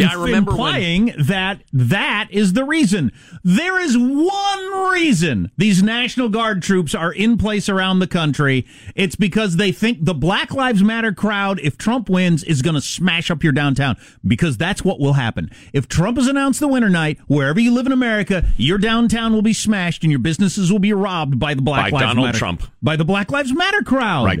Yeah, 0.00 0.10
I 0.10 0.14
remember 0.14 0.52
when- 0.52 0.74
implying 0.76 1.14
that 1.18 1.62
that 1.72 2.28
is 2.30 2.52
the 2.54 2.64
reason. 2.64 3.12
There 3.44 3.80
is 3.80 3.96
one 3.96 4.90
reason 4.92 5.50
these 5.56 5.82
National 5.82 6.28
Guard 6.28 6.62
troops 6.62 6.94
are 6.94 7.12
in 7.12 7.38
place 7.38 7.68
around 7.68 7.98
the 7.98 8.06
country. 8.06 8.66
It's 8.94 9.16
because 9.16 9.56
they 9.56 9.72
think 9.72 10.04
the 10.04 10.14
Black 10.14 10.52
Lives 10.52 10.82
Matter 10.82 11.12
crowd, 11.12 11.60
if 11.60 11.76
Trump 11.78 12.08
wins, 12.08 12.42
is 12.44 12.62
going 12.62 12.74
to 12.74 12.80
smash 12.80 13.30
up 13.30 13.42
your 13.42 13.52
downtown. 13.52 13.96
Because 14.26 14.56
that's 14.56 14.84
what 14.84 14.98
will 15.00 15.14
happen. 15.14 15.50
If 15.72 15.88
Trump 15.88 16.18
is 16.18 16.26
announced 16.26 16.60
the 16.60 16.68
winner 16.68 16.88
night, 16.90 17.18
wherever 17.26 17.60
you 17.60 17.72
live 17.72 17.86
in 17.86 17.92
America, 17.92 18.44
your 18.56 18.78
downtown 18.78 19.32
will 19.32 19.42
be 19.42 19.52
smashed 19.52 20.02
and 20.02 20.10
your 20.10 20.18
businesses 20.20 20.70
will 20.72 20.78
be 20.78 20.92
robbed 20.92 21.38
by 21.38 21.54
the 21.54 21.62
Black 21.62 21.90
By 21.90 21.96
Lives 21.98 22.06
Donald 22.06 22.26
Matter 22.26 22.38
Trump. 22.38 22.62
by 22.82 22.96
the 22.96 23.04
Black 23.04 23.30
Lives 23.30 23.52
Matter 23.52 23.82
crowd. 23.82 24.24
Right. 24.24 24.40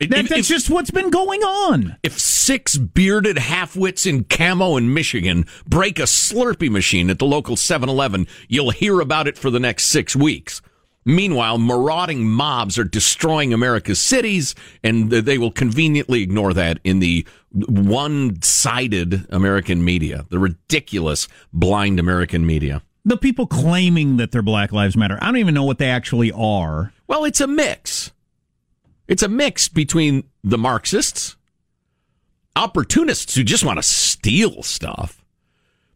That, 0.00 0.10
that's 0.10 0.30
if- 0.32 0.46
just 0.46 0.70
what's 0.70 0.90
been 0.90 1.10
going 1.10 1.42
on. 1.42 1.96
If 2.02 2.18
six 2.18 2.76
bearded 2.78 3.36
halfwits 3.36 4.06
in 4.06 4.24
camo 4.24 4.76
in 4.76 4.94
Michigan 4.94 5.44
break 5.66 5.98
a 5.98 6.04
Slurpee 6.04 6.70
machine 6.70 7.10
at 7.10 7.18
the 7.18 7.26
local 7.26 7.56
7 7.56 7.88
Eleven, 7.88 8.26
you'll 8.48 8.70
hear 8.70 9.00
about 9.00 9.28
it 9.28 9.36
for 9.36 9.50
the 9.50 9.60
next 9.60 9.86
six 9.86 10.16
weeks. 10.16 10.62
Meanwhile, 11.04 11.58
marauding 11.58 12.28
mobs 12.28 12.78
are 12.78 12.84
destroying 12.84 13.54
America's 13.54 13.98
cities, 13.98 14.54
and 14.82 15.10
they 15.10 15.38
will 15.38 15.50
conveniently 15.50 16.22
ignore 16.22 16.52
that 16.52 16.78
in 16.84 16.98
the 16.98 17.26
one 17.52 18.40
sided 18.42 19.26
American 19.30 19.82
media, 19.82 20.26
the 20.28 20.38
ridiculous, 20.38 21.26
blind 21.52 21.98
American 21.98 22.46
media. 22.46 22.82
The 23.04 23.16
people 23.16 23.46
claiming 23.46 24.18
that 24.18 24.30
they're 24.30 24.42
Black 24.42 24.72
Lives 24.72 24.94
Matter, 24.96 25.18
I 25.22 25.26
don't 25.26 25.38
even 25.38 25.54
know 25.54 25.64
what 25.64 25.78
they 25.78 25.88
actually 25.88 26.32
are. 26.32 26.92
Well, 27.06 27.24
it's 27.24 27.40
a 27.40 27.46
mix. 27.46 28.12
It's 29.10 29.24
a 29.24 29.28
mix 29.28 29.66
between 29.66 30.22
the 30.44 30.56
Marxists, 30.56 31.36
opportunists 32.54 33.34
who 33.34 33.42
just 33.42 33.64
want 33.64 33.78
to 33.78 33.82
steal 33.82 34.62
stuff, 34.62 35.24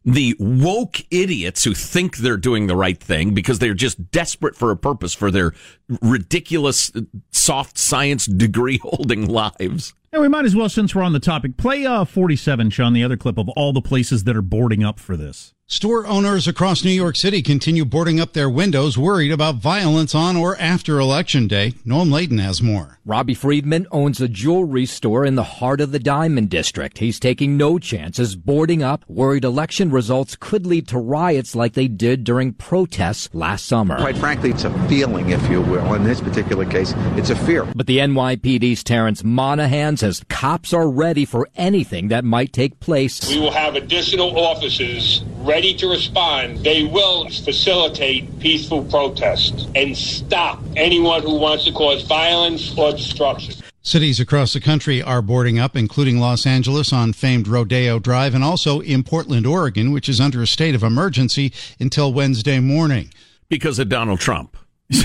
the 0.04 0.34
woke 0.40 1.00
idiots 1.12 1.62
who 1.62 1.74
think 1.74 2.16
they're 2.16 2.36
doing 2.36 2.66
the 2.66 2.74
right 2.74 2.98
thing 2.98 3.32
because 3.32 3.60
they're 3.60 3.72
just 3.72 4.10
desperate 4.10 4.56
for 4.56 4.72
a 4.72 4.76
purpose 4.76 5.14
for 5.14 5.30
their 5.30 5.54
ridiculous 6.02 6.90
soft 7.30 7.78
science 7.78 8.26
degree 8.26 8.78
holding 8.82 9.28
lives. 9.28 9.94
And 10.12 10.20
we 10.20 10.28
might 10.28 10.44
as 10.44 10.56
well, 10.56 10.68
since 10.68 10.92
we're 10.92 11.02
on 11.02 11.12
the 11.12 11.20
topic, 11.20 11.56
play 11.56 11.86
uh, 11.86 12.04
47, 12.04 12.70
Sean, 12.70 12.94
the 12.94 13.04
other 13.04 13.16
clip 13.16 13.38
of 13.38 13.48
all 13.50 13.72
the 13.72 13.80
places 13.80 14.24
that 14.24 14.36
are 14.36 14.42
boarding 14.42 14.82
up 14.82 14.98
for 14.98 15.16
this. 15.16 15.54
Store 15.66 16.06
owners 16.06 16.46
across 16.46 16.84
New 16.84 16.90
York 16.90 17.16
City 17.16 17.40
continue 17.40 17.86
boarding 17.86 18.20
up 18.20 18.34
their 18.34 18.50
windows, 18.50 18.98
worried 18.98 19.32
about 19.32 19.54
violence 19.54 20.14
on 20.14 20.36
or 20.36 20.58
after 20.58 21.00
Election 21.00 21.48
Day. 21.48 21.72
Noam 21.86 22.12
Layton 22.12 22.36
has 22.36 22.60
more. 22.60 22.98
Robbie 23.06 23.32
Friedman 23.32 23.86
owns 23.90 24.20
a 24.20 24.28
jewelry 24.28 24.84
store 24.84 25.24
in 25.24 25.36
the 25.36 25.42
heart 25.42 25.80
of 25.80 25.90
the 25.90 25.98
Diamond 25.98 26.50
District. 26.50 26.98
He's 26.98 27.18
taking 27.18 27.56
no 27.56 27.78
chances, 27.78 28.36
boarding 28.36 28.82
up, 28.82 29.06
worried 29.08 29.44
election 29.44 29.90
results 29.90 30.36
could 30.38 30.66
lead 30.66 30.86
to 30.88 30.98
riots 30.98 31.56
like 31.56 31.72
they 31.72 31.88
did 31.88 32.24
during 32.24 32.52
protests 32.52 33.30
last 33.32 33.64
summer. 33.64 33.96
Quite 33.96 34.18
frankly, 34.18 34.50
it's 34.50 34.64
a 34.64 34.88
feeling, 34.88 35.30
if 35.30 35.50
you 35.50 35.62
will. 35.62 35.94
In 35.94 36.04
this 36.04 36.20
particular 36.20 36.66
case, 36.66 36.92
it's 37.16 37.30
a 37.30 37.36
fear. 37.36 37.64
But 37.74 37.86
the 37.86 37.98
NYPD's 37.98 38.84
Terrence 38.84 39.24
Monahan 39.24 39.96
says 39.96 40.22
cops 40.28 40.74
are 40.74 40.90
ready 40.90 41.24
for 41.24 41.48
anything 41.56 42.08
that 42.08 42.24
might 42.24 42.52
take 42.52 42.80
place. 42.80 43.26
We 43.30 43.40
will 43.40 43.50
have 43.50 43.76
additional 43.76 44.38
officers 44.38 45.24
ready 45.38 45.53
to 45.61 45.88
respond. 45.88 46.59
They 46.59 46.84
will 46.84 47.28
facilitate 47.28 48.38
peaceful 48.40 48.84
protests 48.84 49.66
and 49.74 49.96
stop 49.96 50.62
anyone 50.76 51.22
who 51.22 51.38
wants 51.38 51.64
to 51.64 51.72
cause 51.72 52.02
violence 52.02 52.76
or 52.76 52.92
destruction. 52.92 53.55
Cities 53.82 54.18
across 54.18 54.55
the 54.55 54.61
country 54.61 55.02
are 55.02 55.20
boarding 55.20 55.59
up, 55.59 55.76
including 55.76 56.18
Los 56.18 56.46
Angeles 56.46 56.92
on 56.92 57.12
famed 57.12 57.46
Rodeo 57.46 57.98
Drive 57.98 58.34
and 58.34 58.42
also 58.42 58.80
in 58.80 59.02
Portland, 59.02 59.46
Oregon, 59.46 59.92
which 59.92 60.09
is 60.09 60.20
under 60.20 60.40
a 60.42 60.46
state 60.46 60.74
of 60.74 60.82
emergency 60.82 61.52
until 61.78 62.12
Wednesday 62.12 62.61
morning. 62.61 63.11
Because 63.48 63.78
of 63.78 63.88
Donald 63.88 64.20
Trump. 64.20 64.57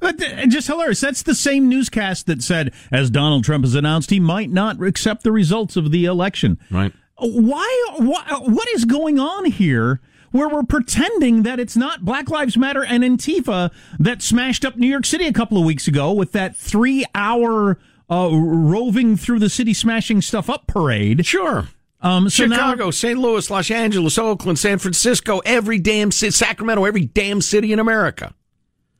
But 0.00 0.22
uh, 0.22 0.46
just 0.46 0.66
hilarious. 0.66 1.00
That's 1.00 1.22
the 1.22 1.34
same 1.34 1.68
newscast 1.68 2.26
that 2.26 2.42
said, 2.42 2.72
as 2.92 3.10
Donald 3.10 3.44
Trump 3.44 3.64
has 3.64 3.74
announced, 3.74 4.10
he 4.10 4.20
might 4.20 4.50
not 4.50 4.82
accept 4.82 5.24
the 5.24 5.32
results 5.32 5.76
of 5.76 5.90
the 5.90 6.04
election. 6.04 6.58
Right. 6.70 6.92
Why, 7.18 7.86
why? 7.96 8.24
What 8.42 8.68
is 8.68 8.84
going 8.84 9.18
on 9.18 9.46
here? 9.46 10.00
where 10.32 10.48
we're 10.48 10.64
pretending 10.64 11.44
that 11.44 11.58
it's 11.58 11.76
not 11.76 12.04
Black 12.04 12.28
Lives 12.28 12.56
Matter 12.56 12.84
and 12.84 13.02
Antifa 13.02 13.70
that 13.98 14.20
smashed 14.20 14.64
up 14.64 14.76
New 14.76 14.88
York 14.88 15.06
City 15.06 15.26
a 15.26 15.32
couple 15.32 15.56
of 15.56 15.64
weeks 15.64 15.88
ago 15.88 16.12
with 16.12 16.32
that 16.32 16.54
three 16.54 17.04
hour 17.14 17.78
uh, 18.10 18.28
roving 18.32 19.16
through 19.16 19.38
the 19.38 19.48
city 19.48 19.72
smashing 19.72 20.20
stuff 20.20 20.50
up 20.50 20.66
parade. 20.66 21.24
Sure. 21.24 21.68
Um, 22.02 22.28
so 22.28 22.44
Chicago, 22.44 22.84
now, 22.84 22.90
St. 22.90 23.18
Louis, 23.18 23.48
Los 23.48 23.70
Angeles, 23.70 24.18
Oakland, 24.18 24.58
San 24.58 24.78
Francisco, 24.78 25.40
every 25.46 25.78
damn 25.78 26.12
city, 26.12 26.30
Sacramento, 26.30 26.84
every 26.84 27.06
damn 27.06 27.40
city 27.40 27.72
in 27.72 27.78
America. 27.78 28.34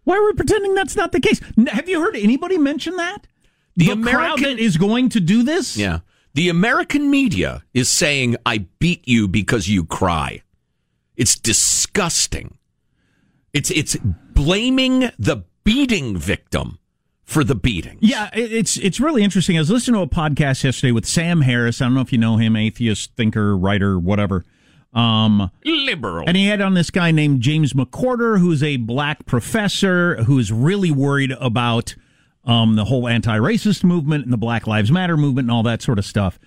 why 0.05 0.17
are 0.17 0.25
we 0.25 0.33
pretending 0.33 0.75
that's 0.75 0.97
not 0.97 1.13
the 1.13 1.21
case? 1.21 1.41
Have 1.69 1.89
you 1.89 2.01
heard 2.01 2.17
anybody 2.17 2.57
mention 2.57 2.97
that? 2.97 3.27
The 3.77 3.89
crowd 3.89 3.99
American- 3.99 4.43
that 4.45 4.59
is 4.59 4.79
going 4.79 5.11
to 5.11 5.21
do 5.21 5.43
this? 5.43 5.77
Yeah. 5.77 5.99
The 6.37 6.51
American 6.51 7.11
media 7.11 7.65
is 7.73 7.89
saying, 7.89 8.37
I 8.45 8.67
beat 8.79 9.09
you 9.09 9.27
because 9.27 9.71
you 9.71 9.87
cry. 9.87 10.43
It's 11.17 11.35
disgusting. 11.39 12.59
It's, 13.55 13.71
it's 13.71 13.97
blaming 14.03 15.11
the 15.19 15.45
beating 15.65 16.15
victim 16.19 16.79
for 17.25 17.43
the 17.43 17.55
beating. 17.55 17.97
Yeah, 18.03 18.29
it's 18.35 18.77
it's 18.77 19.01
really 19.01 19.25
interesting. 19.25 19.57
I 19.57 19.61
was 19.61 19.71
listening 19.71 19.95
to 19.95 20.03
a 20.03 20.07
podcast 20.07 20.63
yesterday 20.63 20.93
with 20.93 21.07
Sam 21.07 21.41
Harris. 21.41 21.81
I 21.81 21.87
don't 21.87 21.95
know 21.95 22.03
if 22.03 22.13
you 22.13 22.19
know 22.19 22.37
him, 22.37 22.55
atheist, 22.55 23.15
thinker, 23.17 23.57
writer, 23.57 23.99
whatever. 23.99 24.45
Um, 24.93 25.51
Liberal. 25.65 26.25
and 26.27 26.37
he 26.37 26.49
had 26.49 26.61
on 26.61 26.75
this 26.75 26.91
guy 26.91 27.13
named 27.13 27.41
James 27.41 27.73
McWhorter, 27.73 28.41
who's 28.41 28.63
a 28.63 28.77
black 28.77 29.25
professor 29.25 30.23
who's 30.25 30.53
really 30.53 30.91
worried 30.91 31.33
about 31.41 31.95
um, 32.47 32.77
the 32.77 32.85
whole 32.85 33.09
anti-racist 33.09 33.85
movement 33.85 34.25
and 34.25 34.33
the 34.33 34.39
Black 34.39 34.67
Lives 34.67 34.91
Matter 34.91 35.17
movement 35.17 35.47
and 35.47 35.53
all 35.53 35.65
that 35.65 35.83
sort 35.83 35.99
of 35.99 36.05
stuff. 36.05 36.39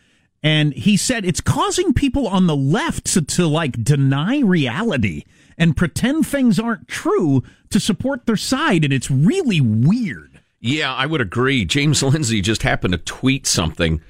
And 0.42 0.74
he 0.74 0.96
said 0.96 1.26
it's 1.26 1.42
causing 1.42 1.94
people 1.94 2.28
on 2.28 2.48
the 2.48 2.56
left 2.56 3.06
to, 3.14 3.22
to 3.22 3.46
like 3.46 3.84
deny 3.84 4.40
reality 4.40 5.26
and 5.58 5.76
pretend 5.76 6.26
things 6.26 6.58
aren't 6.58 6.88
true 6.88 7.44
to 7.70 7.80
support 7.80 8.26
their 8.26 8.38
side, 8.38 8.86
and 8.86 8.94
it's 8.94 9.12
really 9.12 9.60
weird. 9.60 10.40
Yeah, 10.62 10.94
I 10.94 11.06
would 11.06 11.22
agree. 11.22 11.66
James 11.66 12.02
Lindsay 12.02 12.42
just 12.42 12.64
happened 12.64 12.94
to 12.94 12.98
tweet 12.98 13.46
something. 13.46 14.02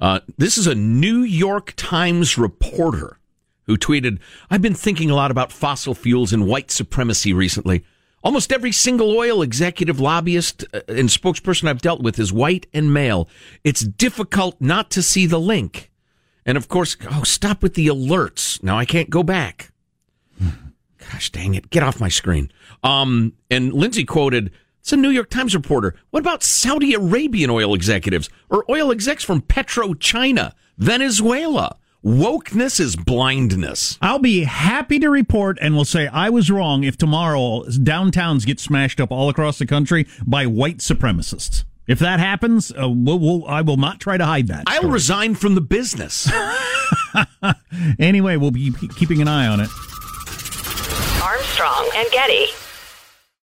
Uh, 0.00 0.20
this 0.36 0.58
is 0.58 0.66
a 0.66 0.74
New 0.74 1.20
York 1.20 1.72
Times 1.76 2.36
reporter 2.36 3.18
who 3.66 3.76
tweeted, 3.76 4.18
I've 4.50 4.62
been 4.62 4.74
thinking 4.74 5.10
a 5.10 5.14
lot 5.14 5.30
about 5.30 5.52
fossil 5.52 5.94
fuels 5.94 6.32
and 6.32 6.46
white 6.46 6.70
supremacy 6.70 7.32
recently. 7.32 7.84
Almost 8.26 8.52
every 8.52 8.72
single 8.72 9.16
oil 9.16 9.40
executive, 9.40 10.00
lobbyist, 10.00 10.64
uh, 10.74 10.80
and 10.88 11.08
spokesperson 11.08 11.68
I've 11.68 11.80
dealt 11.80 12.02
with 12.02 12.18
is 12.18 12.32
white 12.32 12.66
and 12.74 12.92
male. 12.92 13.28
It's 13.62 13.82
difficult 13.82 14.56
not 14.60 14.90
to 14.90 15.02
see 15.02 15.26
the 15.26 15.38
link. 15.38 15.92
And 16.44 16.58
of 16.58 16.66
course, 16.66 16.96
oh, 17.08 17.22
stop 17.22 17.62
with 17.62 17.74
the 17.74 17.86
alerts. 17.86 18.60
Now 18.64 18.76
I 18.76 18.84
can't 18.84 19.10
go 19.10 19.22
back. 19.22 19.70
Gosh 20.98 21.30
dang 21.30 21.54
it. 21.54 21.70
Get 21.70 21.84
off 21.84 22.00
my 22.00 22.08
screen. 22.08 22.50
Um, 22.82 23.34
and 23.48 23.72
Lindsay 23.72 24.04
quoted, 24.04 24.50
it's 24.80 24.92
a 24.92 24.96
New 24.96 25.10
York 25.10 25.30
Times 25.30 25.54
reporter. 25.54 25.94
What 26.10 26.18
about 26.18 26.42
Saudi 26.42 26.94
Arabian 26.94 27.48
oil 27.48 27.74
executives 27.74 28.28
or 28.50 28.64
oil 28.68 28.90
execs 28.90 29.22
from 29.22 29.40
Petro 29.40 29.94
China, 29.94 30.52
Venezuela? 30.78 31.76
Wokeness 32.04 32.78
is 32.78 32.94
blindness. 32.94 33.98
I'll 34.00 34.18
be 34.18 34.44
happy 34.44 34.98
to 35.00 35.10
report 35.10 35.58
and 35.60 35.74
will 35.74 35.84
say 35.84 36.06
I 36.06 36.30
was 36.30 36.50
wrong 36.50 36.84
if 36.84 36.96
tomorrow 36.96 37.64
downtowns 37.64 38.46
get 38.46 38.60
smashed 38.60 39.00
up 39.00 39.10
all 39.10 39.28
across 39.28 39.58
the 39.58 39.66
country 39.66 40.06
by 40.24 40.46
white 40.46 40.78
supremacists. 40.78 41.64
If 41.86 41.98
that 42.00 42.20
happens, 42.20 42.72
uh, 42.72 42.88
we'll, 42.88 43.18
we'll, 43.18 43.46
I 43.46 43.62
will 43.62 43.76
not 43.76 44.00
try 44.00 44.16
to 44.16 44.24
hide 44.24 44.48
that. 44.48 44.64
I'll 44.66 44.90
resign 44.90 45.34
from 45.36 45.54
the 45.54 45.60
business. 45.60 46.30
anyway, 47.98 48.36
we'll 48.36 48.50
be 48.50 48.72
keeping 48.96 49.22
an 49.22 49.28
eye 49.28 49.46
on 49.46 49.60
it. 49.60 49.70
Armstrong 51.22 51.88
and 51.94 52.10
Getty. 52.10 52.46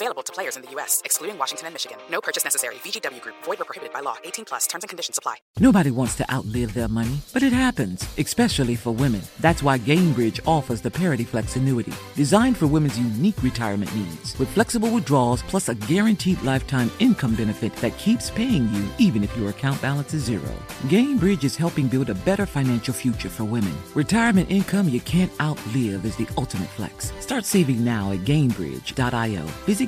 Available 0.00 0.22
to 0.22 0.32
players 0.32 0.54
in 0.54 0.62
the 0.62 0.70
U.S., 0.76 1.02
excluding 1.04 1.36
Washington 1.38 1.66
and 1.66 1.74
Michigan. 1.74 1.98
No 2.08 2.20
purchase 2.20 2.44
necessary. 2.44 2.76
VGW 2.76 3.20
Group, 3.20 3.34
void 3.42 3.58
were 3.58 3.64
prohibited 3.64 3.92
by 3.92 3.98
law. 3.98 4.14
18 4.22 4.44
plus 4.44 4.68
terms 4.68 4.84
and 4.84 4.88
conditions 4.88 5.18
apply. 5.18 5.38
Nobody 5.58 5.90
wants 5.90 6.14
to 6.18 6.32
outlive 6.32 6.72
their 6.72 6.86
money, 6.86 7.18
but 7.32 7.42
it 7.42 7.52
happens, 7.52 8.06
especially 8.16 8.76
for 8.76 8.92
women. 8.92 9.22
That's 9.40 9.60
why 9.60 9.76
Gainbridge 9.76 10.38
offers 10.46 10.80
the 10.80 10.90
Parity 10.92 11.24
Flex 11.24 11.56
annuity, 11.56 11.92
designed 12.14 12.56
for 12.56 12.68
women's 12.68 12.96
unique 12.96 13.42
retirement 13.42 13.92
needs, 13.96 14.38
with 14.38 14.48
flexible 14.50 14.88
withdrawals 14.88 15.42
plus 15.42 15.68
a 15.68 15.74
guaranteed 15.74 16.40
lifetime 16.42 16.92
income 17.00 17.34
benefit 17.34 17.74
that 17.76 17.98
keeps 17.98 18.30
paying 18.30 18.72
you 18.72 18.88
even 18.98 19.24
if 19.24 19.36
your 19.36 19.50
account 19.50 19.82
balance 19.82 20.14
is 20.14 20.22
zero. 20.22 20.52
Gainbridge 20.86 21.42
is 21.42 21.56
helping 21.56 21.88
build 21.88 22.08
a 22.08 22.14
better 22.14 22.46
financial 22.46 22.94
future 22.94 23.28
for 23.28 23.42
women. 23.42 23.74
Retirement 23.96 24.48
income 24.48 24.88
you 24.88 25.00
can't 25.00 25.32
outlive 25.40 26.04
is 26.04 26.14
the 26.14 26.28
ultimate 26.36 26.68
flex. 26.68 27.12
Start 27.18 27.44
saving 27.44 27.84
now 27.84 28.12
at 28.12 28.20
Gainbridge.io. 28.20 29.42
Visit 29.66 29.87